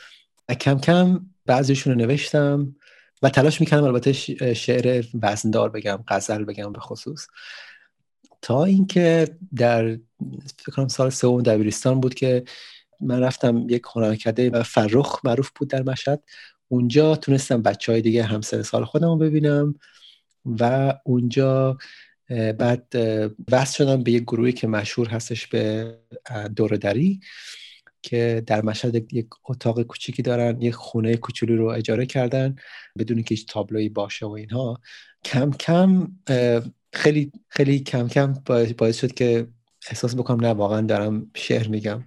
و 0.50 0.54
کم 0.54 0.80
کم 0.80 1.26
بعضیشون 1.45 1.93
رو 1.93 2.00
نوشتم. 2.00 2.76
و 3.22 3.30
تلاش 3.30 3.61
می‌کردم 3.61 3.84
البته 3.84 4.13
شعر 4.53 5.05
وزندار 5.22 5.70
بگم 5.70 5.99
غزل 6.07 6.43
بگم 6.43 6.72
به 6.72 6.80
خصوص. 6.80 7.28
تا 8.41 8.63
اینکه 8.63 9.28
در 9.55 9.99
فکر 10.57 10.72
کنم 10.72 10.88
سال 10.88 11.09
سوم 11.09 11.41
دبیرستان 11.41 11.99
بود 11.99 12.13
که 12.13 12.43
من 13.01 13.20
رفتم 13.20 13.70
یک 13.70 13.84
هنرکده 13.95 14.63
فرخ 14.63 15.20
معروف 15.24 15.49
بود 15.55 15.70
در 15.70 15.84
مشهد. 15.84 16.24
اونجا 16.68 17.15
تونستم 17.15 17.61
بچه 17.61 17.91
های 17.91 18.01
دیگه 18.01 18.24
همسر 18.24 18.61
سال 18.61 18.86
خودم 18.86 19.20
ببینم 19.20 19.76
و 20.45 20.93
اونجا 21.05 21.78
بعد 22.30 22.95
وصل 23.51 23.78
شدم 23.78 24.03
به 24.03 24.11
یک 24.11 24.24
گروهی 24.24 24.53
که 24.53 24.68
مشهور 24.68 25.09
هستش 25.09 25.47
به 25.47 25.95
دوردری 26.55 27.20
که 28.02 28.43
در 28.48 28.62
مشهد 28.62 29.14
یک 29.14 29.28
اتاق 29.50 29.82
کوچیکی 29.82 30.22
دارن 30.22 30.62
یک 30.62 30.74
خونه 30.76 31.18
کوچولی 31.18 31.56
رو 31.56 31.66
اجاره 31.66 32.06
کردن 32.06 32.56
بدون 32.98 33.24
که 33.24 33.36
هیچ 33.36 33.48
تابلویی 33.48 33.89
باشه 33.89 34.26
و 34.26 34.30
اینها. 34.30 34.82
کم 35.26 35.52
کم 35.52 36.08
خیلی 36.93 37.32
خیلی 37.50 37.80
کم 37.80 38.08
کم 38.08 38.34
باعث 38.78 39.00
شد 39.00 39.14
که 39.14 39.48
احساس 39.89 40.16
بکنم 40.16 40.45
نه 40.45 40.54
واقعا 40.54 40.82
دارم 40.82 41.32
شعر 41.36 41.68
میگم. 41.68 42.04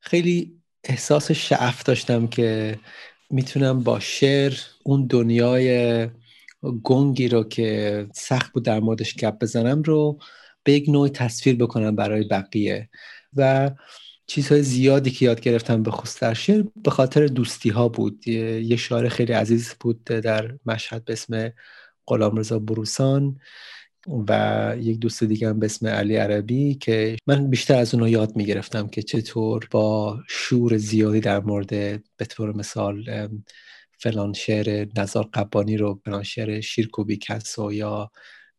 خیلی 0.00 0.60
احساس 0.84 1.30
شعف 1.30 1.82
داشتم 1.82 2.26
که 2.26 2.78
می‌تونم 3.30 3.82
با 3.82 4.00
شعر 4.00 4.54
اون 4.84 5.06
دنیای 5.06 6.08
گنگی 6.82 7.28
رو 7.28 7.44
که 7.44 8.06
سخت 8.14 8.52
بود 8.52 8.64
در 8.64 8.80
موردش 8.80 9.14
گپ 9.14 9.38
بزنم 9.38 9.82
رو 9.82 10.18
به 10.64 10.72
یک 10.72 10.88
نوع 10.88 11.08
تصویر 11.08 11.56
بکنم 11.56 11.96
برای 11.96 12.28
بقیه. 12.28 12.88
و 13.36 13.70
چیزهای 14.30 14.62
زیادی 14.62 15.10
که 15.10 15.24
یاد 15.24 15.40
گرفتم 15.40 15.82
به 15.82 15.90
خصوص 15.90 16.20
در 16.20 16.34
شعر 16.34 16.64
به 16.84 16.90
خاطر 16.90 17.26
دوستی 17.26 17.68
ها 17.68 17.88
بود. 17.88 18.28
یه 18.28 18.76
شاعر 18.76 19.08
خیلی 19.08 19.32
عزیز 19.32 19.74
بود 19.80 20.04
در 20.04 20.58
مشهد 20.66 21.04
به 21.04 21.12
اسم 21.12 21.52
غلام 22.06 22.36
رضا 22.36 22.58
بروسان 22.58 23.40
و 24.28 24.74
یک 24.80 24.98
دوست 24.98 25.24
دیگه 25.24 25.48
هم 25.48 25.58
به 25.58 25.66
اسم 25.66 25.86
علی 25.86 26.16
عربی 26.16 26.74
که 26.74 27.16
من 27.26 27.50
بیشتر 27.50 27.78
از 27.78 27.94
اونها 27.94 28.08
یاد 28.08 28.36
می‌گرفتم 28.36 28.88
که 28.88 29.02
چطور 29.02 29.68
با 29.70 30.18
شور 30.28 30.76
زیادی 30.76 31.20
در 31.20 31.40
مورد 31.40 31.68
به 32.16 32.24
طور 32.28 32.56
مثال 32.56 33.28
فلان 33.98 34.32
شعر 34.32 34.86
نظار 34.96 35.28
قبانی 35.34 35.76
رو 35.76 36.00
فلان 36.04 36.22
شعر 36.22 36.60
شیرکوبی 36.60 37.16
کسو 37.16 37.72
یا 37.72 38.10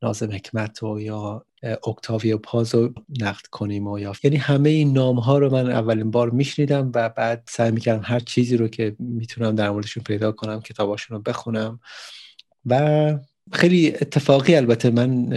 نازم 0.04 0.32
حکمت 0.32 0.84
و 0.84 1.00
یا 1.00 1.46
اکتاویو 1.64 2.38
پاز 2.38 2.76
رو 2.76 2.94
نقد 3.20 3.46
کنیم 3.46 3.88
و 3.88 4.00
یا 4.00 4.14
یعنی 4.24 4.38
همه 4.38 4.70
این 4.70 4.94
نام 4.94 5.20
ها 5.20 5.38
رو 5.38 5.52
من 5.52 5.72
اولین 5.72 6.12
بار 6.12 6.30
میشنیدم 6.30 6.92
و 6.96 7.10
بعد 7.10 7.44
سعی 7.48 7.72
می‌کردم 7.72 8.04
هر 8.06 8.20
چیزی 8.20 8.58
رو 8.58 8.68
که 8.68 8.96
می‌تونم 9.00 9.56
در 9.56 9.70
موردشون 9.70 10.04
پیدا 10.04 10.32
کنم 10.32 10.62
کتاباشون 10.62 11.18
رو 11.18 11.24
بخونم 11.24 11.80
و 12.66 13.18
خیلی 13.52 13.96
اتفاقی 13.96 14.56
البته 14.56 14.90
من 14.90 15.30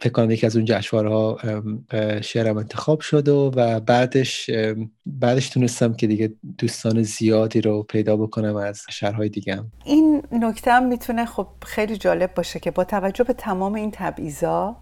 فکر 0.00 0.12
کنم 0.12 0.30
یکی 0.30 0.46
از 0.46 0.56
اون 0.56 0.64
جشنواره‌ها 0.64 1.38
شعرم 2.20 2.56
انتخاب 2.56 3.00
شد 3.00 3.28
و, 3.28 3.52
و 3.56 3.80
بعدش 3.80 4.50
بعدش 5.06 5.48
تونستم 5.48 5.94
که 5.94 6.06
دیگه 6.06 6.32
دوستان 6.58 7.02
زیادی 7.02 7.60
رو 7.60 7.82
پیدا 7.82 8.16
بکنم 8.16 8.56
از 8.56 8.82
شهرهای 8.90 9.28
دیگه 9.28 9.64
این 9.84 10.22
نکته 10.32 10.72
هم 10.72 10.86
می‌تونه 10.86 11.26
خب 11.26 11.46
خیلی 11.66 11.96
جالب 11.96 12.34
باشه 12.34 12.60
که 12.60 12.70
با 12.70 12.84
توجه 12.84 13.24
به 13.24 13.32
تمام 13.32 13.74
این 13.74 13.90
تبعیضا 13.90 14.76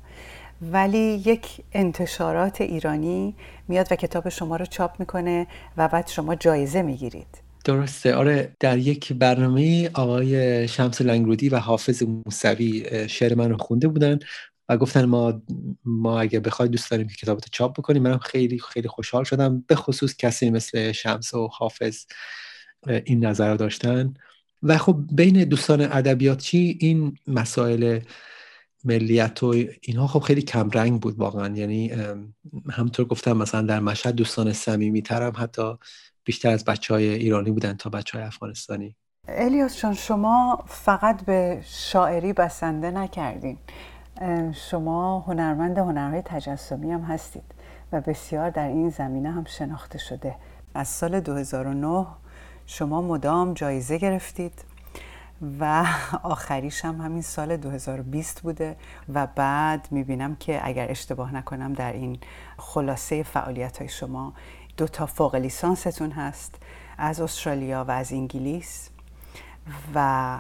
ولی 0.62 1.22
یک 1.26 1.47
انتشارات 1.72 2.61
ایرانی 2.61 3.34
میاد 3.68 3.86
و 3.91 3.97
کتاب 3.97 4.28
شما 4.28 4.57
رو 4.57 4.66
چاپ 4.66 5.01
می‌کنه 5.01 5.47
و 5.76 5.88
بعد 5.88 6.09
شما 6.09 6.34
جایزه 6.34 6.82
می‌گیرید. 6.82 7.50
درسته. 7.65 8.15
آره 8.15 8.57
در 8.61 8.79
یک 8.79 9.13
برنامه 9.13 9.91
آقای 9.95 10.69
شمس 10.69 11.01
لنگرودی 11.01 11.49
و 11.49 11.57
حافظ 11.57 12.03
موسوی 12.03 13.09
شعر 13.09 13.35
من 13.35 13.51
رو 13.51 13.57
خونده 13.57 13.89
بودن 13.89 14.19
و 14.69 14.77
گفتن 14.77 15.05
ما 15.05 15.43
ما 15.85 16.21
اگه 16.21 16.41
بخوای 16.41 16.69
دوست 16.69 16.91
داریم 16.91 17.09
که 17.09 17.15
کتابت 17.15 17.45
چاپ 17.53 17.79
بکنیم. 17.79 18.03
منم 18.03 18.19
خیلی 18.19 18.59
خیلی 18.59 18.89
خوشحال 18.89 19.25
شدم. 19.25 19.65
به 19.67 19.75
خصوص 19.75 20.17
کسی 20.17 20.51
مثل 20.51 20.93
شمس 20.93 21.35
و 21.35 21.49
حافظ 21.49 22.07
این 23.05 23.25
نظر 23.25 23.55
داشتن. 23.55 24.15
و 24.63 24.79
خب 24.79 25.01
بین 25.13 25.45
دوستان 25.45 25.81
ادبیاتی 25.81 26.79
این 26.81 27.19
مسائل 27.27 28.01
ملیت 28.85 29.43
و 29.43 29.55
اینها 29.81 30.07
خب 30.07 30.21
خیلی 30.21 30.43
کم 30.43 30.71
رنگ 30.71 31.01
بود 31.01 31.19
واقعا. 31.19 31.57
یعنی 31.57 31.93
همطور 32.71 33.07
گفتم 33.07 33.37
مثلا 33.37 33.63
در 33.63 33.81
مشهد 33.81 34.15
دوستان 34.15 34.53
صمیمی 34.53 35.03
ترم 35.03 35.33
حتی 35.37 35.73
بیشتر 36.31 36.51
از 36.51 36.64
بچه 36.64 36.95
های 36.95 37.09
ایرانی 37.09 37.51
بودن 37.51 37.76
تا 37.76 37.91
بچه 37.91 38.18
های 38.18 38.26
افغانستانی. 38.26 38.97
الیاس 39.28 39.76
چون 39.76 39.95
شما 39.95 40.64
فقط 40.66 41.24
به 41.24 41.62
شاعری 41.64 42.33
بسنده 42.33 42.91
نکردین. 42.91 43.59
شما 44.53 45.20
هنرمند 45.20 45.78
هنرهای 45.78 46.22
تجسمی 46.24 46.93
هم 46.93 47.01
هستید 47.01 47.43
و 47.93 48.01
بسیار 48.01 48.51
در 48.51 48.68
این 48.68 48.89
زمینه 48.89 49.31
هم 49.31 49.45
شناخته 49.45 49.99
شده. 49.99 50.35
از 50.74 50.89
سال 50.89 51.20
2009 51.20 52.07
شما 52.66 53.03
مدام 53.03 53.55
جایزه 53.55 53.99
گرفتید 53.99 54.64
و 55.61 55.87
آخریش 56.22 56.85
هم 56.85 57.01
همین 57.01 57.22
سال 57.22 57.57
2020 57.57 58.41
بوده 58.41 58.76
و 59.14 59.26
بعد 59.26 59.89
می‌بینم 59.91 60.37
که 60.37 60.61
اگر 60.62 60.91
اشتباه 60.91 61.35
نکنم 61.35 61.72
در 61.72 61.93
این 61.93 62.18
خلاصه 62.59 63.22
فعالیت 63.22 63.78
های 63.78 63.89
شما 63.89 64.33
دو 64.81 64.87
تا 64.87 65.07
فوق 65.07 65.35
لیسانستون 65.35 66.11
هست 66.11 66.55
از 66.99 67.20
استرالیا 67.20 67.85
و 67.85 67.91
از 67.91 68.12
انگلیس 68.12 68.91
و 69.95 70.39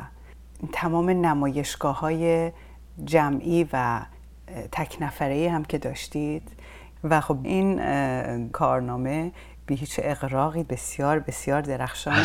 تمام 0.72 1.10
نمایشگاه 1.10 1.98
های 1.98 2.52
جمعی 3.04 3.68
و 3.72 4.00
تک 4.72 4.96
نفره 5.00 5.50
هم 5.50 5.64
که 5.64 5.78
داشتید. 5.78 6.42
و 7.04 7.20
خب 7.20 7.38
این 7.42 8.48
کارنامه 8.48 9.32
به 9.70 9.76
هیچ 9.76 10.00
اقراقی 10.02 10.62
بسیار 10.62 11.18
بسیار 11.18 11.60
درخشان. 11.60 12.24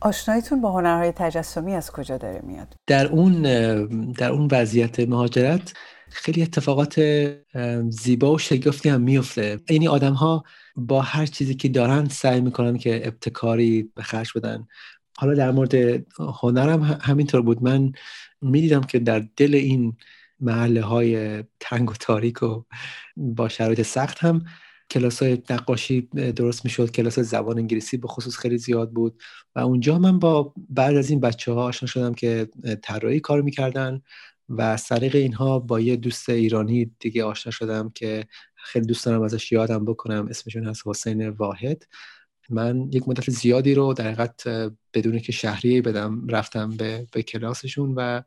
آشنایتون 0.00 0.60
با 0.60 0.72
هنرهای 0.72 1.12
تجسمی 1.12 1.74
از 1.74 1.90
کجا 1.90 2.18
داره 2.18 2.40
میاد؟ 2.44 2.74
در 2.86 3.06
اون 3.06 3.42
در 4.12 4.30
اون 4.30 4.48
وضعیت 4.52 5.00
مهاجرت 5.00 5.72
خیلی 6.08 6.42
اتفاقات 6.42 7.00
زیبا 7.88 8.32
و 8.32 8.38
شگفتی 8.38 8.88
هم 8.88 9.00
میفته. 9.00 9.60
یعنی 9.70 9.88
آدم 9.88 10.12
ها 10.12 10.44
با 10.76 11.00
هر 11.00 11.26
چیزی 11.26 11.54
که 11.54 11.68
دارن 11.68 12.08
سعی 12.08 12.40
می‌کنن 12.40 12.78
که 12.78 13.06
ابتکاری 13.06 13.82
به 13.94 14.02
خرج 14.02 14.32
بدن. 14.36 14.66
حالا 15.18 15.34
در 15.34 15.50
مورد 15.50 15.74
هنرم 16.40 16.82
همینطور 17.02 17.42
بود. 17.42 17.62
من 17.62 17.92
می‌دیدم 18.40 18.80
که 18.80 18.98
در 18.98 19.24
دل 19.36 19.54
این 19.54 19.96
محله 20.40 20.82
های 20.82 21.44
تنگ 21.60 21.90
و 21.90 21.94
تاریک 21.94 22.42
و 22.42 22.62
با 23.16 23.48
شرایط 23.48 23.82
سخت 23.82 24.18
هم 24.18 24.44
کلاس 24.90 25.22
های 25.22 25.42
نقاشی 25.50 26.00
درست 26.36 26.64
می‌شد. 26.64 26.90
کلاس 26.90 27.18
زبان 27.18 27.58
انگلیسی 27.58 27.96
به 27.96 28.08
خصوص 28.08 28.36
خیلی 28.36 28.58
زیاد 28.58 28.90
بود. 28.90 29.22
و 29.54 29.60
اونجا 29.60 29.98
من 29.98 30.18
با 30.18 30.54
بعد 30.68 30.96
از 30.96 31.10
این 31.10 31.20
بچه 31.20 31.52
ها 31.52 31.64
آشنا 31.64 31.86
شدم 31.86 32.14
که 32.14 32.48
طراحی 32.82 33.20
کار 33.20 33.42
می‌کردن 33.42 34.02
و 34.48 34.62
از 34.62 34.84
طریق 34.84 35.14
اینها 35.14 35.58
با 35.58 35.80
یه 35.80 35.96
دوست 35.96 36.28
ایرانی 36.28 36.90
دیگه 37.00 37.24
آشنا 37.24 37.50
شدم 37.50 37.90
که 37.94 38.26
خیلی 38.54 38.86
دوست 38.86 39.06
دارم 39.06 39.22
ازش 39.22 39.52
یادم 39.52 39.84
بکنم. 39.84 40.26
اسمشون 40.30 40.66
هست 40.66 40.82
حسین 40.86 41.28
واحد. 41.28 41.86
من 42.50 42.88
یک 42.92 43.08
مدت 43.08 43.30
زیادی 43.30 43.74
رو 43.74 43.94
در 43.94 44.04
حقیقت 44.04 44.48
بدون 44.94 45.18
که 45.18 45.32
شهریه 45.32 45.82
بدم 45.82 46.26
رفتم 46.28 46.76
به, 46.76 47.06
به 47.12 47.22
کلاسشون 47.22 47.94
و 47.94 48.22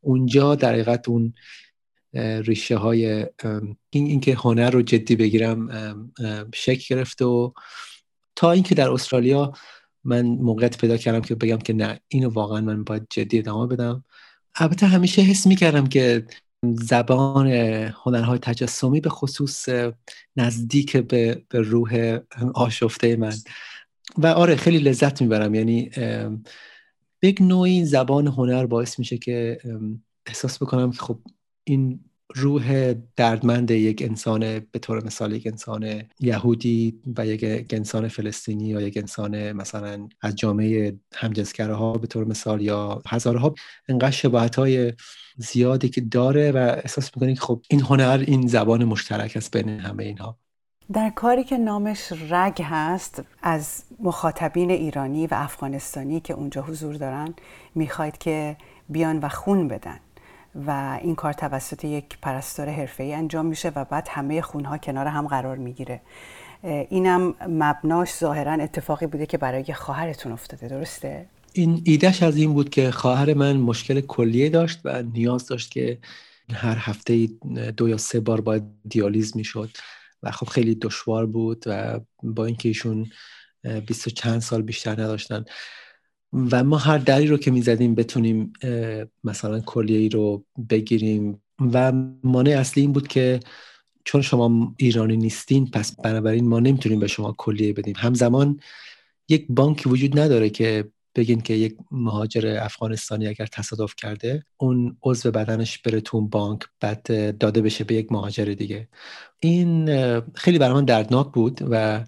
اونجا 0.00 0.54
در 0.54 0.72
حقیقت 0.72 1.08
اون 1.08 1.34
ریشه 2.14 2.76
های 2.76 3.26
این 3.90 4.06
اینکه 4.06 4.34
هنر 4.34 4.70
رو 4.70 4.82
جدی 4.82 5.16
بگیرم 5.16 5.68
شکل 6.54 6.94
گرفت 6.94 7.22
و 7.22 7.54
تا 8.36 8.52
اینکه 8.52 8.74
در 8.74 8.90
استرالیا 8.90 9.52
من 10.04 10.22
موقعیت 10.26 10.78
پیدا 10.78 10.96
کردم 10.96 11.20
که 11.20 11.34
بگم 11.34 11.58
که 11.58 11.72
نه 11.72 12.00
اینو 12.08 12.30
واقعا 12.30 12.60
من 12.60 12.84
باید 12.84 13.06
جدی 13.10 13.38
ادامه 13.38 13.66
بدم. 13.66 14.04
البته 14.54 14.86
همیشه 14.86 15.22
حس 15.22 15.46
می‌کردم 15.46 15.86
که 15.86 16.26
زبان 16.64 17.46
هنرهای 18.04 18.38
تجسمی 18.38 19.00
به 19.00 19.10
خصوص 19.10 19.68
نزدیک 20.36 20.96
به, 20.96 21.42
به 21.48 21.60
روح 21.60 22.18
آشفته 22.54 23.16
من. 23.16 23.34
و 24.18 24.26
آره 24.26 24.56
خیلی 24.56 24.78
لذت 24.78 25.22
می‌برم. 25.22 25.54
یعنی 25.54 25.90
به 27.20 27.34
نوعی 27.40 27.84
زبان 27.84 28.26
هنر 28.26 28.66
باعث 28.66 28.98
میشه 28.98 29.18
که 29.18 29.58
احساس 30.26 30.62
بکنم 30.62 30.90
که 30.90 30.98
خب 30.98 31.18
این 31.64 32.00
روح 32.34 32.94
دردمند 33.16 33.70
یک 33.70 34.02
انسان 34.02 34.40
به 34.58 34.78
طور 34.78 35.04
مثال 35.04 35.32
یک 35.32 35.46
انسان 35.46 36.02
یهودی 36.20 37.00
و 37.16 37.26
یک 37.26 37.74
انسان 37.74 38.08
فلسطینی 38.08 38.68
یا 38.68 38.80
یک 38.80 38.96
انسان 38.96 39.52
مثلا 39.52 40.08
از 40.20 40.36
جامعه 40.36 40.96
همجنسگره 41.14 41.74
ها 41.74 41.92
به 41.92 42.06
طور 42.06 42.24
مثال 42.24 42.62
یا 42.62 43.02
هزارها 43.06 43.54
انقدر 43.88 44.10
شباهت 44.10 44.56
های 44.56 44.92
زیادی 45.36 45.88
که 45.88 46.00
داره 46.00 46.52
و 46.52 46.56
احساس 46.56 47.10
می‌کنید 47.16 47.38
که 47.38 47.44
خب 47.44 47.62
این 47.70 47.80
هنر 47.80 48.24
این 48.26 48.46
زبان 48.46 48.84
مشترک 48.84 49.32
است 49.36 49.56
بین 49.56 49.68
همه 49.68 50.04
اینها. 50.04 50.38
در 50.92 51.10
کاری 51.10 51.44
که 51.44 51.58
نامش 51.58 52.12
رگ 52.30 52.62
هست 52.62 53.22
از 53.42 53.82
مخاطبین 54.00 54.70
ایرانی 54.70 55.26
و 55.26 55.34
افغانستانی 55.34 56.20
که 56.20 56.34
اونجا 56.34 56.62
حضور 56.62 56.94
دارن 56.94 57.34
می‌خواید 57.74 58.18
که 58.18 58.56
بیان 58.88 59.18
و 59.18 59.28
خون 59.28 59.68
بدن. 59.68 59.98
و 60.54 60.98
این 61.02 61.14
کار 61.14 61.32
توسط 61.32 61.84
یک 61.84 62.18
پرستار 62.22 62.68
حرفه‌ای 62.68 63.14
انجام 63.14 63.46
میشه 63.46 63.72
و 63.76 63.84
بعد 63.84 64.08
همه 64.10 64.42
خونها 64.42 64.78
کنار 64.78 65.06
هم 65.06 65.26
قرار 65.26 65.56
می‌گیره. 65.56 66.00
اینم 66.62 67.34
مبناش 67.48 68.14
ظاهرا 68.14 68.52
اتفاقی 68.52 69.06
بوده 69.06 69.26
که 69.26 69.38
برای 69.38 69.74
خواهرتون 69.74 70.32
افتاده 70.32 70.68
درسته؟ 70.68 71.26
این 71.52 71.82
ایدهش 71.84 72.22
از 72.22 72.36
این 72.36 72.52
بود 72.54 72.70
که 72.70 72.90
خواهر 72.90 73.34
من 73.34 73.56
مشکل 73.56 74.00
کلیه 74.00 74.48
داشت 74.48 74.80
و 74.84 75.02
نیاز 75.02 75.46
داشت 75.46 75.70
که 75.70 75.98
هر 76.52 76.76
هفته 76.78 77.28
دو 77.76 77.88
یا 77.88 77.96
سه 77.96 78.20
بار 78.20 78.40
باید 78.40 78.62
دیالیز 78.88 79.36
می‌شد 79.36 79.70
و 80.22 80.30
خب 80.30 80.46
خیلی 80.46 80.74
دشوار 80.74 81.26
بود 81.26 81.64
و 81.66 82.00
با 82.22 82.44
اینکه 82.46 82.68
ایشون 82.68 83.06
بیست 83.86 84.06
و 84.06 84.10
چند 84.10 84.40
سال 84.40 84.62
بیشتر 84.62 84.92
نداشتن. 84.92 85.44
و 86.32 86.64
ما 86.64 86.76
هر 86.76 86.98
دری 86.98 87.26
رو 87.26 87.36
که 87.36 87.50
می‌زدیم 87.50 87.94
بتونیم 87.94 88.52
مثلا 89.24 89.60
کلیه 89.60 89.98
ای 89.98 90.08
رو 90.08 90.44
بگیریم. 90.70 91.42
و 91.72 91.92
مانع 92.24 92.50
اصلی 92.50 92.82
این 92.82 92.92
بود 92.92 93.08
که 93.08 93.40
چون 94.04 94.22
شما 94.22 94.74
ایرانی 94.76 95.16
نیستین 95.16 95.70
پس 95.70 96.00
بنابراین 96.00 96.48
ما 96.48 96.60
نمی‌تونیم 96.60 97.00
به 97.00 97.06
شما 97.06 97.34
کلیه 97.38 97.72
بدیم. 97.72 97.94
همزمان 97.96 98.60
یک 99.28 99.46
بانک 99.48 99.82
وجود 99.86 100.18
نداره 100.18 100.50
که 100.50 100.88
بگین 101.14 101.40
که 101.40 101.54
یک 101.54 101.76
مهاجر 101.90 102.58
افغانستانی 102.62 103.26
اگر 103.26 103.46
تصادف 103.46 103.94
کرده 103.96 104.44
اون 104.56 104.96
عضو 105.02 105.30
بدنش 105.30 105.78
بره 105.78 106.00
تو 106.00 106.20
بانک 106.20 106.60
بعد 106.80 107.38
داده 107.38 107.62
بشه 107.62 107.84
به 107.84 107.94
یک 107.94 108.12
مهاجر 108.12 108.44
دیگه. 108.44 108.88
این 109.40 109.86
خیلی 110.34 110.58
برای 110.58 110.74
من 110.74 110.84
دردناک 110.84 111.32
بود 111.32 111.60
و 111.70 112.04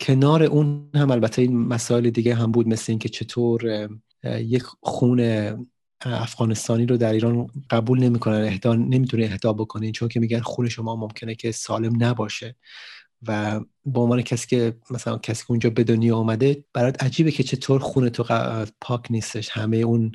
کنار 0.00 0.42
اون 0.42 0.90
هم 0.94 1.10
البته 1.10 1.42
این 1.42 1.58
مسائل 1.58 2.10
دیگه 2.10 2.34
هم 2.34 2.52
بود 2.52 2.68
مثل 2.68 2.92
اینکه 2.92 3.08
چطور 3.08 3.88
یک 4.24 4.62
خون 4.80 5.20
افغانستانی 6.00 6.86
رو 6.86 6.96
در 6.96 7.12
ایران 7.12 7.46
قبول 7.70 7.98
نمی‌کنن 7.98 8.44
اهدا 8.44 8.74
نمی‌تونه 8.74 9.24
اهدا 9.24 9.52
بکنین 9.52 9.92
چون 9.92 10.08
که 10.08 10.20
میگن 10.20 10.40
خون 10.40 10.68
شما 10.68 10.96
ممکنه 10.96 11.34
که 11.34 11.52
سالم 11.52 12.04
نباشه 12.04 12.56
و 13.22 13.60
به 13.84 14.00
عنوان 14.00 14.22
کسی 14.22 14.46
که 14.46 14.76
مثلا 14.90 15.18
کسی 15.18 15.44
که 15.44 15.50
اونجا 15.50 15.70
به 15.70 15.84
دنیا 15.84 16.16
آمده 16.16 16.64
برات 16.72 17.02
عجیبه 17.02 17.30
که 17.30 17.42
چطور 17.42 17.80
خون 17.80 18.08
تو 18.08 18.24
پاک 18.80 19.06
نیستش. 19.10 19.48
همه 19.48 19.76
اون 19.76 20.12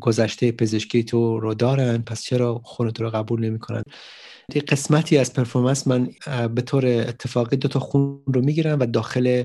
گذشته 0.00 0.52
پزشکی 0.52 1.04
تو 1.04 1.40
رو 1.40 1.54
دارن 1.54 1.98
پس 1.98 2.22
چرا 2.22 2.60
خون 2.64 2.90
تو 2.90 3.02
رو 3.04 3.10
قبول 3.10 3.44
نمی‌کنن؟ 3.44 3.82
یه 4.54 4.62
قسمتی 4.62 5.18
از 5.18 5.32
پرفورمنس 5.32 5.86
من 5.86 6.08
به 6.54 6.62
طور 6.62 6.86
اتفاقی 6.86 7.56
دو 7.56 7.68
تا 7.68 7.80
خون 7.80 8.22
رو 8.26 8.42
می‌گیرم 8.42 8.80
و 8.80 8.86
داخل 8.86 9.44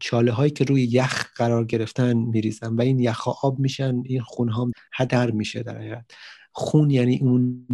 چاله 0.00 0.32
هایی 0.32 0.50
که 0.50 0.64
روی 0.64 0.82
یخ 0.82 1.32
قرار 1.36 1.64
گرفتن 1.64 2.16
میریزم 2.16 2.76
و 2.76 2.80
این 2.80 3.00
یخ 3.00 3.28
آب 3.44 3.58
میشن 3.58 4.02
این 4.04 4.20
خون 4.20 4.48
ها 4.48 4.70
هدر 4.94 5.30
میشه 5.30 5.62
در 5.62 5.76
حقیقت. 5.76 6.04
خون 6.52 6.90
یعنی 6.90 7.18
اون 7.18 7.66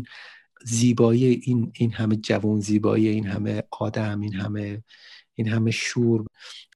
زیبایی 0.65 1.41
این 1.45 1.73
این 1.75 1.93
همه 1.93 2.17
جوان 2.17 2.61
زیبایی 2.61 3.09
این 3.09 3.27
همه 3.27 3.63
آدم 3.71 4.21
این 4.21 4.35
همه 4.35 4.83
این 5.35 5.49
همه 5.49 5.71
شور. 5.71 6.27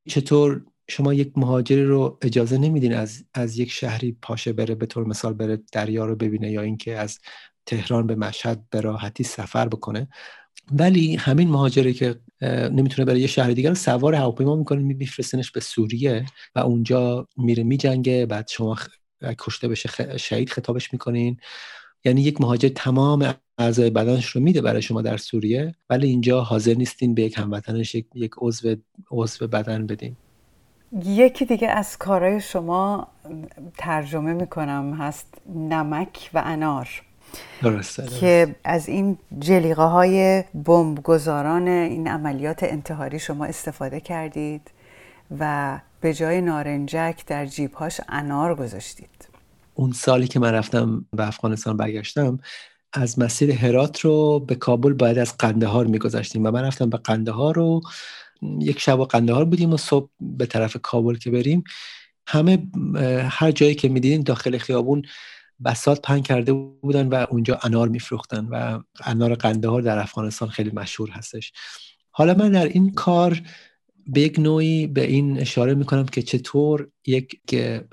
چطور 0.08 0.64
شما 0.88 1.14
یک 1.14 1.32
مهاجری 1.36 1.84
رو 1.84 2.18
اجازه 2.22 2.58
نمیدین 2.58 2.94
از 2.94 3.24
از 3.34 3.58
یک 3.58 3.70
شهری 3.70 4.16
پاشه 4.22 4.52
بره 4.52 4.74
به 4.74 4.86
طور 4.86 5.06
مثال 5.06 5.34
بره 5.34 5.58
دریا 5.72 6.06
رو 6.06 6.16
ببینه 6.16 6.50
یا 6.50 6.62
اینکه 6.62 6.96
از 6.96 7.18
تهران 7.66 8.06
به 8.06 8.14
مشهد 8.14 8.64
به 8.70 8.80
راحتی 8.80 9.24
سفر 9.24 9.68
بکنه. 9.68 10.08
ولی 10.72 11.16
همین 11.16 11.48
مهاجری 11.48 11.94
که 11.94 12.20
نمی‌تونه 12.42 13.06
برای 13.06 13.20
یه 13.20 13.26
شهر 13.26 13.50
دیگر 13.50 13.74
سوار 13.74 14.14
هواپیما 14.14 14.56
می‌کنه 14.56 14.82
میفرستنش 14.82 15.50
به 15.50 15.60
سوریه 15.60 16.26
و 16.54 16.58
اونجا 16.58 17.28
میره 17.36 17.62
میجنگه. 17.62 18.26
بعد 18.26 18.48
شما 18.48 18.76
کشته 19.38 19.68
بشه 19.68 20.16
شهید 20.18 20.50
خطابش 20.50 20.92
می‌کنین. 20.92 21.36
یعنی 22.04 22.22
یک 22.22 22.40
مهاجر 22.40 22.68
تمام 22.68 23.34
اعضای 23.58 23.90
بدنش 23.90 24.26
رو 24.26 24.40
میده 24.40 24.60
برای 24.60 24.82
شما 24.82 25.02
در 25.02 25.16
سوریه 25.16 25.74
ولی 25.90 26.08
اینجا 26.08 26.40
حاضر 26.40 26.74
نیستین 26.74 27.14
به 27.14 27.22
یک 27.22 27.38
هموطنش 27.38 27.94
یک 27.94 28.30
عضو 28.38 28.76
عضو 29.10 29.46
بدن 29.46 29.86
بدین. 29.86 30.16
یکی 31.04 31.44
دیگه 31.44 31.68
از 31.68 31.98
کارهای 31.98 32.40
شما 32.40 33.08
ترجمه 33.78 34.32
می‌کنم 34.32 34.94
هست 34.94 35.26
نمک 35.54 36.30
و 36.34 36.42
انار. 36.44 36.88
درسته, 37.62 38.06
که 38.06 38.56
از 38.64 38.88
این 38.88 39.18
جلیقه 39.38 39.82
های 39.82 40.44
بمبگذاران 40.64 41.68
این 41.68 42.08
عملیات 42.08 42.62
انتحاری 42.62 43.18
شما 43.18 43.44
استفاده 43.44 44.00
کردید 44.00 44.70
و 45.38 45.78
به 46.00 46.14
جای 46.14 46.40
نارنجک 46.40 47.22
در 47.26 47.46
جیبهاش 47.46 48.00
انار 48.08 48.54
گذاشتید. 48.54 49.28
اون 49.74 49.92
سالی 49.92 50.28
که 50.28 50.40
من 50.40 50.52
رفتم 50.52 51.04
به 51.12 51.26
افغانستان 51.26 51.76
برگشتم 51.76 52.38
از 52.92 53.18
مسیر 53.18 53.52
هرات 53.52 54.00
رو 54.00 54.40
به 54.40 54.54
کابل 54.54 54.92
باید 54.92 55.18
از 55.18 55.36
قندهار 55.36 55.86
میگذاشتیم 55.86 56.46
و 56.46 56.50
من 56.50 56.64
رفتم 56.64 56.90
به 56.90 56.96
قندهار 56.96 57.54
رو 57.54 57.80
یک 58.42 58.80
شب 58.80 59.00
و 59.00 59.04
قندهار 59.04 59.44
بودیم 59.44 59.72
و 59.72 59.76
صبح 59.76 60.10
به 60.20 60.46
طرف 60.46 60.76
کابل 60.82 61.16
که 61.16 61.30
بریم 61.30 61.64
همه 62.26 62.68
هر 63.30 63.50
جایی 63.50 63.74
که 63.74 63.88
می‌دیدیم 63.88 64.22
داخل 64.22 64.58
خیابون 64.58 65.02
بسات 65.64 66.02
پنگ 66.02 66.24
کرده 66.24 66.52
بودن 66.52 67.08
و 67.08 67.26
اونجا 67.30 67.58
انار 67.62 67.88
میفروختن 67.88 68.46
و 68.50 68.80
انار 69.04 69.34
قندهار 69.34 69.82
در 69.82 69.98
افغانستان 69.98 70.48
خیلی 70.48 70.70
مشهور 70.70 71.10
هستش. 71.10 71.52
حالا 72.10 72.34
من 72.34 72.52
در 72.52 72.64
این 72.64 72.92
کار 72.92 73.42
به 74.06 74.20
یک 74.20 74.38
نوعی 74.38 74.86
به 74.86 75.06
این 75.06 75.40
اشاره 75.40 75.74
می‌کنم 75.74 76.06
که 76.06 76.22
چطور 76.22 76.88
یک 77.06 77.40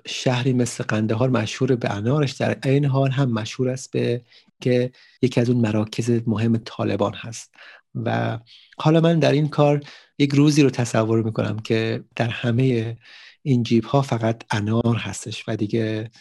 شهری 0.07 0.53
مثل 0.53 0.83
قندهار 0.83 1.29
مشهور 1.29 1.75
به 1.75 1.89
انارش 1.89 2.31
در 2.31 2.57
این 2.63 2.85
حال 2.85 3.11
هم 3.11 3.31
مشهور 3.31 3.69
است 3.69 3.91
به 3.91 4.21
که 4.61 4.91
یکی 5.21 5.41
از 5.41 5.49
اون 5.49 5.61
مراکز 5.61 6.21
مهم 6.27 6.57
طالبان 6.57 7.13
هست. 7.13 7.53
و 7.95 8.39
حالا 8.77 9.01
من 9.01 9.19
در 9.19 9.31
این 9.31 9.47
کار 9.47 9.83
یک 10.19 10.33
روزی 10.33 10.63
رو 10.63 10.69
تصور 10.69 11.23
می‌کنم 11.23 11.59
که 11.59 12.03
در 12.15 12.29
همه 12.29 12.97
این 13.43 13.63
جیب 13.63 13.83
ها 13.83 14.01
فقط 14.01 14.43
انار 14.51 14.95
هستش 14.95 15.43
و 15.47 15.55
دیگه 15.55 16.11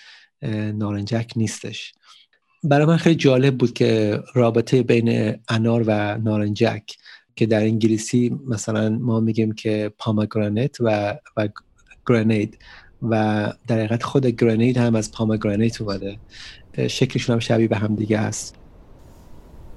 نارنجک 0.75 1.33
نیستش. 1.37 1.93
برای 2.65 2.87
من 2.87 2.97
خیلی 2.97 3.17
جالب 3.17 3.59
بود 3.59 3.73
که 3.73 4.21
رابطه 4.35 4.83
بین 4.83 5.37
انار 5.49 5.85
و 5.87 6.19
نارنجک 6.19 6.83
که 7.37 7.47
در 7.47 7.61
انگلیسی 7.61 8.39
مثلا 8.47 8.89
ما 8.89 9.21
میگیم 9.21 9.53
که 9.53 9.93
پاماگرانیت 9.99 10.77
و 10.81 11.19
و 11.37 11.49
گرانید 12.07 12.59
و 13.03 13.53
در 13.67 13.77
حقیقت 13.77 14.03
خود 14.03 14.27
گرانید 14.27 14.77
هم 14.77 14.95
از 14.95 15.13
پاماگرانیت 15.13 15.81
اومده. 15.81 16.19
شکلشون 16.89 17.33
هم 17.33 17.41
شبیه 17.41 17.69
به 17.69 17.77
هم 17.77 17.95
دیگه 17.95 18.19
است. 18.19 18.57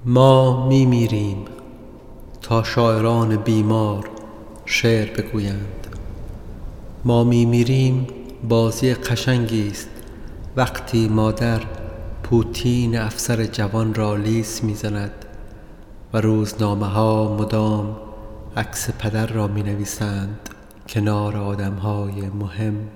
ما 0.04 0.68
می 0.68 0.86
میریم 0.86 1.44
تا 2.48 2.62
شاعران 2.62 3.36
بیمار 3.36 4.10
شعر 4.64 5.10
بگویند. 5.10 5.86
ما 7.04 7.24
می 7.24 7.46
میریم 7.46 8.06
بازی 8.48 8.94
قشنگی 8.94 9.68
است. 9.68 9.88
وقتی 10.56 11.08
مادر 11.08 11.60
پوتین 12.22 12.98
افسر 12.98 13.44
جوان 13.44 13.94
را 13.94 14.16
لیس 14.16 14.64
می‌زند 14.64 15.24
و 16.12 16.20
روزنامه 16.20 16.86
ها 16.86 17.36
مدام 17.40 17.96
عکس 18.56 18.90
پدر 18.90 19.26
را 19.26 19.46
می 19.46 19.62
نویسند 19.62 20.48
کنار 20.88 21.36
آدم 21.36 21.74
های 21.74 22.28
مهم. 22.40 22.88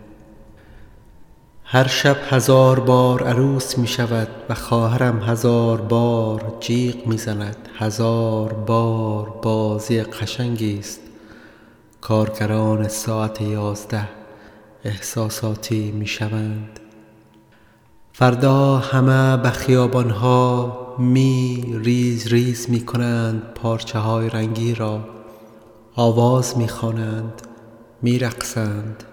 هر 1.73 1.87
شب 1.87 2.17
هزار 2.31 2.81
بار 2.81 3.23
عروس 3.23 3.79
می 3.79 3.87
شود 3.87 4.29
و 4.49 4.55
خواهرم 4.55 5.23
هزار 5.23 5.81
بار 5.81 6.57
جیغ 6.61 7.07
می 7.07 7.19
زند. 7.19 7.69
هزار 7.79 8.53
بار 8.53 9.31
بازی 9.43 10.03
قشنگی 10.03 10.79
است. 10.79 11.01
کارگران 12.01 12.89
ساعت 12.89 13.41
یازده 13.41 14.09
احساساتی 14.85 15.93
می 15.93 16.07
شوند. 16.07 16.81
فردا 18.13 18.77
همه 18.77 19.37
به 19.37 19.51
خیابانها 19.51 20.97
می 20.99 21.65
ریز 21.85 22.27
ریز 22.27 22.71
می 22.71 22.87
کنند 22.87 23.43
پارچه 23.55 23.99
های 23.99 24.31
رنگی 24.31 24.75
را. 24.75 25.01
آواز 25.97 26.59
می 26.59 26.69
خوانند 26.69 27.43
می 28.03 28.19
رقصند. 28.19 29.05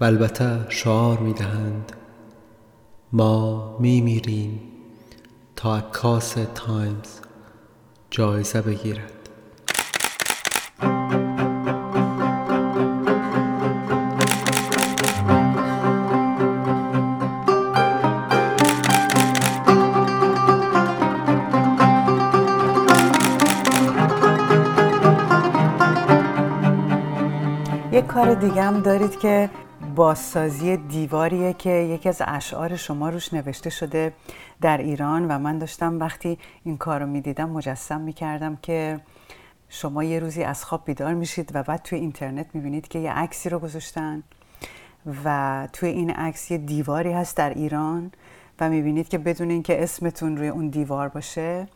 و 0.00 0.04
البته 0.04 0.66
شعار 0.68 1.18
می 1.18 1.32
دهند 1.32 1.92
ما 3.12 3.76
می 3.78 4.00
میریم 4.00 4.60
تا 5.56 5.76
عکاس 5.76 6.36
تایمز 6.54 7.20
جایزه 8.10 8.62
بگیرد. 8.62 9.25
بازسازی 29.96 30.76
دیواریه 30.76 31.52
که 31.52 31.70
یکی 31.70 32.08
از 32.08 32.22
اشعار 32.26 32.76
شما 32.76 33.08
روش 33.08 33.34
نوشته 33.34 33.70
شده 33.70 34.12
در 34.60 34.78
ایران 34.78 35.28
و 35.28 35.38
من 35.38 35.58
داشتم 35.58 36.00
وقتی 36.00 36.38
این 36.64 36.76
کار 36.76 37.00
رو 37.00 37.06
می‌دیدم 37.06 37.50
مجسم 37.50 38.00
می‌کردم 38.00 38.56
که 38.56 39.00
شما 39.68 40.04
یه 40.04 40.18
روزی 40.18 40.42
از 40.42 40.64
خواب 40.64 40.84
بیدار 40.84 41.14
میشید 41.14 41.50
و 41.54 41.62
بعد 41.62 41.82
توی 41.82 41.98
اینترنت 41.98 42.46
می‌بینید 42.54 42.88
که 42.88 42.98
یه 42.98 43.12
عکسی 43.12 43.48
رو 43.48 43.58
گذاشتن 43.58 44.22
و 45.24 45.68
توی 45.72 45.88
این 45.88 46.10
عکس 46.10 46.50
یه 46.50 46.58
دیواری 46.58 47.12
هست 47.12 47.36
در 47.36 47.50
ایران 47.50 48.12
و 48.60 48.68
می‌بینید 48.68 49.08
که 49.08 49.18
بدون 49.18 49.50
اینکه 49.50 49.82
اسمتون 49.82 50.36
روی 50.36 50.48
اون 50.48 50.68
دیوار 50.68 51.08
باشه 51.08 51.68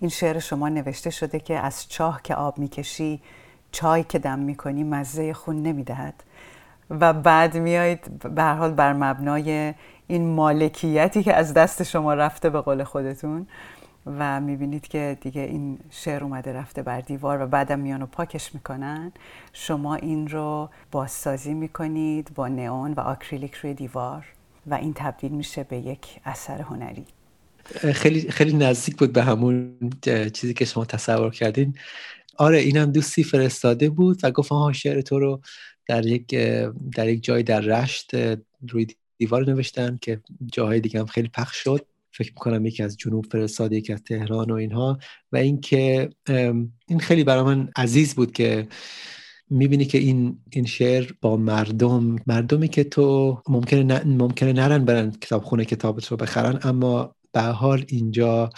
این 0.00 0.10
شعر 0.10 0.38
شما 0.38 0.68
نوشته 0.68 1.10
شده 1.10 1.40
که 1.40 1.58
از 1.58 1.88
چاه 1.88 2.20
که 2.22 2.34
آب 2.34 2.58
می‌کشی 2.58 3.22
چای 3.72 4.04
که 4.04 4.18
دم 4.18 4.38
می‌کنی 4.38 4.84
مزه 4.84 5.32
خون 5.32 5.62
نمی‌دهد. 5.62 6.22
و 6.90 7.12
بعد 7.12 7.56
میایید 7.56 8.24
به 8.34 8.44
حال 8.44 8.72
بر 8.72 8.92
مبنای 8.92 9.74
این 10.06 10.34
مالکیتی 10.34 11.22
که 11.22 11.34
از 11.34 11.54
دست 11.54 11.82
شما 11.82 12.14
رفته 12.14 12.50
به 12.50 12.60
قول 12.60 12.84
خودتون 12.84 13.46
و 14.06 14.40
می‌بینید 14.40 14.88
که 14.88 15.18
دیگه 15.20 15.40
این 15.40 15.78
شعر 15.90 16.24
اومده 16.24 16.52
رفته 16.52 16.82
بر 16.82 17.00
دیوار 17.00 17.42
و 17.42 17.46
بعدم 17.46 17.78
میان 17.78 18.02
و 18.02 18.06
پاکش 18.06 18.54
می‌کنن 18.54 19.12
شما 19.52 19.94
این 19.94 20.28
رو 20.28 20.70
بازسازی 20.90 21.54
می‌کنید 21.54 22.30
با 22.34 22.48
نئون 22.48 22.92
و 22.92 23.00
آکریلیک 23.00 23.54
روی 23.54 23.74
دیوار 23.74 24.24
و 24.66 24.74
این 24.74 24.92
تبدیل 24.94 25.32
میشه 25.32 25.64
به 25.64 25.76
یک 25.76 26.20
اثر 26.24 26.60
هنری. 26.60 27.04
خیلی 27.94 28.30
خیلی 28.30 28.56
نزدیک 28.56 28.96
بود 28.96 29.12
به 29.12 29.22
همون 29.22 29.76
چیزی 30.32 30.54
که 30.54 30.64
شما 30.64 30.84
تصور 30.84 31.30
کردین. 31.30 31.74
آره 32.36 32.58
اینم 32.58 32.92
دوستی 32.92 33.24
فرستاده 33.24 33.90
بود 33.90 34.20
و 34.22 34.30
گفت 34.30 34.48
ها 34.50 34.72
شعر 34.72 35.00
تو 35.00 35.18
رو 35.18 35.40
در 35.90 36.06
یک 36.06 36.26
در 36.96 37.08
یک 37.08 37.24
جای 37.24 37.42
در 37.42 37.60
رشت 37.60 38.10
روی 38.68 38.86
دیوار 39.18 39.50
نوشتن 39.50 39.98
که 40.02 40.20
جاهای 40.52 40.80
دیگه 40.80 41.00
هم 41.00 41.06
خیلی 41.06 41.28
پخش 41.28 41.56
شد. 41.56 41.86
فکر 42.12 42.32
می‌کنم 42.32 42.66
یکی 42.66 42.82
از 42.82 42.96
جنوب 42.96 43.26
فرستاد 43.32 43.72
یکی 43.72 43.92
از 43.92 44.02
تهران 44.02 44.50
و 44.50 44.54
اینها. 44.54 44.98
و 45.32 45.36
اینکه 45.36 46.10
این 46.88 47.00
خیلی 47.00 47.24
برای 47.24 47.42
من 47.42 47.68
عزیز 47.76 48.14
بود 48.14 48.32
که 48.32 48.68
می‌بینی 49.50 49.84
که 49.84 49.98
این 49.98 50.38
این 50.50 50.66
شعر 50.66 51.10
با 51.20 51.36
مردم 51.36 52.16
مردمی 52.26 52.68
که 52.68 52.84
تو 52.84 53.38
ممکنه 53.48 54.04
ممکنه 54.04 54.52
نرن 54.52 54.84
برن 54.84 55.10
کتابخونه 55.10 55.64
کتابت 55.64 56.06
رو 56.06 56.16
بخرن 56.16 56.58
اما 56.62 57.14
به 57.32 57.40
حال 57.40 57.84
اینجا 57.88 58.50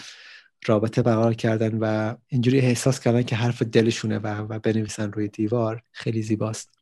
رابطه 0.67 1.01
برقرار 1.01 1.33
کردن 1.33 1.77
و 1.77 2.15
اینجوری 2.27 2.59
احساس 2.59 2.99
کردن 2.99 3.23
که 3.23 3.35
حرف 3.35 3.61
دلشونه 3.61 4.19
و, 4.19 4.27
و 4.27 4.59
بنویسن 4.59 5.11
روی 5.11 5.27
دیوار 5.27 5.81
خیلی 5.91 6.21
زیباست. 6.21 6.72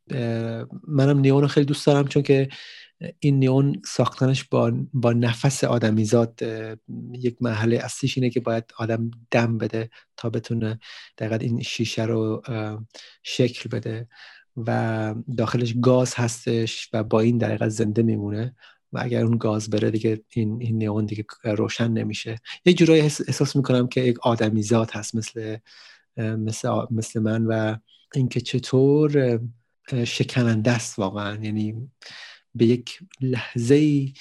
منم 0.88 1.20
نیون 1.20 1.41
رو 1.41 1.47
خیلی 1.47 1.66
دوست 1.66 1.86
دارم 1.86 2.07
چون 2.07 2.24
که 2.24 2.49
این 3.20 3.39
نیون 3.39 3.82
ساختنش 3.86 4.43
با, 4.43 4.74
با 4.93 5.14
نفس 5.14 5.64
آدمیزاد 5.64 6.39
یک 7.14 7.38
محله 7.41 7.78
اصلیش 7.78 8.18
اینه 8.18 8.30
که 8.30 8.39
باید 8.39 8.64
آدم 8.78 9.12
دم 9.32 9.57
بده 9.57 9.89
تا 10.18 10.30
بتونه 10.30 10.80
دقیقا 11.18 11.36
این 11.36 11.62
شیشه 11.62 12.05
رو 12.05 12.41
شکل 13.24 13.70
بده 13.70 14.07
و 14.57 15.16
داخلش 15.38 15.74
گاز 15.82 16.14
هستش 16.16 16.89
و 16.93 17.03
با 17.03 17.20
این 17.20 17.38
دقیقا 17.38 17.70
زنده 17.70 18.03
میمونه 18.03 18.55
و 18.93 18.99
اگر 19.03 19.24
اون 19.24 19.38
گاز 19.38 19.70
بره 19.70 19.91
دیگه 19.91 20.22
این 20.30 20.62
این 20.62 20.78
نیون 20.78 21.05
دیگه 21.05 21.26
روشن 21.43 21.91
نمیشه. 21.91 22.39
یه 22.66 22.74
جورایی 22.74 23.01
احساس 23.01 23.55
می‌کنم 23.55 23.88
که 23.88 24.01
یک 24.01 24.20
آدمیزاد 24.20 24.91
هست 24.91 25.16
مثل 25.16 25.57
مثل 26.18 26.70
مثل 26.91 27.20
من 27.20 27.45
و 27.45 27.76
اینکه 28.16 28.41
چطور 28.41 29.39
شکننده 29.94 30.72
است 30.72 31.00
واقعا. 31.00 31.44
یعنی 31.44 31.92
به 32.56 32.66
یک 32.66 33.00
لحظه 33.22 33.76
ای 33.76 34.14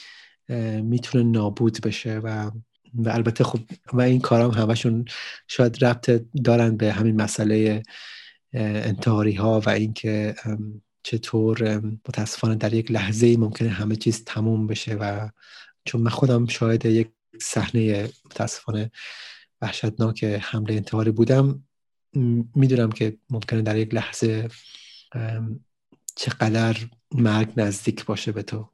می‌تونه 0.83 1.25
نابود 1.25 1.81
بشه 1.81 2.19
و 2.19 2.51
و 2.95 3.09
البته 3.09 3.45
خب 3.45 3.61
و 3.93 4.01
این 4.01 4.21
کارام 4.21 4.51
همشون 4.51 5.05
شاید 5.49 5.85
ربط 5.85 6.23
دارن 6.45 6.77
به 6.77 6.93
همین 6.93 7.17
مسئله 7.23 7.83
انتحاری 8.53 9.33
ها 9.33 9.61
و 9.61 9.71
اینکه 9.71 10.35
چطور 11.03 11.79
متاسفانه 11.79 12.55
در 12.55 12.75
یک 12.75 12.91
لحظه 12.91 13.27
ای 13.27 13.37
ممکنه 13.37 13.69
همه 13.69 13.97
چیز 13.97 14.25
تموم 14.25 14.67
بشه 14.67 14.95
و 14.95 15.29
چون 15.85 16.01
من 16.01 16.11
خودم 16.11 16.47
شاید 16.47 16.87
یک 16.87 17.09
صحنه 17.41 18.09
متاسفانه 18.25 18.91
وحشتناک 19.61 20.25
حمله 20.25 20.75
انتحاری 20.75 21.11
بودم 21.11 21.65
می‌دونم 22.55 22.93
که 22.93 23.17
ممکنه 23.31 23.63
در 23.63 23.77
یک 23.77 23.95
لحظه 23.95 24.49
چقدر 26.15 26.77
مرگ 27.15 27.53
نزدیک 27.57 28.05
باشه 28.05 28.33
به 28.33 28.43
تو؟ 28.43 28.69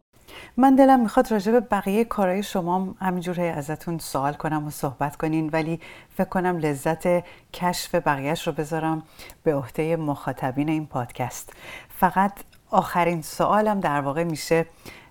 من 0.57 0.75
دلم 0.75 1.01
می‌خواد 1.01 1.33
راجع 1.33 1.53
به 1.53 1.61
بقیه 1.61 2.05
کارهای 2.05 2.43
شما 2.43 2.95
همینجور 3.01 3.41
ازتون 3.41 3.99
سوال 3.99 4.33
کنم 4.33 4.67
و 4.67 4.71
صحبت 4.71 5.17
کنین 5.17 5.49
ولی 5.49 5.81
فکر 6.17 6.29
کنم 6.29 6.59
لذت 6.59 7.25
کشف 7.53 7.95
بقیهش 7.95 8.47
رو 8.47 8.53
بذارم 8.53 9.03
به 9.43 9.55
عهده 9.55 9.97
مخاطبین 9.97 10.69
این 10.69 10.87
پادکست. 10.87 11.53
فقط 11.89 12.33
آخرین 12.71 13.23
سوالم 13.23 13.81
در 13.81 14.01
واقع 14.01 14.25
میشه 14.25 14.67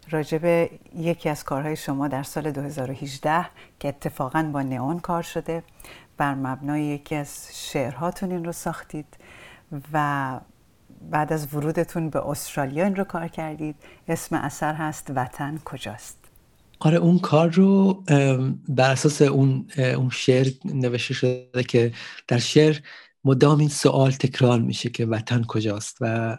راجع 0.09 0.37
به 0.37 0.69
یکی 0.95 1.29
از 1.29 1.43
کارهای 1.43 1.75
شما 1.75 2.07
در 2.07 2.23
سال 2.23 2.51
2018 2.51 3.45
که 3.79 3.87
اتفاقا 3.87 4.49
با 4.53 4.61
نئون 4.61 4.99
کار 4.99 5.21
شده. 5.21 5.63
بر 6.17 6.35
مبنای 6.35 6.83
یکی 6.83 7.15
از 7.15 7.49
شعرهاتون 7.53 8.31
این 8.31 8.45
رو 8.45 8.51
ساختید 8.51 9.17
و 9.93 10.39
بعد 11.09 11.33
از 11.33 11.53
ورودتون 11.53 12.09
به 12.09 12.27
استرالیا 12.27 12.83
این 12.83 12.95
رو 12.95 13.03
کار 13.03 13.27
کردید. 13.27 13.75
اسم 14.07 14.35
اثر 14.35 14.73
هست 14.73 15.11
وطن 15.15 15.59
کجاست؟ 15.65 16.17
آره 16.79 16.97
اون 16.97 17.19
کار 17.19 17.49
رو 17.49 18.03
بر 18.69 18.91
اساس 18.91 19.21
اون 19.21 19.67
اون 19.77 20.09
شعر 20.09 20.47
نوشته 20.65 21.13
شده 21.13 21.63
که 21.67 21.91
در 22.27 22.37
شعر 22.37 22.77
مدام 23.23 23.59
این 23.59 23.69
سوال 23.69 24.11
تکرار 24.11 24.59
میشه 24.59 24.89
که 24.89 25.05
وطن 25.05 25.43
کجاست 25.43 25.97
و 26.01 26.37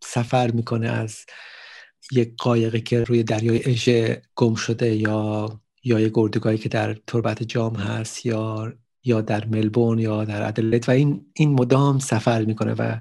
سفر 0.00 0.50
می‌کنه 0.50 0.88
از 0.88 1.16
یک 2.12 2.34
قایقی 2.38 2.80
که 2.80 3.04
روی 3.04 3.22
دریای 3.22 3.64
اژه 3.64 4.22
گم 4.34 4.54
شده 4.54 4.94
یا 4.94 5.60
یا 5.84 6.00
یک 6.00 6.12
گردگاهی 6.14 6.58
که 6.58 6.68
در 6.68 6.94
تربت 6.94 7.42
جام 7.42 7.76
هست 7.76 8.26
یا 8.26 8.72
یا 9.04 9.20
در 9.20 9.44
ملبورن 9.46 9.98
یا 9.98 10.24
در 10.24 10.48
ادلت 10.48 10.88
و 10.88 10.92
این 10.92 11.26
این 11.32 11.50
مدام 11.52 11.98
سفر 11.98 12.44
می‌کنه 12.44 12.72
و 12.72 13.00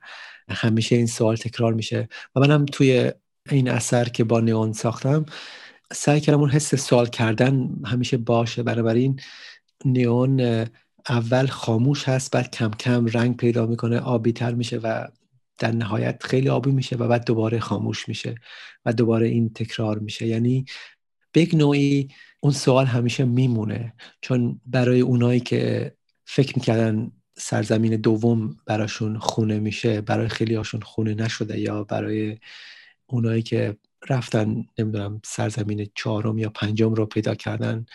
همیشه 0.50 0.96
این 0.96 1.08
سوال 1.08 1.36
تکرار 1.36 1.74
میشه. 1.74 2.08
و 2.36 2.40
منم 2.40 2.66
توی 2.66 3.12
این 3.50 3.70
اثر 3.70 4.06
که 4.10 4.24
با 4.24 4.40
نیون 4.40 4.74
ساختم 4.74 5.26
سعی 5.94 6.22
کردم 6.22 6.40
اون 6.40 6.50
حس 6.50 6.76
سوال 6.76 7.06
کردن 7.08 7.70
همیشه 7.86 8.18
باشه. 8.18 8.64
بنابراین 8.64 9.20
نیون 9.86 10.66
اول 11.10 11.48
خاموش 11.48 12.10
هست 12.10 12.32
بعد 12.32 12.52
کم 12.52 12.72
کم 12.72 13.06
رنگ 13.06 13.38
پیدا 13.38 13.66
می‌کنه 13.66 14.00
آبی 14.00 14.32
تر 14.32 14.54
میشه 14.54 14.78
و 14.78 15.08
در 15.58 15.72
نهایت 15.72 16.24
خیلی 16.24 16.50
آبی 16.50 16.72
میشه 16.72 16.96
و 16.96 17.08
بعد 17.08 17.26
دوباره 17.26 17.60
خاموش 17.60 18.08
میشه 18.10 18.36
و 18.86 18.94
دوباره 18.94 19.28
این 19.28 19.54
تکرار 19.54 20.00
میشه. 20.00 20.28
یعنی 20.28 20.66
به 21.32 21.48
نوعی 21.54 22.08
اون 22.40 22.54
سوال 22.54 22.86
همیشه 22.86 23.26
میمونه. 23.26 23.94
چون 24.22 24.62
برای 24.66 25.02
اونایی 25.02 25.40
که 25.40 25.94
فکر 26.26 26.54
می‌کردن 26.56 27.12
سرزمین 27.40 27.96
دوم 27.96 28.56
براشون 28.66 29.20
خونه 29.20 29.60
میشه 29.60 30.02
برای 30.02 30.28
خیلی 30.28 30.56
هاشون 30.56 30.82
خونه 30.82 31.14
نشده 31.14 31.60
یا 31.60 31.84
برای 31.84 32.38
اونایی 33.08 33.42
که 33.42 33.78
رفتن 34.10 34.66
نمی‌دونم 34.80 35.22
سرزمین 35.26 35.88
چهارم 35.96 36.38
یا 36.38 36.50
پنجم 36.50 36.94
رو 36.94 37.06
پیدا 37.06 37.36
کردن 37.36 37.86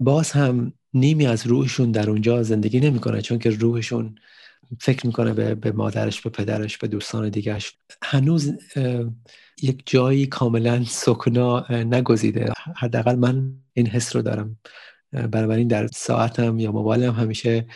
باز 0.00 0.30
هم 0.30 0.72
نیمی 0.94 1.26
از 1.26 1.46
روحشون 1.46 1.92
در 1.92 2.10
اونجا 2.10 2.42
زندگی 2.42 2.80
نمی‌کنه 2.80 3.22
چون 3.22 3.38
که 3.38 3.50
روحشون 3.50 4.14
فکر 4.80 5.06
می‌کنه 5.06 5.32
به, 5.32 5.54
به 5.54 5.72
مادرش 5.72 6.20
به 6.20 6.30
پدرش 6.30 6.78
به 6.78 6.88
دوستان 6.88 7.28
دیگرش 7.28 7.76
هنوز 8.02 8.52
یک 9.62 9.82
جایی 9.86 10.26
کاملا 10.26 10.84
سکنا 10.84 11.66
نگزیده. 11.70 12.52
حداقل 12.76 13.14
من 13.14 13.52
این 13.72 13.86
حس 13.86 14.16
رو 14.16 14.22
دارم. 14.22 14.58
بنابراین 15.12 15.68
در 15.68 15.86
ساعتم 15.86 16.58
یا 16.58 16.72
موبایلم 16.72 17.12
همیشه 17.12 17.66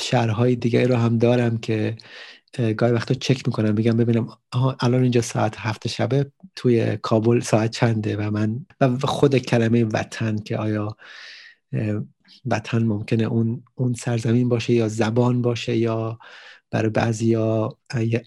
شهرهای 0.00 0.56
دیگه 0.56 0.86
رو 0.86 0.96
هم 0.96 1.18
دارم 1.18 1.58
که 1.58 1.96
گاهی 2.76 2.92
وقتا 2.92 3.14
چک 3.14 3.46
می‌کنم 3.46 3.74
میگم 3.74 3.96
ببینم 3.96 4.28
الان 4.80 5.02
اینجا 5.02 5.20
ساعت 5.20 5.54
هفت 5.58 5.88
شبه 5.88 6.30
توی 6.56 6.96
کابل 6.96 7.40
ساعت 7.40 7.70
چنده 7.70 8.16
و 8.16 8.30
من 8.30 8.66
و 8.80 8.96
خود 9.06 9.38
کلمه 9.38 9.84
وطن 9.84 10.36
که 10.36 10.56
آیا 10.56 10.96
وطن 12.46 12.82
ممکنه 12.82 13.24
اون 13.24 13.64
اون 13.74 13.94
سرزمین 13.94 14.48
باشه 14.48 14.72
یا 14.72 14.88
زبان 14.88 15.42
باشه 15.42 15.76
یا 15.76 16.18
برای 16.70 16.90
بعضی 16.90 17.26
یا 17.26 17.78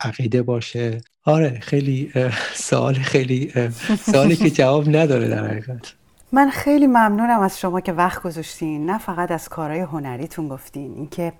عقیده 0.01 0.41
باشه. 0.41 1.01
آره 1.23 1.59
خیلی 1.59 2.11
سوال 2.53 2.93
خیلی 2.93 3.53
سوالی 4.01 4.35
که 4.35 4.49
جواب 4.49 4.89
نداره 4.89 5.27
در 5.27 5.47
حقیقت. 5.47 5.98
من 6.31 6.49
خیلی 6.49 6.87
ممنونم 6.87 7.39
از 7.39 7.59
شما 7.59 7.81
که 7.81 7.93
وقت 7.93 8.21
گذاشتین 8.21 8.85
نه 8.85 8.97
فقط 8.97 9.31
از 9.31 9.49
کارهای 9.49 9.79
هنریتون 9.79 10.47
گفتین 10.47 10.93
اینکه 10.93 11.33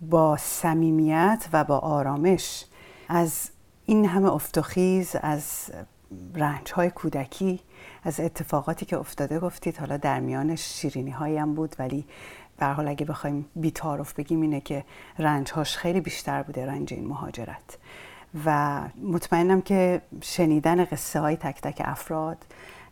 با 0.00 0.36
صمیمیت 0.36 1.48
و 1.52 1.64
با 1.64 1.78
آرامش 1.78 2.64
از 3.08 3.50
این 3.86 4.04
همه 4.04 4.32
افتخیز 4.32 5.16
از 5.22 5.70
رنج 6.34 6.72
های 6.72 6.90
کودکی 6.90 7.60
از 8.04 8.20
اتفاقاتی 8.20 8.86
که 8.86 8.98
افتاده 8.98 9.38
گفتید. 9.38 9.78
حالا 9.78 9.96
در 9.96 10.20
میانش 10.20 10.60
شیرینی 10.60 11.10
هم 11.10 11.54
بود 11.54 11.76
ولی 11.78 12.04
به 12.58 12.66
حال 12.66 12.88
اگه 12.88 13.06
بخوایم 13.06 13.46
بیتارف 13.56 14.12
بگیم 14.12 14.40
اینه 14.40 14.60
که 14.60 14.84
رنج 15.18 15.50
هاش 15.52 15.76
خیلی 15.76 16.00
بیشتر 16.00 16.42
بوده 16.42 16.66
رنج 16.66 16.94
این 16.94 17.08
مهاجرت. 17.08 17.78
و 18.44 18.80
مطمئنم 19.02 19.60
که 19.60 20.02
شنیدن 20.22 20.84
قصه 20.84 21.20
های 21.20 21.36
تک 21.36 21.60
تک 21.60 21.82
افراد 21.84 22.36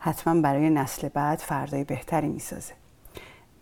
حتما 0.06 0.40
برای 0.40 0.70
نسل 0.70 1.08
بعد 1.08 1.38
فردای 1.38 1.84
بهتری 1.84 2.28
می‌سازه. 2.28 2.72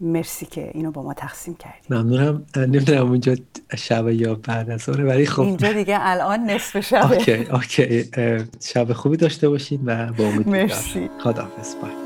مرسی 0.01 0.47
که 0.47 0.71
اینو 0.75 0.91
با 0.91 1.03
ما 1.03 1.15
تقسیم 1.15 1.55
کردیم 1.55 1.99
ممنونم. 1.99 2.47
نمی‌دونم 2.57 3.09
اونجا 3.11 3.35
شب 3.77 4.09
یا 4.09 4.35
بعد 4.35 4.71
از 4.71 4.81
ظهر 4.81 5.05
ولی 5.05 5.27
خب. 5.27 5.43
اینجا 5.43 5.73
دیگه 5.73 5.97
الان 6.01 6.51
نصف 6.51 6.81
شبه. 6.81 7.13
اوکی 7.13 7.33
اوکی. 7.33 8.11
شب 8.61 8.93
خوبی 8.93 9.17
داشته 9.17 9.49
باشید 9.49 9.81
و 9.85 10.13
با 10.13 10.25
امید 10.25 10.49
مرسی. 10.49 11.11
خداحافظ. 11.23 11.75
بای 11.75 12.04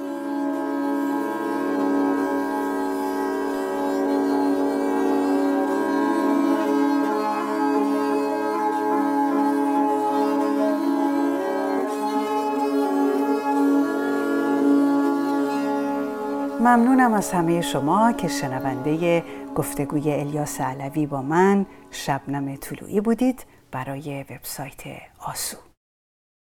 ممنونم 16.68 17.14
از 17.14 17.32
همه 17.32 17.60
شما 17.60 18.12
که 18.12 18.28
شنونده 18.28 19.24
گفتگوی 19.54 20.12
الیاس 20.12 20.60
علوی 20.60 21.06
با 21.06 21.22
من 21.22 21.66
شبنم 21.90 22.56
طلوعی 22.56 23.00
بودید 23.00 23.44
برای 23.72 24.24
وبسایت 24.30 24.82
آسو. 25.26 25.67